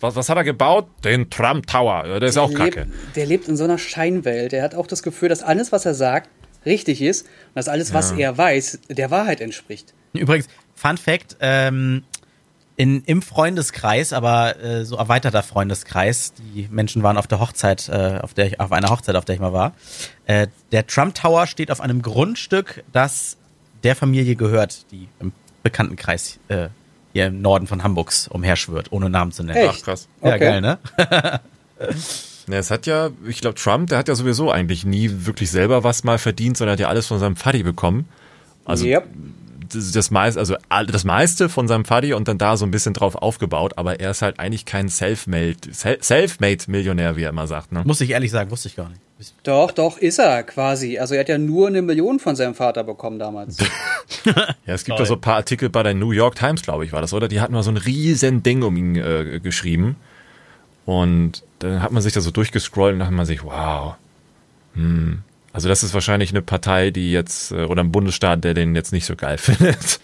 was, 0.00 0.16
was 0.16 0.28
hat 0.28 0.36
er 0.36 0.44
gebaut? 0.44 0.88
Den 1.04 1.30
Trump 1.30 1.66
Tower. 1.66 2.04
Ja, 2.06 2.20
der 2.20 2.28
ist 2.28 2.38
auch 2.38 2.50
der 2.50 2.58
kacke. 2.58 2.80
Lebt, 2.80 3.16
der 3.16 3.26
lebt 3.26 3.48
in 3.48 3.56
so 3.56 3.64
einer 3.64 3.78
Scheinwelt. 3.78 4.52
Er 4.52 4.64
hat 4.64 4.74
auch 4.74 4.86
das 4.86 5.02
Gefühl, 5.02 5.28
dass 5.28 5.42
alles, 5.42 5.70
was 5.70 5.86
er 5.86 5.94
sagt, 5.94 6.28
richtig 6.66 7.00
ist 7.00 7.22
und 7.22 7.56
dass 7.56 7.68
alles, 7.68 7.94
was 7.94 8.12
er 8.12 8.36
weiß, 8.36 8.80
der 8.88 9.10
Wahrheit 9.10 9.40
entspricht. 9.40 9.94
Übrigens, 10.12 10.48
Fun 10.74 10.96
Fact, 10.96 11.36
ähm, 11.40 12.04
in, 12.76 13.02
im 13.04 13.20
Freundeskreis, 13.22 14.12
aber 14.12 14.60
äh, 14.62 14.84
so 14.84 14.96
erweiterter 14.96 15.42
Freundeskreis, 15.42 16.32
die 16.34 16.68
Menschen 16.70 17.02
waren 17.02 17.16
auf 17.18 17.26
der 17.26 17.38
Hochzeit, 17.40 17.88
äh, 17.88 18.18
auf 18.22 18.34
der 18.34 18.46
ich, 18.46 18.60
auf 18.60 18.72
einer 18.72 18.88
Hochzeit, 18.88 19.14
auf 19.16 19.24
der 19.24 19.34
ich 19.34 19.40
mal 19.40 19.52
war. 19.52 19.72
Äh, 20.26 20.46
der 20.72 20.86
Trump 20.86 21.14
Tower 21.14 21.46
steht 21.46 21.70
auf 21.70 21.80
einem 21.80 22.02
Grundstück, 22.02 22.82
das 22.92 23.36
der 23.82 23.94
Familie 23.96 24.36
gehört, 24.36 24.90
die 24.90 25.08
im 25.20 25.32
Bekanntenkreis 25.62 26.38
äh, 26.48 26.68
hier 27.12 27.26
im 27.26 27.42
Norden 27.42 27.66
von 27.66 27.82
Hamburgs 27.82 28.26
umherschwirrt, 28.28 28.90
ohne 28.90 29.10
Namen 29.10 29.32
zu 29.32 29.42
nennen. 29.42 29.58
Echt? 29.58 29.80
Ach, 29.80 29.84
krass. 29.84 30.08
Ja, 30.22 30.28
Okay. 30.34 30.38
geil, 30.38 30.60
ne? 30.60 30.78
Ne, 32.48 32.56
es 32.56 32.70
hat 32.72 32.86
ja, 32.86 33.10
ich 33.26 33.40
glaube, 33.40 33.54
Trump, 33.54 33.88
der 33.88 33.98
hat 33.98 34.08
ja 34.08 34.16
sowieso 34.16 34.50
eigentlich 34.50 34.84
nie 34.84 35.08
wirklich 35.26 35.50
selber 35.50 35.84
was 35.84 36.02
mal 36.02 36.18
verdient, 36.18 36.56
sondern 36.56 36.72
hat 36.72 36.80
ja 36.80 36.88
alles 36.88 37.06
von 37.06 37.20
seinem 37.20 37.36
Vati 37.36 37.62
bekommen. 37.62 38.08
Also 38.64 38.84
Yep. 38.84 39.06
Das, 39.72 40.10
meiste, 40.10 40.38
also 40.40 40.56
das 40.86 41.04
meiste 41.04 41.48
von 41.48 41.68
seinem 41.68 41.84
Vati 41.84 42.12
und 42.14 42.28
dann 42.28 42.38
da 42.38 42.56
so 42.56 42.64
ein 42.64 42.70
bisschen 42.70 42.94
drauf 42.94 43.14
aufgebaut, 43.16 43.72
aber 43.76 44.00
er 44.00 44.10
ist 44.10 44.22
halt 44.22 44.38
eigentlich 44.38 44.64
kein 44.64 44.88
Self-Made, 44.88 45.56
Sel- 45.72 46.02
Self-Made-Millionär, 46.02 47.16
wie 47.16 47.22
er 47.22 47.30
immer 47.30 47.46
sagt. 47.46 47.72
Ne? 47.72 47.82
Muss 47.84 48.00
ich 48.00 48.10
ehrlich 48.10 48.30
sagen, 48.30 48.50
wusste 48.50 48.68
ich 48.68 48.76
gar 48.76 48.88
nicht. 48.88 49.00
Doch, 49.44 49.70
doch, 49.70 49.98
ist 49.98 50.18
er 50.18 50.42
quasi. 50.42 50.98
Also 50.98 51.14
er 51.14 51.20
hat 51.20 51.28
ja 51.28 51.38
nur 51.38 51.68
eine 51.68 51.80
Million 51.80 52.18
von 52.18 52.34
seinem 52.34 52.54
Vater 52.54 52.84
bekommen 52.84 53.18
damals. 53.18 53.58
Ja, 54.66 54.74
es 54.74 54.84
gibt 54.84 54.98
da 55.00 55.06
so 55.06 55.14
ein 55.14 55.20
paar 55.20 55.36
Artikel 55.36 55.68
bei 55.70 55.82
der 55.82 55.94
New 55.94 56.10
York 56.12 56.34
Times, 56.36 56.62
glaube 56.62 56.84
ich, 56.84 56.92
war 56.92 57.00
das, 57.00 57.12
oder? 57.14 57.28
Die 57.28 57.40
hatten 57.40 57.52
mal 57.54 57.62
so 57.62 57.70
ein 57.70 57.76
riesen 57.76 58.42
Ding 58.42 58.62
um 58.62 58.76
ihn 58.76 58.96
äh, 58.96 59.40
geschrieben. 59.42 59.96
Und 60.84 61.42
dann 61.60 61.82
hat 61.82 61.92
man 61.92 62.02
sich 62.02 62.12
da 62.12 62.20
so 62.20 62.30
durchgescrollt 62.30 62.92
und 62.94 62.98
dachte 63.00 63.12
man 63.12 63.26
sich, 63.26 63.42
wow. 63.44 63.94
Hm. 64.74 65.22
Also 65.54 65.68
das 65.68 65.82
ist 65.82 65.92
wahrscheinlich 65.92 66.30
eine 66.30 66.40
Partei, 66.40 66.90
die 66.90 67.12
jetzt, 67.12 67.52
äh, 67.52 67.64
oder 67.64 67.82
ein 67.82 67.92
Bundesstaat, 67.92 68.42
der 68.42 68.54
den 68.54 68.74
jetzt 68.74 68.92
nicht 68.92 69.04
so 69.04 69.16
geil 69.16 69.36
findet. 69.38 70.00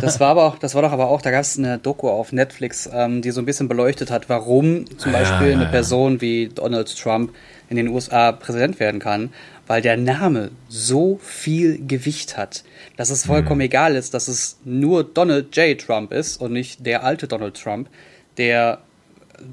Das 0.00 0.18
war 0.18 0.30
aber 0.30 0.44
auch, 0.44 0.58
das 0.58 0.74
war 0.74 0.82
doch 0.82 0.90
aber 0.92 1.08
auch, 1.08 1.22
da 1.22 1.30
gab 1.30 1.42
es 1.42 1.56
eine 1.56 1.78
Doku 1.78 2.08
auf 2.08 2.32
Netflix, 2.32 2.88
ähm, 2.92 3.22
die 3.22 3.30
so 3.30 3.40
ein 3.40 3.46
bisschen 3.46 3.68
beleuchtet 3.68 4.10
hat, 4.10 4.28
warum 4.28 4.86
zum 4.98 5.12
Ja, 5.12 5.18
Beispiel 5.18 5.52
eine 5.52 5.64
ja. 5.64 5.70
Person 5.70 6.20
wie 6.20 6.48
Donald 6.48 6.96
Trump 7.00 7.32
in 7.70 7.76
den 7.76 7.88
USA 7.88 8.32
Präsident 8.32 8.80
werden 8.80 8.98
kann, 8.98 9.30
weil 9.66 9.82
der 9.82 9.96
Name 9.96 10.50
so 10.68 11.20
viel 11.22 11.78
Gewicht 11.86 12.36
hat, 12.36 12.64
dass 12.96 13.10
es 13.10 13.24
Mhm. 13.24 13.28
vollkommen 13.28 13.60
egal 13.60 13.94
ist, 13.94 14.14
dass 14.14 14.26
es 14.26 14.56
nur 14.64 15.04
Donald 15.04 15.54
J. 15.56 15.78
Trump 15.80 16.10
ist 16.12 16.40
und 16.40 16.52
nicht 16.52 16.84
der 16.86 17.04
alte 17.04 17.28
Donald 17.28 17.54
Trump, 17.62 17.88
der 18.36 18.78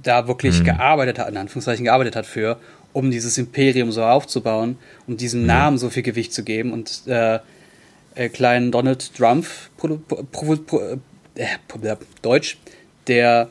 da 0.03 0.27
wirklich 0.27 0.62
Mhm. 0.62 0.63
gearbeitet 0.65 1.19
hat, 1.19 1.29
in 1.29 1.38
Anführungszeichen 1.38 1.86
gearbeitet 1.86 2.15
hat 2.15 2.25
für 2.25 2.58
um 2.95 3.12
dieses 3.12 3.38
Imperium 3.38 3.91
so 3.91 4.03
aufzubauen, 4.03 4.77
um 5.05 5.17
diesem 5.17 5.41
Mhm. 5.41 5.47
Namen 5.47 5.77
so 5.77 5.89
viel 5.89 6.01
Gewicht 6.03 6.34
zu 6.34 6.43
geben 6.43 6.71
und 6.71 7.01
äh, 7.08 7.39
äh, 8.15 8.29
kleinen 8.29 8.71
Donald 8.71 9.13
Trump, 9.13 9.45
pro, 9.75 9.97
pro, 10.31 10.55
pro, 10.55 10.79
äh, 11.36 11.97
Deutsch, 12.21 12.58
der 13.08 13.49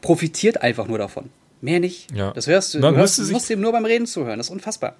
profitiert 0.00 0.62
einfach 0.62 0.86
nur 0.88 0.96
davon. 0.98 1.28
Mehr 1.60 1.78
nicht. 1.80 2.10
Ja. 2.14 2.32
Das 2.32 2.46
hörst 2.46 2.72
du, 2.74 2.78
Man 2.78 2.94
du, 2.94 3.00
hörst, 3.00 3.12
müsste 3.18 3.20
du 3.22 3.26
sich- 3.26 3.32
musst 3.34 3.50
ihm 3.50 3.60
nur 3.60 3.72
beim 3.72 3.84
Reden 3.84 4.06
zuhören. 4.06 4.38
Das 4.38 4.46
ist 4.46 4.52
unfassbar. 4.52 4.96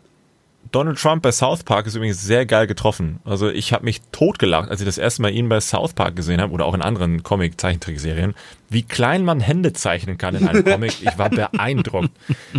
Donald 0.73 0.99
Trump 0.99 1.23
bei 1.23 1.33
South 1.33 1.63
Park 1.63 1.87
ist 1.87 1.95
übrigens 1.95 2.23
sehr 2.23 2.47
geil 2.47 2.67
getroffen. 2.67 3.21
Also 3.25 3.49
ich 3.49 3.73
habe 3.73 3.85
mich 3.85 4.01
totgelacht, 4.13 4.71
als 4.71 4.81
ich 4.81 4.87
das 4.87 4.99
erste 4.99 5.23
Mal 5.23 5.33
ihn 5.33 5.49
bei 5.49 5.61
South 5.61 5.93
Park 5.93 6.17
gesehen 6.17 6.41
habe 6.41 6.53
oder 6.53 6.65
auch 6.65 6.75
in 6.75 6.83
anderen 6.83 7.23
Comic-Zeichentrickserien, 7.23 8.35
wie 8.69 8.83
klein 8.83 9.25
man 9.25 9.41
Hände 9.41 9.73
zeichnen 9.73 10.19
kann 10.19 10.35
in 10.35 10.49
einem 10.49 10.65
Comic. 10.71 11.03
Ich 11.03 11.19
war 11.19 11.31
beeindruckt. 11.31 12.11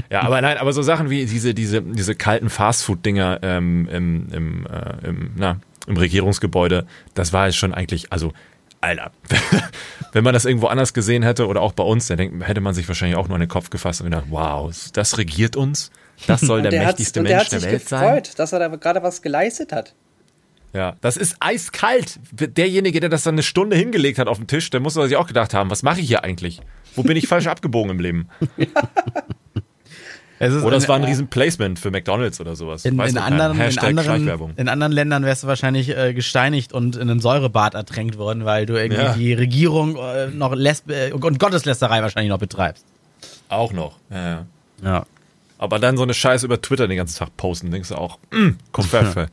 Ja, 0.09 0.21
aber 0.21 0.41
nein, 0.41 0.57
aber 0.57 0.73
so 0.73 0.81
Sachen 0.81 1.09
wie 1.09 1.25
diese 1.25 1.53
diese 1.53 1.81
diese 1.81 2.15
kalten 2.15 2.49
Fastfood-Dinger 2.49 3.39
ähm, 3.41 3.87
im 3.89 4.27
im, 4.31 4.67
äh, 4.67 5.07
im 5.07 5.31
na 5.35 5.59
im 5.87 5.97
Regierungsgebäude, 5.97 6.85
das 7.13 7.33
war 7.33 7.45
jetzt 7.45 7.57
schon 7.57 7.73
eigentlich 7.73 8.11
also 8.11 8.33
Alter, 8.79 9.11
wenn 10.11 10.23
man 10.23 10.33
das 10.33 10.45
irgendwo 10.45 10.67
anders 10.67 10.93
gesehen 10.93 11.23
hätte 11.23 11.47
oder 11.47 11.61
auch 11.61 11.71
bei 11.73 11.83
uns, 11.83 12.07
dann 12.07 12.41
hätte 12.41 12.61
man 12.61 12.75
sich 12.75 12.87
wahrscheinlich 12.87 13.17
auch 13.17 13.27
nur 13.27 13.35
an 13.35 13.41
den 13.41 13.49
Kopf 13.49 13.69
gefasst 13.69 14.01
und 14.01 14.11
gedacht, 14.11 14.25
wow, 14.29 14.71
das 14.93 15.17
regiert 15.17 15.55
uns. 15.55 15.91
Das 16.25 16.41
soll 16.41 16.61
der, 16.63 16.79
hat- 16.79 16.87
mächtigste 16.87 17.19
und 17.19 17.25
der 17.29 17.37
Mensch 17.37 17.45
hat 17.45 17.51
der 17.53 17.59
sich 17.59 17.71
Welt 17.71 17.87
sein. 17.89 18.01
gefreut, 18.01 18.31
dass 18.39 18.51
er 18.53 18.59
da 18.59 18.67
gerade 18.75 19.03
was 19.03 19.21
geleistet 19.21 19.71
hat. 19.71 19.93
Ja, 20.73 20.95
das 21.01 21.15
ist 21.17 21.37
eiskalt. 21.39 22.19
Derjenige, 22.31 22.99
der 22.99 23.09
das 23.09 23.23
dann 23.23 23.35
eine 23.35 23.43
Stunde 23.43 23.75
hingelegt 23.75 24.19
hat 24.19 24.27
auf 24.27 24.37
dem 24.37 24.47
Tisch, 24.47 24.69
der 24.69 24.79
muss 24.79 24.95
sich 24.95 25.15
auch 25.15 25.27
gedacht 25.27 25.53
haben, 25.53 25.69
was 25.69 25.81
mache 25.83 26.01
ich 26.01 26.07
hier 26.07 26.23
eigentlich? 26.23 26.59
Wo 26.95 27.03
bin 27.03 27.15
ich 27.17 27.27
falsch 27.27 27.47
abgebogen 27.47 27.91
im 27.91 27.99
Leben? 27.99 28.27
Es 30.39 30.53
ist 30.53 30.63
Oder 30.63 30.77
es 30.77 30.87
war 30.87 30.97
ein 30.97 31.03
riesen 31.03 31.27
Placement 31.29 31.79
für 31.79 31.89
McDonalds 31.89 32.39
oder 32.39 32.55
sowas. 32.55 32.85
In, 32.85 32.93
in, 32.99 33.17
anderen, 33.17 33.59
in, 33.59 33.79
anderen, 33.79 34.53
in 34.55 34.69
anderen 34.69 34.91
Ländern 34.93 35.23
wärst 35.23 35.41
du 35.43 35.47
wahrscheinlich 35.47 35.89
äh, 35.97 36.13
gesteinigt 36.13 36.73
und 36.73 36.95
in 36.95 37.09
einem 37.09 37.19
Säurebad 37.21 37.73
ertränkt 37.73 38.19
worden, 38.19 38.45
weil 38.45 38.67
du 38.67 38.75
irgendwie 38.79 39.01
Ja. 39.01 39.13
die 39.13 39.33
Regierung 39.33 39.95
äh, 39.95 40.27
noch 40.27 40.53
Lesb 40.53 40.91
äh, 40.91 41.11
und 41.11 41.39
Gotteslästerei 41.39 42.03
wahrscheinlich 42.03 42.29
noch 42.29 42.37
betreibst. 42.37 42.85
Auch 43.49 43.73
noch. 43.73 43.97
Ja, 44.11 44.29
ja. 44.29 44.45
Ja. 44.83 45.05
Aber 45.57 45.79
dann 45.79 45.97
so 45.97 46.03
eine 46.03 46.13
Scheiße 46.13 46.45
über 46.45 46.61
Twitter 46.61 46.87
den 46.87 46.97
ganzen 46.97 47.17
Tag 47.17 47.35
posten, 47.37 47.71
denkst 47.71 47.89
du 47.89 47.95
auch, 47.95 48.19
mm, 48.31 48.51
Kopfwerfe. 48.71 49.27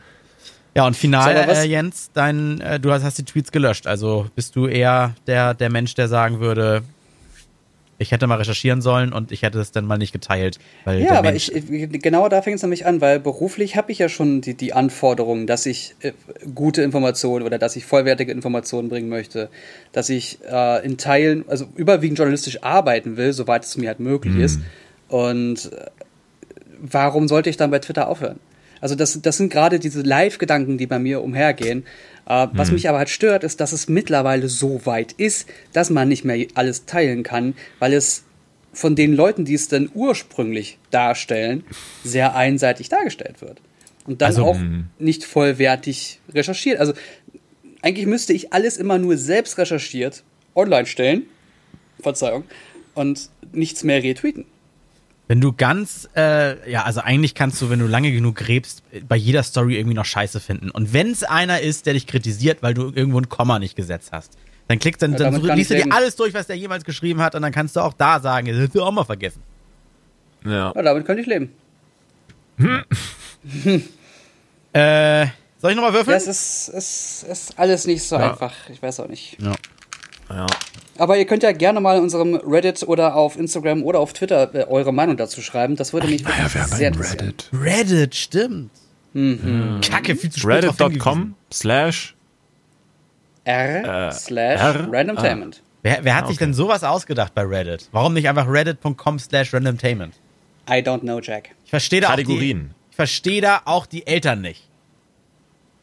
Ja, 0.74 0.86
und 0.86 0.96
final, 0.96 1.46
So, 1.46 1.52
äh, 1.52 1.64
Jens, 1.66 2.10
dein, 2.14 2.60
äh, 2.60 2.80
du 2.80 2.90
hast, 2.90 3.04
hast 3.04 3.18
die 3.18 3.24
Tweets 3.24 3.52
gelöscht. 3.52 3.86
Also 3.86 4.26
bist 4.34 4.56
du 4.56 4.66
eher 4.66 5.14
der, 5.26 5.54
der 5.54 5.70
Mensch, 5.70 5.94
der 5.94 6.08
sagen 6.08 6.40
würde, 6.40 6.82
ich 7.98 8.10
hätte 8.10 8.26
mal 8.26 8.38
recherchieren 8.38 8.82
sollen 8.82 9.12
und 9.12 9.30
ich 9.30 9.42
hätte 9.42 9.60
es 9.60 9.70
dann 9.70 9.86
mal 9.86 9.98
nicht 9.98 10.12
geteilt. 10.12 10.58
Weil 10.84 11.00
Ja, 11.00 11.12
aber 11.12 11.34
ich, 11.34 11.52
genau 11.92 12.28
da 12.28 12.42
fängt 12.42 12.56
es 12.56 12.62
nämlich 12.62 12.86
an, 12.86 13.00
weil 13.00 13.20
beruflich 13.20 13.76
habe 13.76 13.92
ich 13.92 13.98
ja 13.98 14.08
schon 14.08 14.40
die, 14.40 14.54
die 14.54 14.72
Anforderungen, 14.72 15.46
dass 15.46 15.64
ich 15.64 15.94
äh, 16.00 16.12
gute 16.54 16.82
Informationen 16.82 17.44
oder 17.44 17.58
dass 17.58 17.76
ich 17.76 17.86
vollwertige 17.86 18.32
Informationen 18.32 18.88
bringen 18.88 19.08
möchte, 19.08 19.48
dass 19.92 20.08
ich 20.08 20.38
äh, 20.50 20.84
in 20.84 20.98
Teilen, 20.98 21.44
also 21.48 21.66
überwiegend 21.76 22.18
journalistisch 22.18 22.64
arbeiten 22.64 23.16
will, 23.16 23.32
soweit 23.32 23.64
es 23.64 23.76
mir 23.76 23.88
halt 23.88 24.00
möglich 24.00 24.36
ist. 24.36 24.60
Und 25.08 25.70
äh, 25.72 25.86
warum 26.92 27.28
sollte 27.28 27.50
ich 27.50 27.56
dann 27.56 27.70
bei 27.70 27.78
Twitter 27.78 28.08
aufhören? 28.08 28.38
Also 28.80 28.94
das, 28.94 29.20
das 29.22 29.38
sind 29.38 29.50
gerade 29.50 29.78
diese 29.78 30.02
Live-Gedanken, 30.02 30.76
die 30.76 30.86
bei 30.86 30.98
mir 30.98 31.22
umhergehen. 31.22 31.84
Äh, 32.26 32.48
was 32.52 32.70
mich 32.70 32.88
aber 32.88 32.98
halt 32.98 33.08
stört, 33.08 33.42
ist, 33.42 33.60
dass 33.60 33.72
es 33.72 33.88
mittlerweile 33.88 34.48
so 34.48 34.84
weit 34.84 35.12
ist, 35.12 35.48
dass 35.72 35.88
man 35.88 36.08
nicht 36.08 36.24
mehr 36.24 36.46
alles 36.54 36.84
teilen 36.84 37.22
kann, 37.22 37.54
weil 37.78 37.94
es 37.94 38.24
von 38.74 38.94
den 38.94 39.14
Leuten, 39.14 39.44
die 39.44 39.54
es 39.54 39.68
dann 39.68 39.88
ursprünglich 39.94 40.78
darstellen, 40.90 41.64
sehr 42.02 42.34
einseitig 42.36 42.88
dargestellt 42.90 43.40
wird. 43.40 43.62
Und 44.06 44.20
dann 44.20 44.28
Also, 44.28 44.44
auch 44.44 44.58
nicht 44.98 45.24
vollwertig 45.24 46.20
recherchiert. 46.34 46.78
Also 46.78 46.92
eigentlich 47.80 48.06
müsste 48.06 48.34
ich 48.34 48.52
alles 48.52 48.76
immer 48.76 48.98
nur 48.98 49.16
selbst 49.16 49.56
recherchiert 49.56 50.24
online 50.54 50.86
stellen. 50.86 51.22
Verzeihung. 52.00 52.44
Und 52.94 53.30
nichts 53.52 53.82
mehr 53.82 54.02
retweeten. 54.02 54.44
Wenn 55.28 55.40
du 55.40 55.52
ganz, 55.52 56.08
äh, 56.16 56.70
ja, 56.70 56.82
also 56.84 57.00
eigentlich 57.00 57.34
kannst 57.34 57.60
du, 57.62 57.70
wenn 57.70 57.78
du 57.78 57.86
lange 57.86 58.12
genug 58.12 58.36
gräbst, 58.36 58.82
bei 59.08 59.16
jeder 59.16 59.42
Story 59.42 59.76
irgendwie 59.76 59.94
noch 59.96 60.04
Scheiße 60.04 60.38
finden. 60.40 60.70
Und 60.70 60.92
wenn 60.92 61.10
es 61.10 61.22
einer 61.24 61.60
ist, 61.60 61.86
der 61.86 61.94
dich 61.94 62.06
kritisiert, 62.06 62.62
weil 62.62 62.74
du 62.74 62.92
irgendwo 62.94 63.18
ein 63.18 63.28
Komma 63.28 63.58
nicht 63.58 63.74
gesetzt 63.76 64.10
hast, 64.12 64.36
dann 64.68 64.78
klickst 64.78 65.02
dann, 65.02 65.12
Ja, 65.12 65.18
dann 65.18 65.42
kann 65.46 65.56
liest 65.56 65.70
du 65.70 65.74
dir 65.76 65.92
alles 65.92 66.16
durch, 66.16 66.34
was 66.34 66.46
der 66.46 66.56
jemals 66.56 66.84
geschrieben 66.84 67.20
hat, 67.22 67.34
und 67.34 67.42
dann 67.42 67.52
kannst 67.52 67.76
du 67.76 67.80
auch 67.80 67.92
da 67.94 68.20
sagen, 68.20 68.46
das 68.48 68.56
hast 68.58 68.74
du 68.74 68.82
auch 68.82 68.92
mal 68.92 69.04
vergessen. 69.04 69.42
Ja. 70.44 70.72
Ja, 70.74 70.82
damit 70.82 71.06
könnte 71.06 71.22
ich 71.22 71.26
leben. 71.26 71.50
Äh, 74.72 75.26
soll 75.58 75.70
ich 75.70 75.76
nochmal 75.76 75.92
würfeln? 75.92 76.10
Ja, 76.12 76.16
es 76.16 76.26
ist, 76.26 76.68
es 76.74 77.22
ist 77.22 77.58
alles 77.58 77.86
nicht 77.86 78.02
so 78.02 78.16
Ja. 78.16 78.32
einfach. 78.32 78.52
Ich 78.70 78.82
weiß 78.82 79.00
auch 79.00 79.08
nicht. 79.08 79.40
Ja. 79.40 79.52
Ja. 80.30 80.46
Aber 80.96 81.18
ihr 81.18 81.26
könnt 81.26 81.42
ja 81.42 81.52
gerne 81.52 81.80
mal 81.80 81.96
in 81.96 82.02
unserem 82.04 82.36
Reddit 82.36 82.82
oder 82.84 83.16
auf 83.16 83.36
Instagram 83.36 83.82
oder 83.82 83.98
auf 83.98 84.12
Twitter 84.12 84.54
äh, 84.54 84.64
eure 84.64 84.92
Meinung 84.92 85.16
dazu 85.16 85.42
schreiben. 85.42 85.76
Das 85.76 85.92
würde 85.92 86.06
mich 86.06 86.24
wirklich 86.24 86.62
sehr 86.66 86.88
interessieren. 86.88 87.34
Reddit, 87.52 88.14
stimmt. 88.14 88.70
Mhm. 89.12 89.80
Kacke, 89.80 90.16
viel 90.16 90.30
zu 90.30 90.40
spät. 90.40 90.64
Reddit.com 90.64 91.34
slash 91.52 92.14
R 93.44 94.12
slash 94.12 94.60
R? 94.60 94.88
randomtainment. 94.92 95.62
Wer, 95.82 96.02
wer 96.02 96.16
hat 96.16 96.28
sich 96.28 96.36
okay. 96.36 96.46
denn 96.46 96.54
sowas 96.54 96.82
ausgedacht 96.82 97.34
bei 97.34 97.42
Reddit? 97.42 97.88
Warum 97.92 98.14
nicht 98.14 98.28
einfach 98.28 98.48
reddit.com 98.48 99.18
slash 99.18 99.52
randomtainment? 99.52 100.14
I 100.68 100.78
don't 100.80 101.00
know, 101.00 101.20
Jack. 101.20 101.50
Ich 101.64 101.70
verstehe 101.70 102.00
da 102.00 102.08
auch 102.08 102.10
Kategorien. 102.12 102.70
die, 102.70 102.90
ich 102.90 102.96
verstehe 102.96 103.40
da 103.42 103.62
auch 103.66 103.86
die 103.86 104.06
Eltern 104.06 104.40
nicht. 104.40 104.68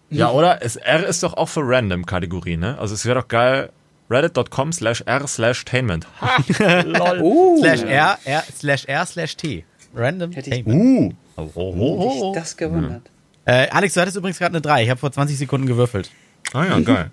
Ja, 0.09 0.31
oder? 0.31 0.61
Es, 0.61 0.75
R 0.75 1.05
ist 1.05 1.23
doch 1.23 1.35
auch 1.35 1.47
für 1.47 1.61
random 1.63 2.05
Kategorie, 2.05 2.57
ne? 2.57 2.77
Also 2.79 2.95
es 2.95 3.05
wäre 3.05 3.21
doch 3.21 3.27
geil. 3.27 3.71
Reddit.com 4.11 4.71
slash 4.73 5.01
R 5.05 5.27
slash 5.27 5.63
tainment. 5.65 6.05
Uh, 6.21 6.41
Slash 7.59 7.83
R, 7.83 8.17
R, 8.25 8.43
slash 8.53 8.85
R, 8.87 9.05
slash 9.05 9.37
T. 9.37 9.63
Random 9.95 10.31
Hätte 10.31 10.49
ich- 10.49 10.63
Tainment. 10.65 11.13
Uh. 11.13 11.15
Oh, 11.37 11.49
oh, 11.55 11.73
Hätte 11.73 11.81
oh, 11.81 12.09
oh. 12.23 12.31
ich 12.33 12.39
das 12.39 12.57
gewundert. 12.57 13.09
Äh, 13.45 13.67
Alex, 13.69 13.93
du 13.95 14.01
hattest 14.01 14.17
übrigens 14.17 14.37
gerade 14.37 14.51
eine 14.53 14.61
3. 14.61 14.83
Ich 14.83 14.89
habe 14.89 14.99
vor 14.99 15.11
20 15.11 15.37
Sekunden 15.37 15.65
gewürfelt. 15.65 16.11
Ah 16.53 16.65
ja, 16.65 16.79
geil. 16.79 17.09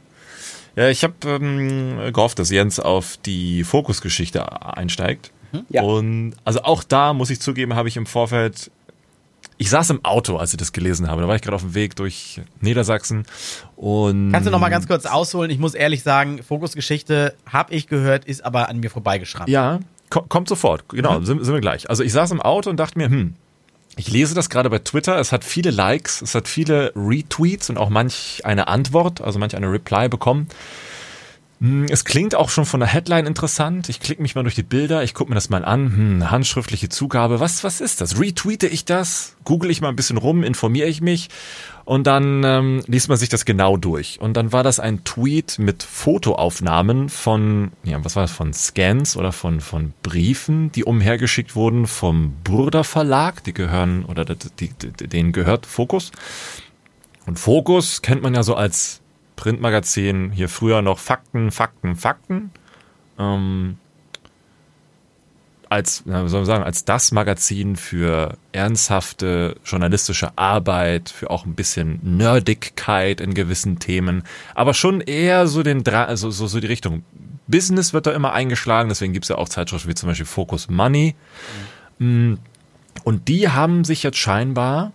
Ja, 0.77 0.89
ich 0.89 1.03
habe 1.03 1.15
ähm, 1.25 2.13
gehofft, 2.13 2.39
dass 2.39 2.51
Jens 2.51 2.79
auf 2.79 3.17
die 3.25 3.65
Fokusgeschichte 3.65 4.63
einsteigt. 4.77 5.33
Ja. 5.71 5.83
Und 5.83 6.35
also 6.45 6.63
auch 6.63 6.85
da 6.85 7.15
muss 7.15 7.31
ich 7.31 7.41
zugeben, 7.41 7.75
habe 7.75 7.89
ich 7.89 7.97
im 7.97 8.07
Vorfeld. 8.07 8.71
Ich 9.61 9.71
saß 9.71 9.90
im 9.90 10.05
Auto, 10.05 10.37
als 10.37 10.53
ich 10.53 10.57
das 10.57 10.73
gelesen 10.73 11.09
habe. 11.09 11.23
Da 11.23 11.29
war 11.29 11.35
ich 11.35 11.42
gerade 11.42 11.57
auf 11.57 11.62
dem 11.62 11.75
Weg 11.75 11.97
durch 11.97 12.40
Niedersachsen 12.61 13.25
und 13.75 14.31
Kannst 14.31 14.47
du 14.47 14.53
noch 14.53 14.61
mal 14.61 14.68
ganz 14.68 14.87
kurz 14.87 15.05
ausholen? 15.05 15.51
Ich 15.51 15.59
muss 15.59 15.75
ehrlich 15.75 16.05
sagen, 16.05 16.42
Fokusgeschichte 16.42 17.35
habe 17.51 17.75
ich 17.75 17.88
gehört, 17.88 18.25
ist 18.25 18.44
aber 18.44 18.68
an 18.68 18.79
mir 18.79 18.88
vorbeigeschrammt. 18.88 19.49
Ja, 19.49 19.81
ko 20.11 20.23
kommt 20.23 20.49
sofort. 20.49 20.88
Genau, 20.88 21.21
sind, 21.23 21.44
sind 21.44 21.53
wir 21.53 21.61
gleich. 21.61 21.90
Also 21.90 22.05
ich 22.05 22.12
saß 22.12 22.31
im 22.31 22.40
Auto 22.40 22.71
und 22.71 22.77
dachte 22.77 22.99
mir, 22.99 23.09
hm, 23.09 23.35
ich 23.97 24.09
lese 24.09 24.37
das 24.37 24.49
gerade 24.49 24.71
bei 24.71 24.79
Twitter. 24.79 25.18
Es 25.18 25.33
hat 25.33 25.42
viele 25.42 25.73
Likes, 25.73 26.23
es 26.23 26.37
hat 26.37 26.47
viele 26.47 26.92
Retweets 26.94 27.68
und 27.68 27.79
auch 27.79 27.88
manch 27.88 28.42
eine 28.44 28.68
Antwort, 28.68 29.21
also 29.21 29.40
manch 29.40 29.57
eine 29.57 29.71
Reply 29.71 30.09
bekommen. 30.09 30.47
Hm, 31.61 31.87
Es 31.90 32.05
klingt 32.05 32.35
auch 32.35 32.51
schon 32.51 32.66
von 32.66 32.81
der 32.81 32.88
Headline 32.88 33.27
interessant. 33.27 33.88
Ich 33.88 34.01
klicke 34.01 34.23
mich 34.23 34.35
mal 34.35 34.42
durch 34.42 34.55
die 34.55 34.62
Bilder, 34.62 35.03
ich 35.03 35.14
gucke 35.14 35.31
mir 35.31 35.35
das 35.35 35.51
mal 35.51 35.64
an. 35.64 35.97
Hm, 35.97 36.31
handschriftliche 36.31 36.88
Zugabe, 36.88 37.40
was, 37.40 37.64
was 37.64 37.81
ist 37.81 38.01
das? 38.01 38.21
Retweete 38.21 38.66
ich 38.68 38.85
das? 38.85 39.37
Google 39.44 39.71
ich 39.71 39.81
mal 39.81 39.88
ein 39.88 39.97
bisschen 39.97 40.18
rum, 40.18 40.44
informiere 40.44 40.88
ich 40.88 41.01
mich 41.01 41.29
und 41.88 42.07
dann 42.07 42.44
ähm, 42.44 42.83
liest 42.87 43.09
man 43.09 43.16
sich 43.16 43.31
das 43.31 43.47
genau 43.47 43.79
durch. 43.79 44.21
Und 44.21 44.37
dann 44.37 44.53
war 44.53 44.62
das 44.62 44.79
ein 44.79 45.05
Tweet 45.05 45.59
mit 45.59 45.83
Fotoaufnahmen 45.83 47.09
von, 47.09 47.73
ja, 47.83 48.05
was 48.05 48.14
war 48.14 48.25
das, 48.25 48.31
von 48.31 48.53
Scans 48.53 49.16
oder 49.16 49.33
von, 49.33 49.62
von 49.62 49.94
Briefen, 50.03 50.71
die 50.73 50.85
umhergeschickt 50.85 51.57
wurden 51.57 51.87
vom 51.87 52.35
Burda 52.44 52.83
Verlag. 52.83 53.42
Die 53.44 53.55
gehören, 53.55 54.05
oder 54.05 54.27
die, 54.27 54.68
die, 54.68 55.09
denen 55.09 55.33
gehört 55.33 55.64
Fokus. 55.64 56.12
Und 57.25 57.38
Fokus 57.38 58.03
kennt 58.03 58.23
man 58.23 58.35
ja 58.35 58.42
so 58.42 58.55
als 58.55 59.01
Printmagazin, 59.38 60.33
hier 60.33 60.48
früher 60.48 60.83
noch 60.83 60.98
Fakten, 60.98 61.53
Fakten, 61.53 61.94
Fakten. 61.94 62.51
Ähm, 63.20 63.78
als, 65.68 66.03
na, 66.07 66.24
wie 66.24 66.28
soll 66.28 66.41
man 66.41 66.47
sagen, 66.47 66.64
als 66.64 66.84
das 66.84 67.12
Magazin 67.12 67.76
für 67.76 68.36
ernsthafte 68.51 69.57
journalistische 69.64 70.36
Arbeit, 70.36 71.09
für 71.09 71.30
auch 71.30 71.47
ein 71.47 71.55
bisschen 71.55 72.01
Nerdigkeit 72.03 73.20
in 73.20 73.32
gewissen 73.32 73.78
Themen, 73.78 74.24
aber 74.57 74.74
schon 74.74 75.01
eher 75.01 75.47
so 75.47 75.62
den 75.62 75.86
also 75.86 76.30
so, 76.30 76.49
so 76.49 76.59
die 76.59 76.66
Richtung 76.66 77.05
Business 77.47 77.93
wird 77.93 78.07
da 78.07 78.12
immer 78.12 78.32
eingeschlagen, 78.32 78.89
deswegen 78.89 79.12
gibt's 79.12 79.28
ja 79.28 79.36
auch 79.36 79.49
Zeitschriften 79.49 79.89
wie 79.89 79.95
zum 79.95 80.09
Beispiel 80.09 80.26
Focus 80.26 80.68
Money. 80.68 81.14
Mm, 81.99 82.34
Und 83.05 83.28
die 83.28 83.49
haben 83.49 83.84
sich 83.84 84.03
jetzt 84.03 84.18
scheinbar 84.18 84.93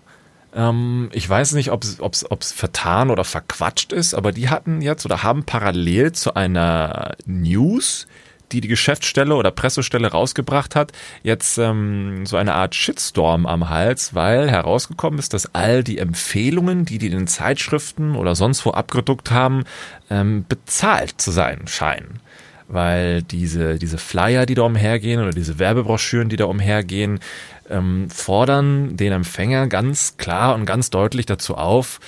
ähm, 0.56 1.10
ich 1.14 1.28
weiß 1.28 1.54
nicht, 1.54 1.72
ob 1.72 1.84
es 1.84 2.54
vertan 2.54 3.10
oder 3.10 3.24
verquatscht 3.24 3.92
ist, 3.92 4.14
aber 4.14 4.32
die 4.32 4.50
hatten 4.50 4.82
jetzt 4.82 5.06
oder 5.06 5.24
haben 5.24 5.44
parallel 5.46 6.12
zu 6.12 6.36
einer 6.36 7.16
News, 7.26 8.08
die 8.52 8.62
die 8.62 8.68
Geschäftsstelle 8.68 9.36
oder 9.36 9.52
Pressestelle 9.52 10.12
rausgebracht 10.12 10.76
hat, 10.76 10.92
jetzt 11.24 11.58
ähm, 11.58 12.26
so 12.26 12.38
eine 12.38 12.54
Art 12.54 12.76
Shitstorm 12.76 13.46
am 13.46 13.70
Hals, 13.70 14.14
weil 14.14 14.50
herausgekommen 14.50 15.20
ist, 15.20 15.34
dass 15.34 15.54
all 15.56 15.84
die 15.84 15.98
Empfehlungen, 15.98 16.86
die 16.86 17.00
die 17.00 17.08
in 17.08 17.14
den 17.14 17.28
Zeitschriften 17.28 18.16
oder 18.16 18.36
sonst 18.36 18.66
wo 18.66 18.72
abgedruckt 18.72 19.32
haben, 19.32 19.64
ähm, 20.10 20.46
bezahlt 20.48 21.20
zu 21.20 21.32
sein 21.32 21.68
scheinen 21.68 22.20
weil 22.74 23.22
diese, 23.22 23.78
diese 23.78 23.98
Flyer, 23.98 24.46
die 24.46 24.56
da 24.56 24.64
umhergehen 24.64 25.22
oder 25.22 25.32
diese 25.32 25.60
Werbebroschüren, 25.60 26.30
die 26.30 26.36
da 26.36 26.46
umhergehen, 26.46 27.20
ähm, 27.70 28.10
fordern 28.10 28.98
den 28.98 29.14
Empfänger 29.14 29.68
ganz 29.68 30.18
klar 30.18 30.56
und 30.56 30.66
ganz 30.66 30.90
deutlich 30.90 31.26
dazu 31.26 31.56
auf, 31.56 32.00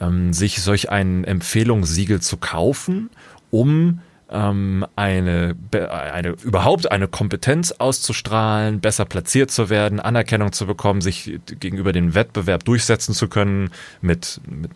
ähm, 0.00 0.32
sich 0.32 0.62
solch 0.62 0.90
ein 0.90 1.24
Empfehlungssiegel 1.24 2.20
zu 2.20 2.36
kaufen, 2.36 3.10
um 3.50 4.00
ähm, 4.30 4.86
eine, 4.96 5.54
eine 5.72 6.30
überhaupt 6.42 6.90
eine 6.90 7.06
Kompetenz 7.06 7.72
auszustrahlen, 7.72 8.80
besser 8.80 9.04
platziert 9.04 9.50
zu 9.50 9.68
werden, 9.68 10.00
Anerkennung 10.00 10.52
zu 10.52 10.66
bekommen, 10.66 11.02
sich 11.02 11.38
gegenüber 11.60 11.92
dem 11.92 12.14
Wettbewerb 12.14 12.64
durchsetzen 12.64 13.14
zu 13.14 13.28
können 13.28 13.70
mit, 14.00 14.40
mit 14.48 14.70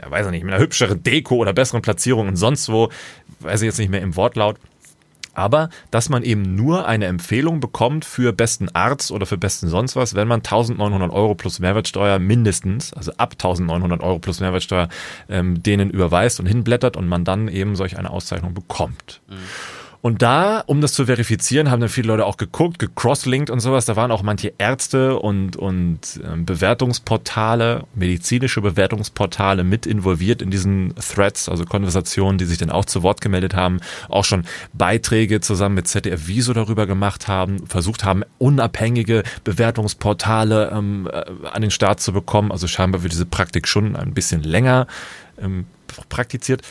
ja, 0.00 0.10
weiß 0.10 0.26
ich 0.26 0.32
nicht, 0.32 0.44
mit 0.44 0.54
einer 0.54 0.62
hübscheren 0.62 1.02
Deko 1.02 1.36
oder 1.36 1.52
besseren 1.52 1.82
Platzierung 1.82 2.28
und 2.28 2.36
sonst 2.36 2.68
wo, 2.68 2.90
weiß 3.40 3.62
ich 3.62 3.66
jetzt 3.66 3.78
nicht 3.78 3.90
mehr 3.90 4.02
im 4.02 4.14
Wortlaut 4.14 4.56
aber 5.34 5.68
dass 5.90 6.08
man 6.08 6.22
eben 6.22 6.54
nur 6.54 6.86
eine 6.86 7.06
Empfehlung 7.06 7.60
bekommt 7.60 8.04
für 8.04 8.32
besten 8.32 8.68
Arzt 8.74 9.10
oder 9.10 9.26
für 9.26 9.38
besten 9.38 9.68
sonst 9.68 9.96
was, 9.96 10.14
wenn 10.14 10.28
man 10.28 10.40
1900 10.40 11.10
Euro 11.12 11.34
plus 11.34 11.58
Mehrwertsteuer 11.58 12.18
mindestens, 12.18 12.92
also 12.92 13.12
ab 13.16 13.32
1900 13.32 14.02
Euro 14.02 14.18
plus 14.18 14.40
Mehrwertsteuer, 14.40 14.88
ähm, 15.28 15.62
denen 15.62 15.90
überweist 15.90 16.40
und 16.40 16.46
hinblättert 16.46 16.96
und 16.96 17.08
man 17.08 17.24
dann 17.24 17.48
eben 17.48 17.76
solch 17.76 17.98
eine 17.98 18.10
Auszeichnung 18.10 18.54
bekommt. 18.54 19.20
Mhm. 19.28 19.36
Und 20.02 20.20
da, 20.20 20.64
um 20.66 20.80
das 20.80 20.94
zu 20.94 21.06
verifizieren, 21.06 21.70
haben 21.70 21.78
dann 21.78 21.88
viele 21.88 22.08
Leute 22.08 22.26
auch 22.26 22.36
geguckt, 22.36 22.80
gecrosslinkt 22.80 23.50
und 23.50 23.60
sowas. 23.60 23.84
Da 23.84 23.94
waren 23.94 24.10
auch 24.10 24.24
manche 24.24 24.52
Ärzte 24.58 25.16
und, 25.16 25.54
und 25.56 26.20
ähm, 26.24 26.44
Bewertungsportale, 26.44 27.84
medizinische 27.94 28.60
Bewertungsportale 28.60 29.62
mit 29.62 29.86
involviert 29.86 30.42
in 30.42 30.50
diesen 30.50 30.92
Threads, 30.96 31.48
also 31.48 31.64
Konversationen, 31.64 32.36
die 32.36 32.46
sich 32.46 32.58
dann 32.58 32.70
auch 32.70 32.84
zu 32.84 33.04
Wort 33.04 33.20
gemeldet 33.20 33.54
haben, 33.54 33.78
auch 34.08 34.24
schon 34.24 34.44
Beiträge 34.72 35.40
zusammen 35.40 35.76
mit 35.76 35.86
ZDF 35.86 36.22
Wieso 36.26 36.52
darüber 36.52 36.88
gemacht 36.88 37.28
haben, 37.28 37.64
versucht 37.68 38.02
haben, 38.02 38.24
unabhängige 38.38 39.22
Bewertungsportale 39.44 40.72
ähm, 40.74 41.08
äh, 41.12 41.46
an 41.46 41.62
den 41.62 41.70
Start 41.70 42.00
zu 42.00 42.12
bekommen. 42.12 42.50
Also 42.50 42.66
scheinbar 42.66 43.04
wird 43.04 43.12
diese 43.12 43.26
Praktik 43.26 43.68
schon 43.68 43.94
ein 43.94 44.14
bisschen 44.14 44.42
länger 44.42 44.88
ähm, 45.40 45.66
praktiziert. 46.08 46.62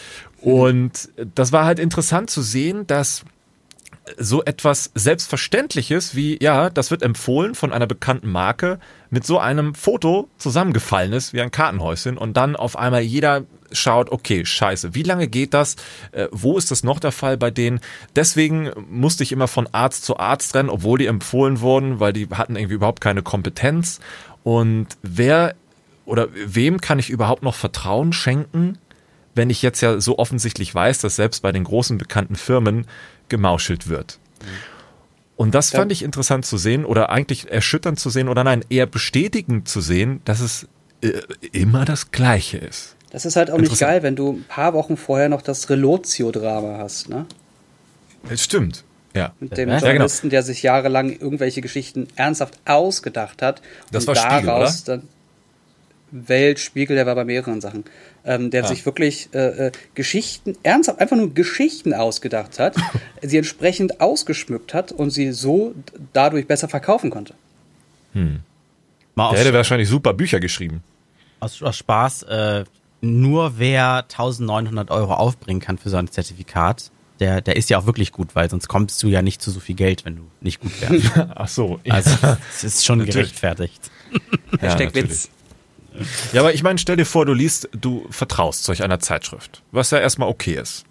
Und 0.42 1.10
das 1.36 1.52
war 1.52 1.66
halt 1.66 1.80
interessant 1.80 2.30
zu 2.30 2.42
sehen, 2.42 2.88
dass 2.88 3.24
so 4.18 4.44
etwas 4.44 4.92
Selbstverständliches 4.96 6.16
wie, 6.16 6.42
ja, 6.42 6.70
das 6.70 6.92
wird 6.92 7.04
empfohlen 7.04 7.56
von 7.56 7.72
einer 7.72 7.88
bekannten 7.88 8.32
Marke, 8.32 8.80
mit 9.10 9.26
so 9.26 9.38
einem 9.40 9.76
Foto 9.76 10.28
zusammengefallen 10.38 11.14
ist, 11.14 11.34
wie 11.34 11.42
ein 11.42 11.52
Kartenhäuschen, 11.52 12.18
und 12.18 12.36
dann 12.36 12.56
auf 12.56 12.78
einmal 12.78 13.02
jeder 13.02 13.44
schaut, 13.72 14.12
okay, 14.12 14.46
scheiße, 14.46 14.96
wie 14.96 15.04
lange 15.04 15.28
geht 15.28 15.54
das? 15.54 15.76
Äh, 16.12 16.28
wo 16.32 16.58
ist 16.58 16.72
das 16.72 16.84
noch 16.84 17.00
der 17.00 17.12
Fall 17.12 17.38
bei 17.38 17.52
denen? 17.52 17.80
Deswegen 18.16 18.72
musste 18.90 19.24
ich 19.24 19.32
immer 19.32 19.48
von 19.48 19.68
Arzt 19.72 20.04
zu 20.04 20.18
Arzt 20.18 20.56
rennen, 20.56 20.70
obwohl 20.70 20.98
die 20.98 21.06
empfohlen 21.06 21.62
wurden, 21.62 22.00
weil 22.00 22.12
die 22.12 22.28
hatten 22.32 22.56
irgendwie 22.56 22.76
überhaupt 22.76 23.02
keine 23.02 23.22
Kompetenz. 23.22 24.00
Und 24.44 24.88
wer 25.04 25.56
oder 26.06 26.28
wem 26.34 26.82
kann 26.82 27.00
ich 27.00 27.10
überhaupt 27.10 27.44
noch 27.44 27.56
Vertrauen 27.56 28.12
schenken? 28.12 28.78
Wenn 29.36 29.50
ich 29.50 29.62
jetzt 29.62 29.82
ja 29.82 30.00
so 30.00 30.18
offensichtlich 30.18 30.74
weiß, 30.74 31.00
dass 31.00 31.16
selbst 31.16 31.42
bei 31.42 31.52
den 31.52 31.64
großen 31.64 31.98
bekannten 31.98 32.36
Firmen 32.36 32.86
gemauschelt 33.30 33.88
wird. 33.88 34.20
Und 35.36 35.56
das 35.56 35.72
fand 35.72 35.92
ich 35.92 36.04
interessant 36.04 36.46
zu 36.46 36.58
sehen 36.58 36.86
oder 36.86 37.10
eigentlich 37.10 37.52
erschütternd 37.52 38.00
zu 38.00 38.10
sehen 38.10 38.30
oder 38.30 38.44
nein, 38.44 38.64
eher 38.70 38.86
bestätigend 38.86 39.68
zu 39.68 39.82
sehen, 39.82 40.22
dass 40.26 40.40
es 40.40 40.68
äh, 41.02 41.14
immer 41.52 41.86
das 41.86 42.12
Gleiche 42.12 42.58
ist. 42.58 42.96
Das 43.10 43.26
ist 43.26 43.36
halt 43.36 43.52
auch 43.52 43.58
nicht 43.58 43.78
geil, 43.80 44.04
wenn 44.04 44.16
du 44.16 44.34
ein 44.34 44.46
paar 44.48 44.74
Wochen 44.74 44.98
vorher 44.98 45.30
noch 45.30 45.42
das 45.42 45.70
Relotio-Drama 45.70 46.78
hast, 46.78 47.10
ne? 47.10 47.26
Das 48.30 48.44
stimmt. 48.44 48.84
Ja. 49.14 49.34
Mit 49.40 49.58
dem 49.58 49.70
ja, 49.70 49.80
Journalisten, 49.80 50.30
genau. 50.30 50.38
der 50.38 50.44
sich 50.44 50.64
jahrelang 50.64 51.12
irgendwelche 51.12 51.62
Geschichten 51.62 52.08
ernsthaft 52.16 52.60
ausgedacht 52.66 53.42
hat. 53.42 53.62
Das 53.92 54.06
und 54.06 54.16
war 54.16 54.42
daraus 54.42 54.80
Spiegel, 54.80 55.00
dann 55.00 55.10
Weltspiegel, 56.12 56.96
der 56.96 57.06
war 57.06 57.16
bei 57.16 57.26
mehreren 57.26 57.62
Sachen 57.62 57.86
ähm, 58.26 58.52
der 58.52 58.64
ja. 58.64 58.68
sich 58.68 58.86
wirklich 58.86 59.30
äh, 59.34 59.68
äh, 59.68 59.72
Geschichten, 59.96 60.56
ernsthaft 60.64 61.00
einfach 61.00 61.18
nur 61.18 61.34
Geschichten 61.34 61.94
ausgedacht 61.94 62.60
hat, 62.60 62.76
sie 63.22 63.38
entsprechend 63.38 64.02
ausgeschmückt 64.02 64.74
hat 64.74 64.92
und 64.92 65.10
sie 65.10 65.32
so 65.32 65.74
dadurch 66.14 66.48
besser 66.48 66.70
verkaufen 66.70 67.10
konnte. 67.10 67.34
Hm. 68.14 68.42
Der 69.18 69.32
hätte 69.34 69.54
wahrscheinlich 69.54 69.90
super 69.90 70.14
Bücher 70.14 70.40
geschrieben. 70.40 70.84
Aus, 71.40 71.62
aus 71.62 71.78
Spaß, 71.78 72.24
äh, 72.24 72.64
nur 73.02 73.58
wer 73.58 74.04
1900 74.04 74.90
Euro 74.90 75.14
aufbringen 75.14 75.60
kann 75.60 75.78
für 75.78 75.90
so 75.90 75.98
ein 75.98 76.08
Zertifikat, 76.08 76.92
der, 77.20 77.42
der 77.42 77.56
ist 77.56 77.70
ja 77.70 77.78
auch 77.78 77.86
wirklich 77.86 78.12
gut, 78.12 78.36
weil 78.36 78.50
sonst 78.50 78.68
kommst 78.68 79.02
du 79.04 79.08
ja 79.08 79.22
nicht 79.22 79.42
zu 79.42 79.52
so 79.52 79.60
viel 79.60 79.76
Geld, 79.76 80.06
wenn 80.06 80.16
du 80.16 80.24
nicht 80.40 80.60
gut 80.60 80.72
wärst. 80.82 81.12
Ach 81.36 81.48
so. 81.48 81.80
Also, 81.88 82.12
es 82.52 82.64
ist 82.64 82.86
schon 82.86 83.06
gerechtfertigt. 83.06 83.92
Hashtag 84.60 84.96
ja, 84.96 85.04
Witz. 85.04 85.30
Ja, 86.34 86.42
aber 86.42 86.54
ich 86.54 86.64
meine, 86.64 86.80
stell 86.80 86.96
dir 86.96 87.06
vor, 87.06 87.26
du 87.26 87.34
liest, 87.34 87.70
du 87.74 88.06
vertraust 88.10 88.64
solch 88.64 88.84
einer 88.84 89.00
Zeitschrift, 89.00 89.62
was 89.72 89.92
ja 89.92 90.00
erstmal 90.00 90.30
okay 90.30 90.56
ist. 90.56 90.86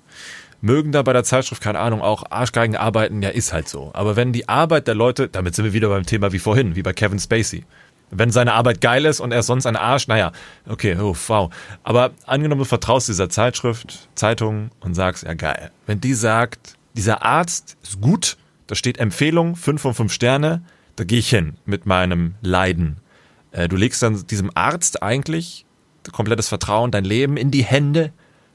Mögen 0.60 0.92
da 0.92 1.02
bei 1.02 1.14
der 1.14 1.24
Zeitschrift, 1.24 1.62
keine 1.62 1.78
Ahnung, 1.78 2.02
auch 2.02 2.24
Arschgeigen 2.30 2.76
arbeiten, 2.76 3.22
ja, 3.22 3.30
ist 3.30 3.52
halt 3.52 3.68
so. 3.68 3.90
Aber 3.94 4.16
wenn 4.16 4.32
die 4.32 4.48
Arbeit 4.48 4.88
der 4.88 4.94
Leute, 4.94 5.28
damit 5.28 5.54
sind 5.54 5.64
wir 5.64 5.72
wieder 5.72 5.88
beim 5.88 6.04
Thema 6.04 6.32
wie 6.32 6.38
vorhin, 6.38 6.76
wie 6.76 6.82
bei 6.82 6.92
Kevin 6.92 7.18
Spacey. 7.18 7.64
Wenn 8.10 8.30
seine 8.30 8.52
Arbeit 8.52 8.80
geil 8.80 9.06
ist 9.06 9.20
und 9.20 9.32
er 9.32 9.38
ist 9.38 9.46
sonst 9.46 9.66
ein 9.66 9.76
Arsch, 9.76 10.08
naja, 10.08 10.32
okay, 10.68 10.96
oh, 11.00 11.16
wow. 11.28 11.50
Aber 11.82 12.10
angenommen, 12.26 12.58
du 12.58 12.64
vertraust 12.64 13.08
dieser 13.08 13.30
Zeitschrift, 13.30 14.08
Zeitung 14.16 14.70
und 14.80 14.94
sagst, 14.94 15.22
ja 15.22 15.34
geil. 15.34 15.70
Wenn 15.86 16.00
die 16.00 16.14
sagt, 16.14 16.74
dieser 16.94 17.24
Arzt 17.24 17.76
ist 17.82 18.00
gut, 18.00 18.36
da 18.66 18.74
steht 18.74 18.98
Empfehlung, 18.98 19.56
fünf 19.56 19.80
von 19.80 19.94
fünf 19.94 20.12
Sterne, 20.12 20.62
da 20.96 21.04
gehe 21.04 21.20
ich 21.20 21.30
hin 21.30 21.54
mit 21.64 21.86
meinem 21.86 22.34
Leiden 22.42 22.98
du 23.52 23.76
legst 23.76 24.02
dann 24.02 24.26
diesem 24.26 24.50
Arzt 24.54 25.02
eigentlich 25.02 25.66
komplettes 26.12 26.48
Vertrauen, 26.48 26.90
dein 26.90 27.04
Leben 27.04 27.36
in 27.36 27.50
die 27.50 27.64
Hände, 27.64 28.12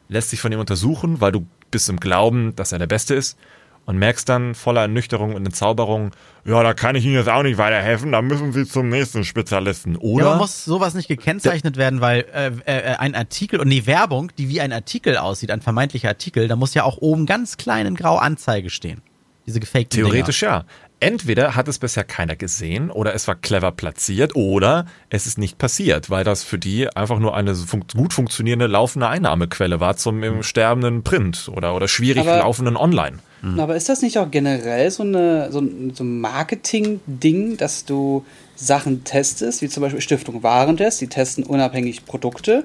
lässt 0.08 0.32
dich 0.32 0.42
von 0.42 0.52
ihm 0.52 0.60
untersuchen, 0.60 1.22
weil 1.22 1.32
du 1.32 1.46
bist 1.72 1.90
im 1.90 2.00
Glauben, 2.00 2.56
dass 2.56 2.72
er 2.72 2.80
der 2.80 2.88
Beste 2.88 3.16
ist 3.16 3.38
und 3.86 3.98
merkst 3.98 4.28
dann 4.28 4.56
voller 4.56 4.82
Ernüchterung 4.82 5.36
und 5.36 5.46
Entzauberung, 5.46 6.12
ja, 6.44 6.62
da 6.64 6.74
kann 6.74 6.96
ich 6.96 7.06
Ihnen 7.06 7.16
jetzt 7.16 7.30
auch 7.30 7.44
nicht 7.44 7.58
weiterhelfen, 7.58 8.12
da 8.12 8.22
müssen 8.22 8.52
Sie 8.52 8.66
zum 8.66 8.90
nächsten 8.90 9.24
Spezialisten, 9.24 9.96
oder? 9.96 10.32
Ja, 10.32 10.36
muss 10.38 10.66
sowas 10.66 10.94
nicht 10.96 11.08
gekennzeichnet 11.08 11.78
werden, 11.78 12.02
weil 12.02 12.26
äh, 12.34 12.52
äh, 12.66 12.96
ein 12.96 13.16
Artikel 13.16 13.60
und 13.60 13.70
die 13.70 13.86
Werbung, 13.86 14.32
die 14.38 14.50
wie 14.50 14.62
ein 14.62 14.74
Artikel 14.74 15.18
aussieht, 15.18 15.52
ein 15.52 15.62
vermeintlicher 15.62 16.10
Artikel, 16.10 16.48
da 16.48 16.56
muss 16.56 16.74
ja 16.74 16.84
auch 16.84 16.98
oben 16.98 17.26
ganz 17.26 17.58
klein 17.58 17.86
in 17.86 17.96
grau 17.96 18.18
Anzeige 18.18 18.70
stehen. 18.70 19.02
Diese 19.46 19.60
gefakten 19.60 19.90
Theoretisch 19.90 20.40
Dinger. 20.40 20.52
ja 20.52 20.66
entweder 21.06 21.56
hat 21.56 21.68
es 21.68 21.78
bisher 21.78 22.04
keiner 22.04 22.36
gesehen 22.36 22.90
oder 22.90 23.14
es 23.14 23.28
war 23.28 23.36
clever 23.36 23.72
platziert 23.72 24.36
oder 24.36 24.88
es 25.10 25.28
ist 25.28 25.38
nicht 25.38 25.58
passiert, 25.58 26.10
weil 26.10 26.24
das 26.24 26.44
für 26.44 26.58
die 26.58 26.90
einfach 26.96 27.20
nur 27.20 27.36
eine 27.36 27.54
fun 27.54 27.86
gut 27.96 28.14
funktionierende 28.14 28.66
laufende 28.66 29.08
Einnahmequelle 29.08 29.80
war 29.80 29.98
zum 29.98 30.24
im 30.24 30.42
sterbenden 30.42 31.04
Print 31.04 31.50
oder, 31.54 31.76
oder 31.76 31.88
schwierig 31.88 32.28
aber, 32.28 32.40
laufenden 32.40 32.76
Online. 32.76 33.18
Mhm. 33.44 33.60
Aber 33.60 33.76
ist 33.76 33.88
das 33.88 34.02
nicht 34.02 34.18
auch 34.18 34.32
generell 34.32 34.90
so, 34.90 35.04
eine, 35.04 35.52
so, 35.52 35.64
so 35.94 36.04
ein 36.04 36.20
Marketing-Ding, 36.22 37.58
dass 37.58 37.86
du 37.86 38.26
Sachen 38.56 39.04
testest, 39.04 39.62
wie 39.62 39.70
zum 39.70 39.82
Beispiel 39.82 40.02
Stiftung 40.02 40.42
Warentest, 40.42 41.02
die 41.02 41.08
testen 41.08 41.44
unabhängig 41.44 42.06
Produkte 42.06 42.64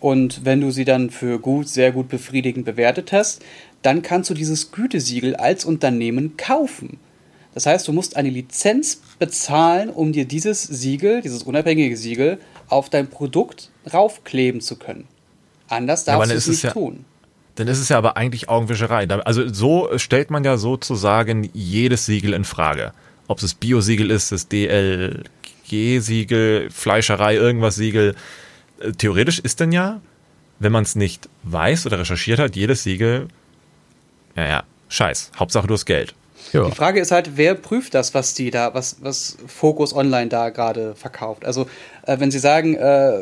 und 0.00 0.44
wenn 0.44 0.60
du 0.60 0.70
sie 0.70 0.86
dann 0.86 1.10
für 1.10 1.38
gut, 1.38 1.68
sehr 1.68 1.92
gut 1.92 2.08
befriedigend 2.08 2.64
bewertet 2.64 3.12
hast, 3.12 3.42
dann 3.82 4.00
kannst 4.00 4.30
du 4.30 4.34
dieses 4.34 4.72
Gütesiegel 4.72 5.36
als 5.36 5.64
Unternehmen 5.64 6.36
kaufen. 6.36 6.98
Das 7.54 7.66
heißt, 7.66 7.86
du 7.86 7.92
musst 7.92 8.16
eine 8.16 8.30
Lizenz 8.30 9.02
bezahlen, 9.18 9.90
um 9.90 10.12
dir 10.12 10.24
dieses 10.24 10.62
Siegel, 10.62 11.20
dieses 11.20 11.42
unabhängige 11.42 11.96
Siegel, 11.96 12.38
auf 12.68 12.88
dein 12.88 13.08
Produkt 13.10 13.70
raufkleben 13.92 14.60
zu 14.60 14.76
können. 14.76 15.06
Anders 15.68 16.04
darfst 16.04 16.28
ja, 16.28 16.34
du 16.34 16.38
es 16.38 16.46
nicht 16.48 16.62
ja, 16.64 16.70
tun. 16.70 17.04
Dann 17.56 17.68
ist 17.68 17.78
es 17.78 17.90
ja 17.90 17.98
aber 17.98 18.16
eigentlich 18.16 18.48
Augenwischerei. 18.48 19.06
Also 19.08 19.46
so 19.52 19.90
stellt 19.98 20.30
man 20.30 20.42
ja 20.44 20.56
sozusagen 20.56 21.50
jedes 21.52 22.06
Siegel 22.06 22.32
in 22.32 22.44
Frage. 22.44 22.92
Ob 23.28 23.36
es 23.38 23.42
das 23.42 23.52
Bio-Siegel 23.54 24.10
ist, 24.10 24.32
das 24.32 24.48
DLG-Siegel, 24.48 25.20
Fleischerei, 26.70 27.34
irgendwas 27.34 27.76
Siegel. 27.76 28.14
Äh, 28.80 28.92
theoretisch 28.92 29.38
ist 29.38 29.60
denn 29.60 29.72
ja, 29.72 30.00
wenn 30.58 30.72
man 30.72 30.84
es 30.84 30.96
nicht 30.96 31.28
weiß 31.42 31.84
oder 31.86 31.98
recherchiert 31.98 32.38
hat, 32.38 32.56
jedes 32.56 32.82
Siegel, 32.84 33.28
ja, 34.36 34.46
ja, 34.46 34.62
scheiß. 34.88 35.32
Hauptsache 35.38 35.66
du 35.66 35.74
hast 35.74 35.84
Geld. 35.84 36.14
Ja. 36.52 36.66
Die 36.66 36.72
Frage 36.72 37.00
ist 37.00 37.12
halt, 37.12 37.36
wer 37.36 37.54
prüft 37.54 37.94
das, 37.94 38.12
was 38.14 38.34
die 38.34 38.50
da, 38.50 38.74
was, 38.74 38.96
was 39.00 39.38
Focus 39.46 39.94
Online 39.94 40.28
da 40.28 40.50
gerade 40.50 40.94
verkauft? 40.94 41.44
Also, 41.44 41.66
äh, 42.06 42.20
wenn 42.20 42.30
Sie 42.30 42.38
sagen, 42.38 42.74
äh, 42.74 43.20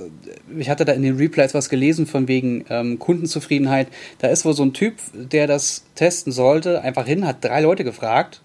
ich 0.58 0.68
hatte 0.68 0.84
da 0.84 0.92
in 0.92 1.02
den 1.02 1.16
Replays 1.16 1.54
was 1.54 1.68
gelesen 1.68 2.06
von 2.06 2.26
wegen 2.26 2.64
ähm, 2.68 2.98
Kundenzufriedenheit, 2.98 3.88
da 4.18 4.28
ist 4.28 4.44
wohl 4.44 4.54
so 4.54 4.64
ein 4.64 4.72
Typ, 4.72 4.94
der 5.12 5.46
das 5.46 5.84
testen 5.94 6.32
sollte, 6.32 6.82
einfach 6.82 7.06
hin, 7.06 7.26
hat 7.26 7.44
drei 7.44 7.60
Leute 7.60 7.84
gefragt 7.84 8.40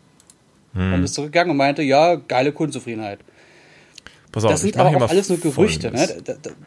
hm. 0.74 0.94
und 0.94 1.04
ist 1.04 1.16
zurückgegangen 1.16 1.52
und 1.52 1.58
meinte, 1.58 1.82
ja, 1.82 2.16
geile 2.16 2.52
Kundenzufriedenheit. 2.52 3.20
Pass 4.36 4.44
auf, 4.44 4.52
das 4.52 4.62
sind 4.64 4.76
aber 4.76 4.98
auch 4.98 5.10
alles 5.10 5.30
nur 5.30 5.38
Gerüchte. 5.38 5.92
Ne? 5.92 6.10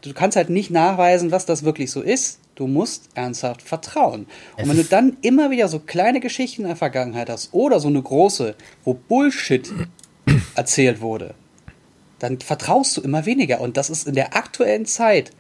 Du 0.01 0.15
kannst 0.15 0.39
halt 0.39 0.49
nicht 0.49 0.71
nachweisen, 0.71 1.31
was 1.33 1.45
das 1.45 1.65
wirklich 1.65 1.91
so 1.91 2.01
ist. 2.01 2.41
Du 2.55 2.67
musst 2.67 3.11
ernsthaft 3.13 3.61
vertrauen. 3.61 4.27
Es 4.57 4.63
und 4.63 4.71
wenn 4.71 4.79
du 4.79 4.85
dann 4.85 5.19
immer 5.21 5.51
wieder 5.51 5.69
so 5.69 5.79
kleine 5.79 6.21
Geschichten 6.21 6.63
in 6.63 6.69
der 6.69 6.77
Vergangenheit 6.77 7.29
hast 7.29 7.53
oder 7.53 7.79
so 7.79 7.89
eine 7.89 8.01
große, 8.01 8.55
wo 8.85 8.95
Bullshit 8.95 9.71
erzählt 10.55 11.03
wurde, 11.03 11.35
dann 12.19 12.41
vertraust 12.41 12.97
du 12.97 13.03
immer 13.03 13.27
weniger. 13.27 13.61
Und 13.61 13.77
das 13.77 13.91
ist 13.91 14.09
in 14.09 14.15
der 14.15 14.35
aktuellen 14.35 14.87
Zeit 14.87 15.33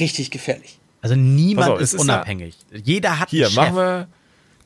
richtig 0.00 0.30
gefährlich. 0.30 0.78
Also 1.02 1.14
niemand 1.14 1.72
auf, 1.72 1.80
ist 1.82 1.94
unabhängig. 1.94 2.56
Ja 2.72 2.78
Jeder 2.82 3.20
hat 3.20 3.28
Hier, 3.28 3.44
einen 3.44 3.52
Chef. 3.52 3.64
machen 3.64 3.76
wir 3.76 4.08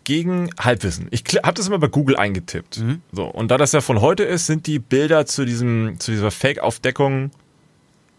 gegen 0.04 0.50
Halbwissen. 0.58 1.08
Ich 1.10 1.24
habe 1.42 1.54
das 1.54 1.66
immer 1.66 1.78
bei 1.78 1.88
Google 1.88 2.16
eingetippt. 2.16 2.78
Mhm. 2.78 3.02
So, 3.12 3.24
und 3.24 3.50
da 3.50 3.56
das 3.56 3.72
ja 3.72 3.80
von 3.80 4.00
heute 4.00 4.24
ist, 4.24 4.46
sind 4.46 4.66
die 4.66 4.78
Bilder 4.78 5.26
zu, 5.26 5.44
diesem, 5.44 5.98
zu 5.98 6.10
dieser 6.10 6.30
Fake-Aufdeckung 6.30 7.30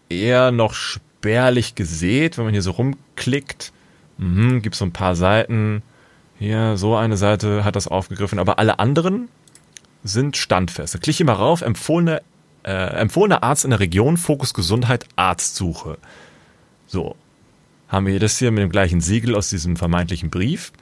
eher 0.08 0.50
noch 0.50 0.74
spärlich 0.74 1.74
gesät, 1.74 2.38
wenn 2.38 2.44
man 2.44 2.54
hier 2.54 2.62
so 2.62 2.72
rumklickt. 2.72 3.72
Mhm, 4.18 4.62
gibt 4.62 4.76
so 4.76 4.84
ein 4.84 4.92
paar 4.92 5.16
Seiten. 5.16 5.82
Hier, 6.38 6.76
so 6.76 6.96
eine 6.96 7.16
Seite 7.16 7.64
hat 7.64 7.76
das 7.76 7.88
aufgegriffen, 7.88 8.38
aber 8.38 8.58
alle 8.58 8.78
anderen 8.78 9.28
sind 10.02 10.36
standfest. 10.36 11.00
Klicke 11.00 11.18
hier 11.18 11.26
mal 11.26 11.32
rauf, 11.32 11.62
empfohlene, 11.62 12.22
äh, 12.64 12.70
empfohlener 12.70 13.42
Arzt 13.42 13.64
in 13.64 13.70
der 13.70 13.80
Region, 13.80 14.16
Fokus 14.16 14.52
Gesundheit, 14.52 15.06
Arztsuche. 15.16 15.98
So, 16.86 17.16
haben 17.88 18.06
wir 18.06 18.20
das 18.20 18.38
hier 18.38 18.50
mit 18.50 18.62
dem 18.62 18.70
gleichen 18.70 19.00
Siegel 19.00 19.34
aus 19.34 19.48
diesem 19.48 19.76
vermeintlichen 19.76 20.30
Brief. 20.30 20.72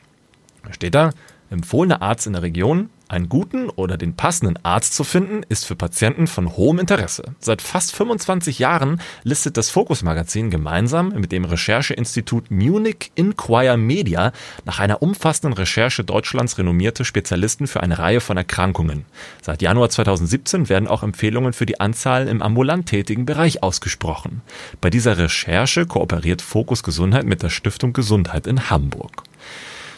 Da 0.64 0.72
steht 0.72 0.94
da, 0.94 1.10
empfohlener 1.50 2.02
Arzt 2.02 2.26
in 2.26 2.32
der 2.32 2.42
Region, 2.42 2.90
einen 3.12 3.28
guten 3.28 3.68
oder 3.68 3.98
den 3.98 4.16
passenden 4.16 4.58
Arzt 4.64 4.94
zu 4.94 5.04
finden, 5.04 5.42
ist 5.48 5.66
für 5.66 5.76
Patienten 5.76 6.26
von 6.26 6.56
hohem 6.56 6.78
Interesse. 6.78 7.24
Seit 7.40 7.60
fast 7.60 7.94
25 7.94 8.58
Jahren 8.58 9.02
listet 9.22 9.58
das 9.58 9.68
Focus 9.68 10.02
Magazin 10.02 10.50
gemeinsam 10.50 11.10
mit 11.10 11.30
dem 11.30 11.44
Rechercheinstitut 11.44 12.50
Munich 12.50 13.12
Inquire 13.14 13.76
Media 13.76 14.32
nach 14.64 14.80
einer 14.80 15.02
umfassenden 15.02 15.52
Recherche 15.52 16.04
Deutschlands 16.04 16.56
renommierte 16.56 17.04
Spezialisten 17.04 17.66
für 17.66 17.82
eine 17.82 17.98
Reihe 17.98 18.20
von 18.20 18.38
Erkrankungen. 18.38 19.04
Seit 19.42 19.60
Januar 19.60 19.90
2017 19.90 20.70
werden 20.70 20.88
auch 20.88 21.02
Empfehlungen 21.02 21.52
für 21.52 21.66
die 21.66 21.80
Anzahl 21.80 22.28
im 22.28 22.40
ambulant 22.40 22.86
tätigen 22.86 23.26
Bereich 23.26 23.62
ausgesprochen. 23.62 24.40
Bei 24.80 24.88
dieser 24.88 25.18
Recherche 25.18 25.84
kooperiert 25.84 26.40
Focus 26.40 26.82
Gesundheit 26.82 27.26
mit 27.26 27.42
der 27.42 27.50
Stiftung 27.50 27.92
Gesundheit 27.92 28.46
in 28.46 28.70
Hamburg. 28.70 29.24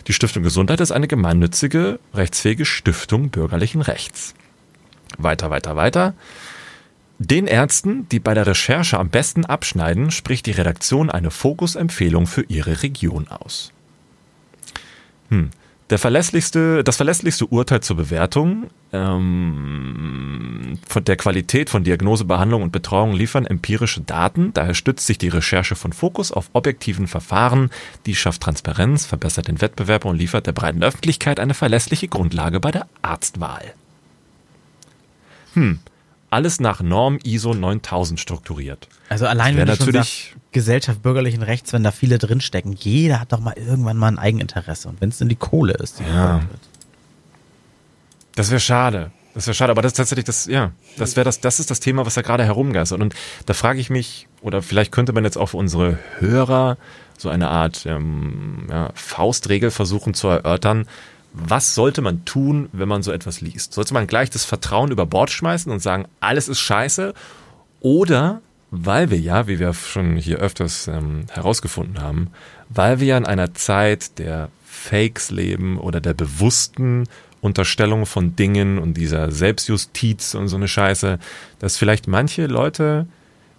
Die 0.06 0.12
Stiftung 0.12 0.42
Gesundheit 0.42 0.80
ist 0.80 0.92
eine 0.92 1.08
gemeinnützige, 1.08 1.98
rechtsfähige 2.12 2.64
Stiftung 2.64 3.30
bürgerlichen 3.30 3.80
Rechts. 3.80 4.34
Weiter, 5.16 5.50
weiter, 5.50 5.76
weiter. 5.76 6.14
Den 7.18 7.46
Ärzten, 7.46 8.08
die 8.08 8.18
bei 8.18 8.34
der 8.34 8.46
Recherche 8.46 8.98
am 8.98 9.08
besten 9.08 9.44
abschneiden, 9.44 10.10
spricht 10.10 10.46
die 10.46 10.50
Redaktion 10.50 11.10
eine 11.10 11.30
Fokusempfehlung 11.30 12.26
für 12.26 12.42
ihre 12.42 12.82
Region 12.82 13.28
aus. 13.28 13.72
Hm. 15.30 15.50
Der 15.90 15.98
verlässlichste, 15.98 16.82
das 16.82 16.96
verlässlichste 16.96 17.46
Urteil 17.46 17.80
zur 17.80 17.96
Bewertung 17.96 18.70
ähm, 18.92 20.78
von 20.88 21.04
der 21.04 21.16
Qualität 21.16 21.68
von 21.68 21.84
Diagnose, 21.84 22.24
Behandlung 22.24 22.62
und 22.62 22.72
Betreuung 22.72 23.12
liefern 23.12 23.44
empirische 23.44 24.00
Daten. 24.00 24.52
Daher 24.54 24.72
stützt 24.72 25.06
sich 25.06 25.18
die 25.18 25.28
Recherche 25.28 25.74
von 25.74 25.92
Fokus 25.92 26.32
auf 26.32 26.48
objektiven 26.54 27.06
Verfahren. 27.06 27.70
Die 28.06 28.14
schafft 28.14 28.42
Transparenz, 28.42 29.04
verbessert 29.04 29.48
den 29.48 29.60
Wettbewerb 29.60 30.06
und 30.06 30.16
liefert 30.16 30.46
der 30.46 30.52
breiten 30.52 30.82
Öffentlichkeit 30.82 31.38
eine 31.38 31.54
verlässliche 31.54 32.08
Grundlage 32.08 32.60
bei 32.60 32.70
der 32.70 32.86
Arztwahl. 33.02 33.74
Hm, 35.52 35.80
alles 36.34 36.60
nach 36.60 36.82
Norm 36.82 37.18
ISO 37.22 37.54
9000 37.54 38.18
strukturiert. 38.18 38.88
Also 39.08 39.26
allein 39.26 39.56
wenn 39.56 39.68
natürlich 39.68 40.34
Gesellschaft 40.52 41.02
bürgerlichen 41.02 41.42
Rechts, 41.42 41.72
wenn 41.72 41.82
da 41.82 41.92
viele 41.92 42.18
drinstecken, 42.18 42.72
jeder 42.72 43.20
hat 43.20 43.32
doch 43.32 43.40
mal 43.40 43.54
irgendwann 43.56 43.96
mal 43.96 44.08
ein 44.08 44.18
Eigeninteresse 44.18 44.88
und 44.88 45.00
wenn 45.00 45.10
es 45.10 45.20
in 45.20 45.28
die 45.28 45.36
Kohle 45.36 45.74
ist. 45.74 46.00
ja. 46.00 46.42
Das 48.34 48.50
wäre 48.50 48.60
schade. 48.60 49.12
Das 49.34 49.46
wäre 49.46 49.54
schade, 49.54 49.72
aber 49.72 49.82
das 49.82 49.92
ist 49.92 49.96
tatsächlich 49.96 50.24
das, 50.24 50.46
ja, 50.46 50.70
das 50.96 51.16
wäre 51.16 51.24
das, 51.24 51.40
das 51.40 51.58
ist 51.58 51.70
das 51.70 51.80
Thema, 51.80 52.06
was 52.06 52.14
da 52.14 52.22
gerade 52.22 52.44
herumgeistert. 52.44 53.00
Und 53.00 53.14
da 53.46 53.54
frage 53.54 53.80
ich 53.80 53.90
mich, 53.90 54.28
oder 54.42 54.62
vielleicht 54.62 54.92
könnte 54.92 55.12
man 55.12 55.24
jetzt 55.24 55.36
auch 55.36 55.46
für 55.46 55.56
unsere 55.56 55.98
Hörer 56.18 56.76
so 57.18 57.28
eine 57.28 57.48
Art 57.48 57.84
ähm, 57.86 58.66
ja, 58.70 58.90
Faustregel 58.94 59.70
versuchen 59.70 60.14
zu 60.14 60.28
erörtern, 60.28 60.86
was 61.34 61.74
sollte 61.74 62.00
man 62.00 62.24
tun, 62.24 62.68
wenn 62.72 62.88
man 62.88 63.02
so 63.02 63.10
etwas 63.10 63.40
liest? 63.40 63.74
Sollte 63.74 63.92
man 63.92 64.06
gleich 64.06 64.30
das 64.30 64.44
Vertrauen 64.44 64.92
über 64.92 65.04
Bord 65.04 65.30
schmeißen 65.30 65.70
und 65.70 65.80
sagen, 65.80 66.06
alles 66.20 66.48
ist 66.48 66.60
scheiße? 66.60 67.12
Oder, 67.80 68.40
weil 68.70 69.10
wir 69.10 69.18
ja, 69.18 69.48
wie 69.48 69.58
wir 69.58 69.74
schon 69.74 70.16
hier 70.16 70.38
öfters 70.38 70.86
ähm, 70.86 71.26
herausgefunden 71.30 72.00
haben, 72.00 72.30
weil 72.68 73.00
wir 73.00 73.08
ja 73.08 73.16
in 73.18 73.26
einer 73.26 73.52
Zeit 73.52 74.18
der 74.20 74.48
Fakes 74.64 75.32
leben 75.32 75.76
oder 75.78 76.00
der 76.00 76.14
bewussten 76.14 77.04
Unterstellung 77.40 78.06
von 78.06 78.36
Dingen 78.36 78.78
und 78.78 78.94
dieser 78.94 79.32
Selbstjustiz 79.32 80.34
und 80.34 80.48
so 80.48 80.56
eine 80.56 80.68
Scheiße, 80.68 81.18
dass 81.58 81.76
vielleicht 81.76 82.06
manche 82.06 82.46
Leute 82.46 83.06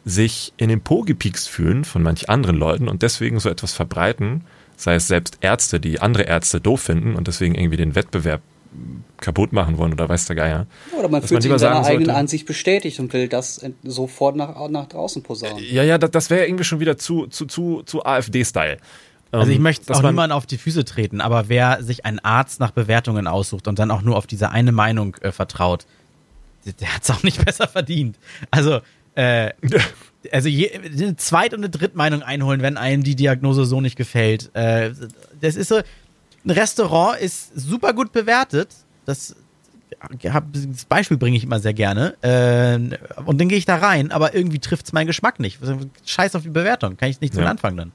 sich 0.05 0.53
in 0.57 0.69
den 0.69 0.81
Po 0.81 1.01
gepiekst 1.01 1.49
fühlen 1.49 1.83
von 1.83 2.01
manch 2.01 2.29
anderen 2.29 2.55
Leuten 2.55 2.87
und 2.87 3.01
deswegen 3.01 3.39
so 3.39 3.49
etwas 3.49 3.73
verbreiten, 3.73 4.45
sei 4.77 4.95
es 4.95 5.07
selbst 5.07 5.37
Ärzte, 5.41 5.79
die 5.79 5.99
andere 6.01 6.23
Ärzte 6.23 6.61
doof 6.61 6.81
finden 6.81 7.15
und 7.15 7.27
deswegen 7.27 7.55
irgendwie 7.55 7.77
den 7.77 7.95
Wettbewerb 7.95 8.41
kaputt 9.17 9.53
machen 9.53 9.77
wollen 9.77 9.93
oder 9.93 10.09
weiß 10.09 10.25
der 10.25 10.35
Geier. 10.35 10.67
Oder 10.97 11.07
man 11.07 11.21
fühlt 11.21 11.41
sich 11.41 11.51
in 11.51 11.57
seiner 11.57 11.85
eigenen 11.85 12.09
Ansicht 12.09 12.45
bestätigt 12.45 12.99
und 12.99 13.13
will 13.13 13.27
das 13.27 13.61
sofort 13.83 14.35
nach, 14.35 14.67
nach 14.69 14.87
draußen 14.87 15.23
posaunen. 15.23 15.63
Ja, 15.63 15.83
ja, 15.83 15.97
das, 15.97 16.11
das 16.11 16.29
wäre 16.29 16.45
irgendwie 16.45 16.65
schon 16.65 16.79
wieder 16.79 16.97
zu, 16.97 17.27
zu, 17.27 17.45
zu, 17.45 17.83
zu 17.83 18.05
AfD-Style. 18.05 18.77
Also 19.31 19.51
ich 19.51 19.57
ähm, 19.57 19.63
möchte 19.63 19.93
auch 19.93 20.01
niemanden 20.01 20.33
auf 20.33 20.45
die 20.45 20.57
Füße 20.57 20.85
treten, 20.85 21.21
aber 21.21 21.49
wer 21.49 21.83
sich 21.83 22.05
einen 22.05 22.19
Arzt 22.19 22.59
nach 22.59 22.71
Bewertungen 22.71 23.27
aussucht 23.27 23.67
und 23.67 23.79
dann 23.79 23.91
auch 23.91 24.01
nur 24.01 24.17
auf 24.17 24.27
diese 24.27 24.49
eine 24.49 24.71
Meinung 24.71 25.15
äh, 25.21 25.31
vertraut, 25.31 25.85
der, 26.65 26.73
der 26.73 26.93
hat 26.95 27.03
es 27.03 27.11
auch 27.11 27.23
nicht 27.23 27.43
besser 27.45 27.67
verdient. 27.67 28.17
Also 28.51 28.81
äh, 29.15 29.51
also 30.31 30.49
je, 30.49 30.71
eine 30.71 31.15
Zweit- 31.15 31.53
und 31.53 31.59
eine 31.59 31.69
Drittmeinung 31.69 32.21
einholen, 32.21 32.61
wenn 32.61 32.77
einem 32.77 33.03
die 33.03 33.15
Diagnose 33.15 33.65
so 33.65 33.81
nicht 33.81 33.95
gefällt. 33.95 34.53
Äh, 34.55 34.91
das 35.41 35.55
ist 35.55 35.69
so, 35.69 35.77
ein 35.77 36.51
Restaurant 36.51 37.19
ist 37.19 37.51
super 37.55 37.93
gut 37.93 38.11
bewertet. 38.11 38.69
Das, 39.05 39.35
das 40.21 40.85
Beispiel 40.85 41.17
bringe 41.17 41.37
ich 41.37 41.43
immer 41.43 41.59
sehr 41.59 41.73
gerne. 41.73 42.15
Äh, 42.21 42.97
und 43.25 43.39
dann 43.39 43.49
gehe 43.49 43.57
ich 43.57 43.65
da 43.65 43.77
rein, 43.77 44.11
aber 44.11 44.35
irgendwie 44.35 44.59
trifft 44.59 44.85
es 44.85 44.93
meinen 44.93 45.07
Geschmack 45.07 45.39
nicht. 45.39 45.59
Scheiß 46.05 46.35
auf 46.35 46.43
die 46.43 46.49
Bewertung, 46.49 46.97
kann 46.97 47.09
ich 47.09 47.21
nicht 47.21 47.35
ja. 47.35 47.45
Anfang 47.45 47.77
dann. 47.77 47.91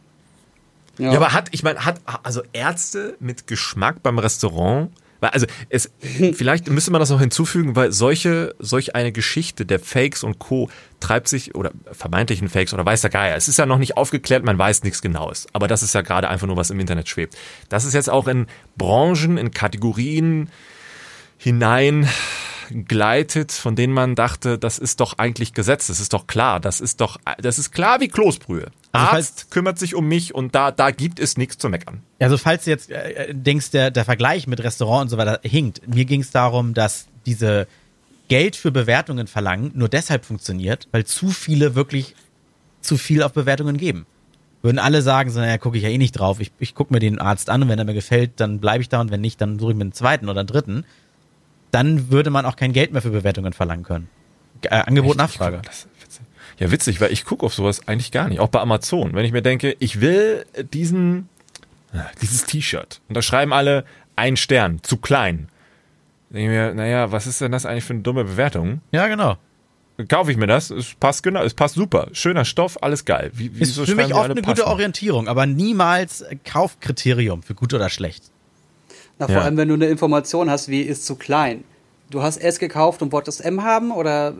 Ja. 0.99 1.13
ja, 1.13 1.17
aber 1.17 1.33
hat, 1.33 1.49
ich 1.53 1.63
meine, 1.63 1.85
hat 1.85 2.01
also 2.23 2.43
Ärzte 2.53 3.17
mit 3.21 3.47
Geschmack 3.47 4.03
beim 4.03 4.19
Restaurant 4.19 4.91
also, 5.21 5.47
es, 5.69 5.91
vielleicht 6.33 6.69
müsste 6.69 6.91
man 6.91 7.01
das 7.01 7.11
noch 7.11 7.21
hinzufügen, 7.21 7.77
weil 7.77 7.93
solche, 7.93 8.55
solch 8.59 8.95
eine 8.95 9.13
Geschichte 9.13 9.67
der 9.67 9.79
Fakes 9.79 10.25
und 10.25 10.39
Co. 10.39 10.71
treibt 10.99 11.29
sich, 11.29 11.55
oder 11.55 11.73
vermeintlichen 11.93 12.49
Fakes 12.49 12.73
oder 12.75 12.85
weiß 12.85 13.03
der 13.03 13.11
Geier. 13.11 13.37
Es 13.37 13.49
ist 13.49 13.59
ja 13.59 13.67
noch 13.67 13.79
nicht 13.79 13.97
aufgeklärt, 13.97 14.45
man 14.45 14.59
weiß 14.59 14.83
nichts 14.83 15.03
Genaues. 15.03 15.47
Aber 15.53 15.69
das 15.69 15.83
ist 15.83 15.95
ja 15.95 16.03
gerade 16.03 16.29
einfach 16.29 16.47
nur, 16.47 16.57
was 16.57 16.71
im 16.71 16.81
Internet 16.81 17.09
schwebt. 17.09 17.37
Das 17.69 17.85
ist 17.85 17.95
jetzt 17.95 18.11
auch 18.11 18.29
in 18.29 18.47
Branchen, 18.77 19.37
in 19.37 19.51
Kategorien 19.51 20.51
hinein 21.37 22.09
gleitet, 22.71 23.53
von 23.53 23.77
denen 23.77 23.93
man 23.93 24.15
dachte, 24.15 24.59
das 24.59 24.79
ist 24.79 25.01
doch 25.01 25.19
eigentlich 25.19 25.55
Gesetz, 25.55 25.89
das 25.89 26.01
ist 26.01 26.13
doch 26.13 26.27
klar, 26.27 26.61
das 26.61 26.81
ist 26.81 27.01
doch, 27.01 27.19
das 27.39 27.59
ist 27.59 27.73
klar 27.73 28.01
wie 28.01 28.09
Kloßbrühe. 28.09 28.71
Also 28.93 29.17
Arzt 29.17 29.51
kümmert 29.51 29.79
sich 29.79 29.95
um 29.95 30.09
mich 30.09 30.35
und 30.35 30.55
da, 30.55 30.71
da 30.71 30.91
gibt 30.91 31.21
es 31.21 31.37
nichts 31.37 31.59
zu 31.59 31.69
meckern. 31.69 32.03
Also 32.19 32.39
falls 32.39 32.65
du 32.65 32.71
jetzt 32.71 32.91
äh, 32.91 33.35
denkst, 33.35 33.71
der, 33.71 33.91
der 33.91 34.05
Vergleich 34.05 34.47
mit 34.47 34.63
Restaurant 34.63 35.03
und 35.03 35.09
so 35.11 35.19
weiter 35.19 35.41
hinkt, 35.43 35.87
mir 35.87 36.05
ging 36.05 36.21
es 36.21 36.31
darum, 36.31 36.75
dass 36.75 37.07
diese 37.27 37.67
Geld 38.29 38.57
für 38.57 38.71
Bewertungen 38.71 39.27
verlangen 39.27 39.73
nur 39.75 39.89
deshalb 39.89 40.25
funktioniert, 40.25 40.89
weil 40.93 41.05
zu 41.05 41.29
viele 41.29 41.75
wirklich 41.75 42.15
zu 42.81 42.97
viel 42.97 43.23
auf 43.23 43.33
Bewertungen 43.33 43.77
geben. 43.77 44.07
Würden 44.63 44.79
alle 44.79 45.03
sagen, 45.03 45.31
so, 45.31 45.41
naja, 45.41 45.59
gucke 45.59 45.79
ich 45.79 45.85
ja 45.85 45.89
eh 45.89 45.99
nicht 45.99 46.13
drauf. 46.13 46.39
Ich, 46.41 46.53
ich 46.59 46.75
gucke 46.75 46.93
mir 46.93 47.01
den 47.01 47.19
Arzt 47.19 47.49
an 47.49 47.63
und 47.63 47.69
wenn 47.69 47.79
er 47.79 47.85
mir 47.85 47.95
gefällt, 47.95 48.33
dann 48.37 48.61
bleibe 48.61 48.83
ich 48.83 48.89
da 48.89 49.01
und 49.01 49.11
wenn 49.11 49.21
nicht, 49.21 49.41
dann 49.41 49.59
suche 49.59 49.73
ich 49.73 49.77
mir 49.77 49.85
einen 49.85 49.93
zweiten 49.93 50.29
oder 50.29 50.41
einen 50.41 50.47
dritten 50.47 50.85
dann 51.71 52.11
würde 52.11 52.31
man 52.31 52.47
auch 52.47 52.57
kein 52.57 52.73
Geld 52.73 52.93
mehr 52.93 53.03
für 53.03 53.11
Bewertungen 53.11 53.53
verlangen 53.53 53.85
können. 53.85 54.09
Äh, 54.63 54.69
Angebot, 54.69 55.13
Echt? 55.13 55.19
Nachfrage. 55.19 55.63
Ja, 56.59 56.71
witzig, 56.71 57.01
weil 57.01 57.11
ich 57.13 57.25
gucke 57.25 57.47
auf 57.47 57.55
sowas 57.55 57.89
eigentlich 57.89 58.13
gar 58.13 58.29
nicht. 58.29 58.41
Auch 58.41 58.49
bei 58.49 58.61
Amazon. 58.61 59.15
Wenn 59.15 59.25
ich 59.25 59.33
mir 59.33 59.41
denke, 59.41 59.77
ich 59.79 60.03
will 60.03 60.45
diesen, 60.75 61.29
dieses 62.21 62.45
T-Shirt. 62.45 63.01
Und 63.09 63.17
da 63.17 63.23
schreiben 63.23 63.53
alle 63.55 63.85
ein 64.17 64.37
Stern, 64.37 64.83
zu 64.83 64.99
klein. 64.99 65.49
denke 66.29 66.45
ich 66.45 66.49
mir, 66.51 66.75
naja, 66.75 67.13
was 67.13 67.27
ist 67.27 67.41
denn 67.41 67.53
das 67.53 67.65
eigentlich 67.65 67.85
für 67.85 67.95
eine 67.95 68.03
dumme 68.03 68.25
Bewertung? 68.25 68.83
Ja, 68.93 69.07
genau. 69.09 69.39
Kaufe 70.09 70.31
ich 70.31 70.37
mir 70.37 70.47
das, 70.47 70.71
es 70.71 70.95
passt 70.95 71.23
genau, 71.23 71.43
es 71.43 71.55
passt 71.55 71.75
super. 71.75 72.09
Schöner 72.13 72.45
Stoff, 72.45 72.83
alles 72.83 73.05
geil. 73.05 73.31
Wie, 73.35 73.47
Ist 73.59 73.79
für 73.79 73.95
mich 73.95 74.15
oft 74.15 74.27
eine 74.27 74.35
gute 74.35 74.47
passend? 74.47 74.67
Orientierung, 74.67 75.29
aber 75.29 75.47
niemals 75.47 76.23
äh, 76.23 76.37
Kaufkriterium 76.45 77.43
für 77.43 77.55
gut 77.55 77.75
oder 77.75 77.89
schlecht. 77.91 78.25
Na, 79.21 79.27
vor 79.27 79.37
Ja. 79.37 79.43
allem, 79.43 79.57
wenn 79.57 79.69
du 79.69 79.75
eine 79.75 79.87
Information 79.87 80.51
hast, 80.51 80.69
wie 80.69 80.81
ist 80.83 81.07
zu 81.07 81.15
klein. 81.15 81.63
Du 82.11 82.23
hast 82.25 82.39
S 82.39 82.59
gekauft 82.59 83.03
und 83.03 83.13
wolltest 83.13 83.45
M 83.45 83.63
haben 83.63 83.93
oder 83.93 84.31
äh, 84.31 84.33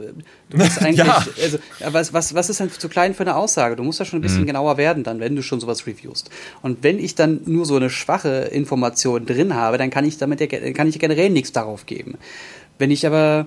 du 0.49 0.59
bist 0.59 0.79
eigentlich, 0.83 1.07
Ja. 1.07 1.25
also, 1.41 1.59
was, 1.93 2.13
was, 2.13 2.35
was 2.35 2.51
ist 2.51 2.59
denn 2.59 2.69
zu 2.71 2.89
klein 2.89 3.15
für 3.15 3.23
eine 3.23 3.37
Aussage? 3.37 3.77
Du 3.77 3.85
musst 3.85 4.01
ja 4.01 4.05
schon 4.05 4.19
ein 4.19 4.23
Mhm. 4.23 4.25
bisschen 4.25 4.47
genauer 4.47 4.77
werden 4.77 5.05
dann, 5.05 5.21
wenn 5.21 5.37
du 5.37 5.43
schon 5.43 5.61
sowas 5.61 5.87
reviewst. 5.87 6.31
Und 6.63 6.83
wenn 6.83 6.99
ich 6.99 7.15
dann 7.15 7.43
nur 7.45 7.67
so 7.67 7.77
eine 7.77 7.89
schwache 7.91 8.49
Information 8.51 9.25
drin 9.25 9.55
habe, 9.55 9.79
dann 9.79 9.91
kann 9.91 10.05
ich 10.05 10.19
damit 10.19 10.41
ja, 10.41 10.47
kann 10.73 10.89
ich 10.89 10.99
generell 10.99 11.31
nichts 11.31 11.53
darauf 11.53 11.87
geben. 11.87 12.15
Wenn 12.79 12.91
ich 12.91 13.07
aber 13.07 13.47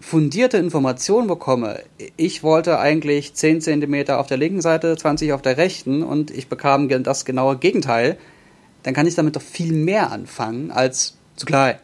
fundierte 0.00 0.58
Informationen 0.58 1.26
bekomme, 1.26 1.80
ich 2.16 2.42
wollte 2.42 2.78
eigentlich 2.78 3.34
10 3.34 3.60
cm 3.62 4.10
auf 4.10 4.26
der 4.26 4.36
linken 4.36 4.60
Seite, 4.60 4.96
20 4.96 5.32
auf 5.32 5.40
der 5.42 5.56
rechten 5.56 6.02
und 6.02 6.30
ich 6.30 6.48
bekam 6.48 6.88
das 7.02 7.24
genaue 7.24 7.56
Gegenteil, 7.56 8.18
dann 8.84 8.94
kann 8.94 9.06
ich 9.08 9.14
damit 9.16 9.34
doch 9.34 9.42
viel 9.42 9.72
mehr 9.72 10.12
anfangen 10.12 10.70
als 10.70 11.16
zu 11.36 11.44
klein. 11.46 11.76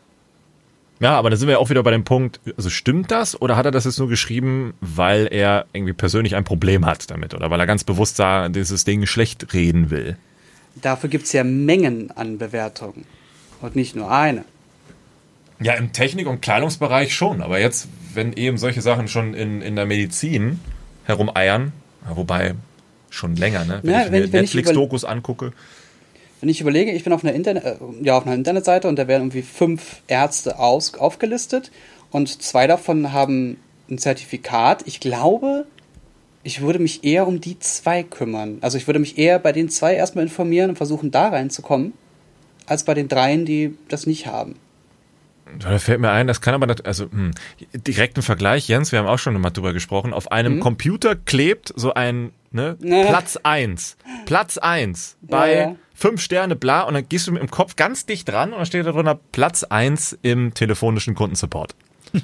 Ja, 1.00 1.18
aber 1.18 1.30
da 1.30 1.36
sind 1.36 1.48
wir 1.48 1.58
auch 1.58 1.70
wieder 1.70 1.82
bei 1.82 1.90
dem 1.92 2.04
Punkt, 2.04 2.40
also 2.58 2.68
stimmt 2.68 3.10
das 3.10 3.40
oder 3.40 3.56
hat 3.56 3.64
er 3.64 3.70
das 3.70 3.86
jetzt 3.86 3.98
nur 3.98 4.08
geschrieben, 4.08 4.74
weil 4.82 5.26
er 5.30 5.64
irgendwie 5.72 5.94
persönlich 5.94 6.36
ein 6.36 6.44
Problem 6.44 6.84
hat 6.84 7.10
damit 7.10 7.32
oder 7.34 7.50
weil 7.50 7.58
er 7.58 7.66
ganz 7.66 7.84
bewusst 7.84 8.16
sah, 8.16 8.48
dieses 8.50 8.84
Ding 8.84 9.06
schlecht 9.06 9.54
reden 9.54 9.88
will? 9.90 10.16
Dafür 10.82 11.08
gibt 11.08 11.24
es 11.24 11.32
ja 11.32 11.42
Mengen 11.42 12.10
an 12.10 12.36
Bewertungen 12.38 13.06
und 13.62 13.76
nicht 13.76 13.96
nur 13.96 14.10
eine. 14.12 14.44
Ja, 15.58 15.72
im 15.74 15.92
Technik- 15.92 16.26
und 16.26 16.42
Kleidungsbereich 16.42 17.14
schon, 17.14 17.40
aber 17.42 17.58
jetzt, 17.60 17.88
wenn 18.14 18.34
eben 18.34 18.56
solche 18.58 18.82
Sachen 18.82 19.08
schon 19.08 19.34
in, 19.34 19.62
in 19.62 19.76
der 19.76 19.86
Medizin 19.86 20.60
herumeiern, 21.04 21.72
ja, 22.08 22.16
wobei 22.16 22.54
schon 23.10 23.36
länger, 23.36 23.64
ne? 23.64 23.80
Wenn 23.82 23.90
Ja, 23.92 24.00
ich 24.00 24.04
wenn 24.06 24.12
mir 24.12 24.18
ich- 24.26 24.32
wenn 24.32 24.44
ich 24.44 24.54
Netflix-Dokus 24.54 25.04
angucke. 25.04 25.52
Wenn 26.40 26.48
ich 26.48 26.60
überlege, 26.60 26.92
ich 26.92 27.04
bin 27.04 27.12
auf 27.12 27.22
einer, 27.22 27.34
Internet, 27.34 27.64
äh, 27.64 27.76
ja, 28.02 28.16
auf 28.16 28.26
einer 28.26 28.34
Internetseite 28.34 28.88
und 28.88 28.98
da 28.98 29.06
werden 29.06 29.24
irgendwie 29.24 29.42
fünf 29.42 30.02
Ärzte 30.08 30.58
aus, 30.58 30.94
aufgelistet 30.94 31.70
und 32.10 32.42
zwei 32.42 32.66
davon 32.66 33.12
haben 33.12 33.58
ein 33.90 33.98
Zertifikat. 33.98 34.82
Ich 34.86 35.00
glaube, 35.00 35.66
ich 36.42 36.62
würde 36.62 36.78
mich 36.78 37.04
eher 37.04 37.26
um 37.26 37.40
die 37.40 37.58
zwei 37.58 38.02
kümmern. 38.02 38.58
Also 38.62 38.78
ich 38.78 38.86
würde 38.86 38.98
mich 38.98 39.18
eher 39.18 39.38
bei 39.38 39.52
den 39.52 39.68
zwei 39.68 39.94
erstmal 39.94 40.24
informieren 40.24 40.70
und 40.70 40.76
versuchen, 40.76 41.10
da 41.10 41.28
reinzukommen, 41.28 41.92
als 42.66 42.84
bei 42.84 42.94
den 42.94 43.08
dreien, 43.08 43.44
die 43.44 43.76
das 43.88 44.06
nicht 44.06 44.26
haben. 44.26 44.56
Da 45.58 45.78
fällt 45.78 46.00
mir 46.00 46.10
ein, 46.10 46.26
das 46.26 46.40
kann 46.40 46.54
aber, 46.54 46.66
nat- 46.66 46.86
also 46.86 47.10
hm, 47.10 47.32
direkten 47.74 48.22
Vergleich, 48.22 48.68
Jens, 48.68 48.92
wir 48.92 48.98
haben 49.00 49.06
auch 49.06 49.18
schon 49.18 49.38
mal 49.40 49.50
drüber 49.50 49.72
gesprochen, 49.72 50.12
auf 50.12 50.30
einem 50.32 50.56
Mhm. 50.56 50.60
Computer 50.60 51.16
klebt 51.16 51.72
so 51.76 51.92
ein 51.94 52.32
ne, 52.52 52.76
Ja. 52.80 53.06
Platz 53.06 53.36
1. 53.42 53.96
Platz 54.26 54.58
1 54.58 55.16
bei 55.22 55.52
Ja, 55.54 55.60
ja. 55.70 55.76
fünf 55.94 56.20
Sterne 56.20 56.56
bla 56.56 56.82
und 56.82 56.94
dann 56.94 57.08
gehst 57.08 57.26
du 57.26 57.32
mit 57.32 57.42
dem 57.42 57.50
Kopf 57.50 57.76
ganz 57.76 58.06
dicht 58.06 58.28
dran 58.28 58.52
und 58.52 58.58
dann 58.58 58.66
steht 58.66 58.86
da 58.86 58.92
drunter 58.92 59.18
Platz 59.32 59.64
1 59.64 60.18
im 60.22 60.54
telefonischen 60.54 61.14
Kundensupport. 61.14 61.74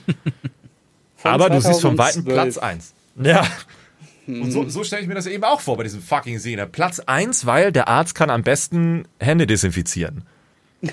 Aber 1.23 1.51
du 1.51 1.61
siehst 1.61 1.81
vom 1.83 1.99
weiten 1.99 2.23
2012. 2.25 2.35
Platz 2.35 2.59
1. 2.59 2.95
Ja. 3.23 3.47
Und 4.29 4.51
so, 4.51 4.69
so 4.69 4.83
stelle 4.85 5.03
ich 5.03 5.09
mir 5.09 5.15
das 5.15 5.27
eben 5.27 5.45
auch 5.45 5.61
vor 5.61 5.77
bei 5.77 5.85
diesem 5.85 6.03
fucking 6.03 6.39
Sehner. 6.41 6.67
Platz 6.67 6.99
1, 7.01 7.47
weil 7.47 7.71
der 7.73 7.89
Arzt 7.89 8.15
kann 8.15 8.29
am 8.31 8.43
besten 8.43 9.07
Hände 9.21 9.47
desinfizieren. 9.47 10.25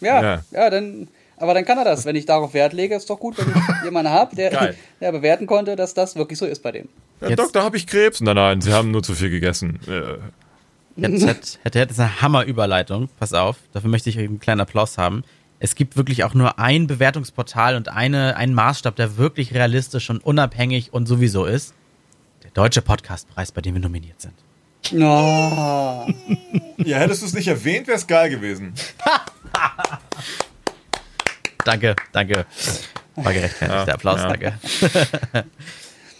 Ja, 0.00 0.22
Ja. 0.22 0.40
ja, 0.50 0.70
dann, 0.70 1.08
aber 1.36 1.54
dann 1.54 1.64
kann 1.64 1.78
er 1.78 1.84
das. 1.84 2.04
Wenn 2.04 2.16
ich 2.16 2.26
darauf 2.26 2.54
Wert 2.54 2.72
lege, 2.72 2.94
ist 2.94 3.08
doch 3.10 3.18
gut, 3.20 3.36
wenn 3.38 3.48
ich 3.48 3.54
jemanden 3.84 4.10
habe, 4.12 4.34
der, 4.36 4.74
der 5.00 5.12
bewerten 5.12 5.46
konnte, 5.46 5.76
dass 5.76 5.94
das 5.94 6.16
wirklich 6.16 6.38
so 6.38 6.46
ist 6.46 6.62
bei 6.62 6.72
dem. 6.72 6.88
Herr 7.20 7.30
Jetzt- 7.30 7.38
Doktor, 7.38 7.62
habe 7.62 7.76
ich 7.76 7.86
Krebs? 7.86 8.20
Nein, 8.20 8.36
nein, 8.36 8.60
Sie 8.60 8.72
haben 8.72 8.90
nur 8.90 9.02
zu 9.02 9.14
viel 9.14 9.30
gegessen. 9.30 9.78
Äh, 9.86 10.18
Jetzt 10.98 11.26
hat, 11.26 11.58
hätte 11.62 11.78
jetzt 11.78 12.00
eine 12.00 12.22
Hammerüberleitung. 12.22 13.10
Pass 13.18 13.34
auf, 13.34 13.56
dafür 13.74 13.90
möchte 13.90 14.08
ich 14.08 14.18
einen 14.18 14.40
kleinen 14.40 14.62
Applaus 14.62 14.96
haben. 14.96 15.24
Es 15.58 15.74
gibt 15.74 15.96
wirklich 15.96 16.24
auch 16.24 16.32
nur 16.32 16.58
ein 16.58 16.86
Bewertungsportal 16.86 17.76
und 17.76 17.88
eine, 17.90 18.36
einen 18.36 18.54
Maßstab, 18.54 18.96
der 18.96 19.18
wirklich 19.18 19.52
realistisch 19.54 20.08
und 20.08 20.24
unabhängig 20.24 20.94
und 20.94 21.06
sowieso 21.06 21.44
ist. 21.44 21.74
Der 22.44 22.50
Deutsche 22.52 22.80
Podcastpreis, 22.80 23.52
bei 23.52 23.60
dem 23.60 23.74
wir 23.74 23.82
nominiert 23.82 24.20
sind. 24.22 24.34
Oh. 25.02 26.06
Ja, 26.78 26.98
hättest 26.98 27.22
du 27.22 27.26
es 27.26 27.32
nicht 27.34 27.48
erwähnt, 27.48 27.88
wäre 27.88 27.96
es 27.96 28.06
geil 28.06 28.28
gewesen. 28.30 28.72
Danke, 31.64 31.96
danke. 32.12 32.46
War 33.16 33.32
gerechtfertigt, 33.32 33.76
Ja, 33.78 33.84
der 33.84 33.94
Applaus, 33.94 34.20
ja. 34.20 34.28
danke. 34.28 34.52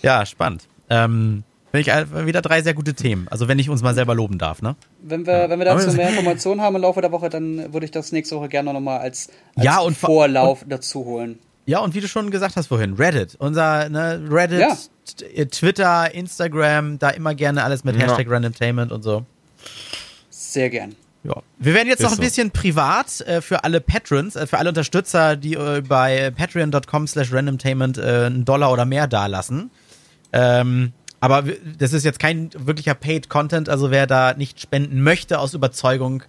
ja, 0.03 0.27
spannend. 0.27 0.65
Ähm, 0.91 1.45
finde 1.71 1.91
ich 1.91 2.27
wieder 2.27 2.43
drei 2.43 2.63
sehr 2.63 2.75
gute 2.75 2.95
Themen. 2.95 3.29
Also 3.29 3.47
wenn 3.47 3.59
ich 3.59 3.69
uns 3.71 3.83
mal 3.83 3.95
selber 3.95 4.15
loben 4.15 4.39
darf, 4.39 4.61
ne? 4.63 4.75
Wenn 5.03 5.25
wir, 5.27 5.49
wenn 5.49 5.59
wir 5.61 5.67
dazu 5.67 5.93
mehr 5.93 6.09
Informationen 6.09 6.61
haben 6.63 6.75
im 6.77 6.83
Laufe 6.83 7.01
der 7.01 7.13
Woche, 7.13 7.29
dann 7.29 7.73
würde 7.73 7.85
ich 7.85 7.93
das 7.93 8.11
nächste 8.13 8.37
Woche 8.37 8.49
gerne 8.49 8.73
noch 8.73 8.81
mal 8.81 8.99
als, 8.99 9.29
als 9.55 9.65
Ja, 9.65 9.79
und 9.79 9.97
vor- 9.97 10.09
Vorlauf 10.09 10.65
dazu 10.67 11.05
holen. 11.05 11.39
Ja, 11.67 11.81
und 11.81 11.95
wie 11.95 12.01
du 12.01 12.09
schon 12.09 12.31
gesagt 12.31 12.57
hast 12.57 12.69
vorhin, 12.69 12.95
Reddit. 12.95 13.37
Unser 13.39 13.89
ne, 13.89 14.25
Reddit, 14.29 14.61
Ja. 14.61 15.45
Twitter, 15.47 16.13
Instagram, 16.15 16.99
da 16.99 17.11
immer 17.11 17.35
gerne 17.35 17.63
alles 17.63 17.85
mit 17.85 17.97
Ja. 17.97 18.03
Hashtag 18.07 18.29
Randomtainment 18.31 18.91
und 18.91 19.03
so. 19.03 19.25
Sehr 20.31 20.71
gern. 20.71 20.97
Ja. 21.27 21.43
Wir 21.59 21.75
werden 21.75 21.89
jetzt 21.89 22.01
Ist 22.01 22.05
noch 22.05 22.13
ein 22.13 22.17
so. 22.17 22.23
bisschen 22.23 22.51
privat 22.53 23.21
äh, 23.23 23.41
für 23.41 23.65
alle 23.65 23.81
Patrons, 23.81 24.37
äh, 24.37 24.47
für 24.47 24.59
alle 24.59 24.69
Unterstützer, 24.69 25.37
die 25.37 25.55
äh, 25.55 25.83
bei 25.87 26.31
patreon.com 26.31 27.07
slash 27.07 27.33
randomtainment 27.33 27.99
äh, 27.99 28.27
einen 28.27 28.45
Dollar 28.45 28.73
oder 28.73 28.85
mehr 28.85 29.07
dalassen. 29.09 29.71
Ähm, 30.33 30.93
aber 31.21 31.43
das 31.79 31.93
ist 31.93 32.05
jetzt 32.05 32.19
kein 32.19 32.51
wirklicher 32.57 32.95
Paid 32.95 33.29
Content, 33.29 33.69
also 33.69 33.91
wer 33.91 34.07
da 34.07 34.35
nicht 34.35 34.61
spenden 34.61 35.03
möchte 35.03 35.39
aus 35.41 35.55
Überzeugung, 35.55 36.23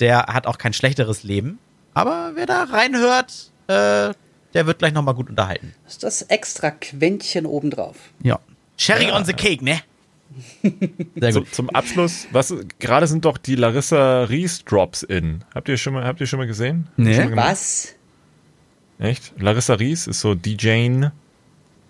der 0.00 0.26
hat 0.26 0.46
auch 0.46 0.58
kein 0.58 0.72
schlechteres 0.72 1.22
Leben. 1.22 1.58
Aber 1.94 2.32
wer 2.34 2.46
da 2.46 2.64
reinhört, 2.64 3.50
äh, 3.68 4.12
der 4.52 4.66
wird 4.66 4.78
gleich 4.80 4.92
nochmal 4.92 5.14
gut 5.14 5.30
unterhalten. 5.30 5.74
Das 5.84 5.94
ist 5.94 6.02
das 6.02 6.22
extra 6.22 6.70
Quäntchen 6.72 7.46
obendrauf. 7.46 7.96
Ja. 8.22 8.40
Cherry 8.76 9.06
Ja. 9.08 9.16
on 9.16 9.24
the 9.24 9.32
cake, 9.32 9.64
ne? 9.64 9.80
Sehr 11.16 11.32
So, 11.32 11.40
gut. 11.40 11.54
zum 11.54 11.70
Abschluss, 11.70 12.26
was 12.32 12.54
gerade 12.78 13.06
sind 13.06 13.24
doch 13.24 13.38
die 13.38 13.54
Larissa 13.54 14.24
Ries 14.24 14.64
Drops 14.64 15.02
in. 15.02 15.44
Habt 15.54 15.68
ihr 15.68 15.76
schon 15.76 15.94
mal, 15.94 16.04
habt 16.04 16.20
ihr 16.20 16.26
schon 16.26 16.38
mal 16.38 16.46
gesehen? 16.46 16.88
Nee. 16.96 17.14
Schon 17.14 17.34
mal? 17.34 17.50
Was? 17.50 17.94
Echt? 18.98 19.32
Larissa 19.38 19.74
Ries 19.74 20.06
ist 20.06 20.20
so 20.20 20.34
DJing 20.34 21.10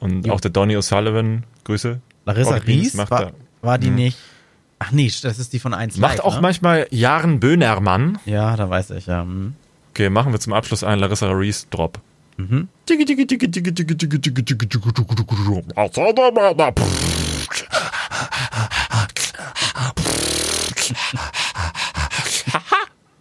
und 0.00 0.28
auch 0.30 0.40
der 0.40 0.50
Donny 0.50 0.76
O'Sullivan, 0.76 1.44
Grüße. 1.64 2.00
Larissa 2.26 2.58
Beans 2.58 2.66
Ries 2.66 2.94
macht 2.94 3.10
war, 3.10 3.20
da- 3.26 3.32
war 3.62 3.78
die 3.78 3.90
nicht. 3.90 4.18
Ach 4.78 4.90
nee, 4.90 5.10
das 5.22 5.38
ist 5.38 5.52
die 5.52 5.58
von 5.58 5.72
1 5.72 5.96
Macht 5.98 6.16
Live, 6.16 6.24
auch 6.24 6.34
ne? 6.36 6.40
manchmal 6.42 6.86
Jaren 6.90 7.40
Böhnermann. 7.40 8.18
Ja, 8.26 8.56
da 8.56 8.68
weiß 8.68 8.90
ich, 8.90 9.06
ja. 9.06 9.22
hm. 9.22 9.54
Okay, 9.92 10.10
machen 10.10 10.32
wir 10.32 10.40
zum 10.40 10.52
Abschluss 10.52 10.82
einen 10.82 11.00
Larissa 11.00 11.30
Ries 11.30 11.68
Drop. 11.70 12.00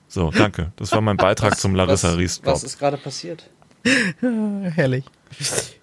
So, 0.08 0.30
danke. 0.30 0.72
Das 0.76 0.92
war 0.92 1.02
mein 1.02 1.18
Beitrag 1.18 1.58
zum 1.60 1.74
Larissa 1.74 2.14
Ries 2.14 2.40
was 2.44 2.64
ist 2.64 2.78
gerade 2.78 2.98
passiert? 2.98 3.50
Herrlich. 4.22 5.06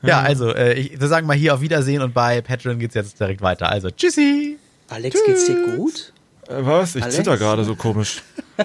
Ja, 0.02 0.20
also, 0.20 0.54
äh, 0.54 0.74
ich 0.74 1.00
wir 1.00 1.08
sagen 1.08 1.26
mal 1.26 1.36
hier 1.36 1.52
auf 1.54 1.60
Wiedersehen 1.60 2.00
und 2.00 2.14
bei 2.14 2.40
Patreon 2.40 2.78
geht's 2.78 2.94
jetzt 2.94 3.18
direkt 3.18 3.42
weiter. 3.42 3.68
Also, 3.68 3.90
tschüssi! 3.90 4.56
Alex, 4.88 5.18
geht's 5.26 5.46
dir 5.46 5.76
gut? 5.76 6.12
Äh, 6.48 6.54
Was? 6.60 6.94
Ich 6.94 7.02
Alex? 7.02 7.16
zitter 7.16 7.36
gerade 7.36 7.64
so 7.64 7.74
komisch. 7.74 8.22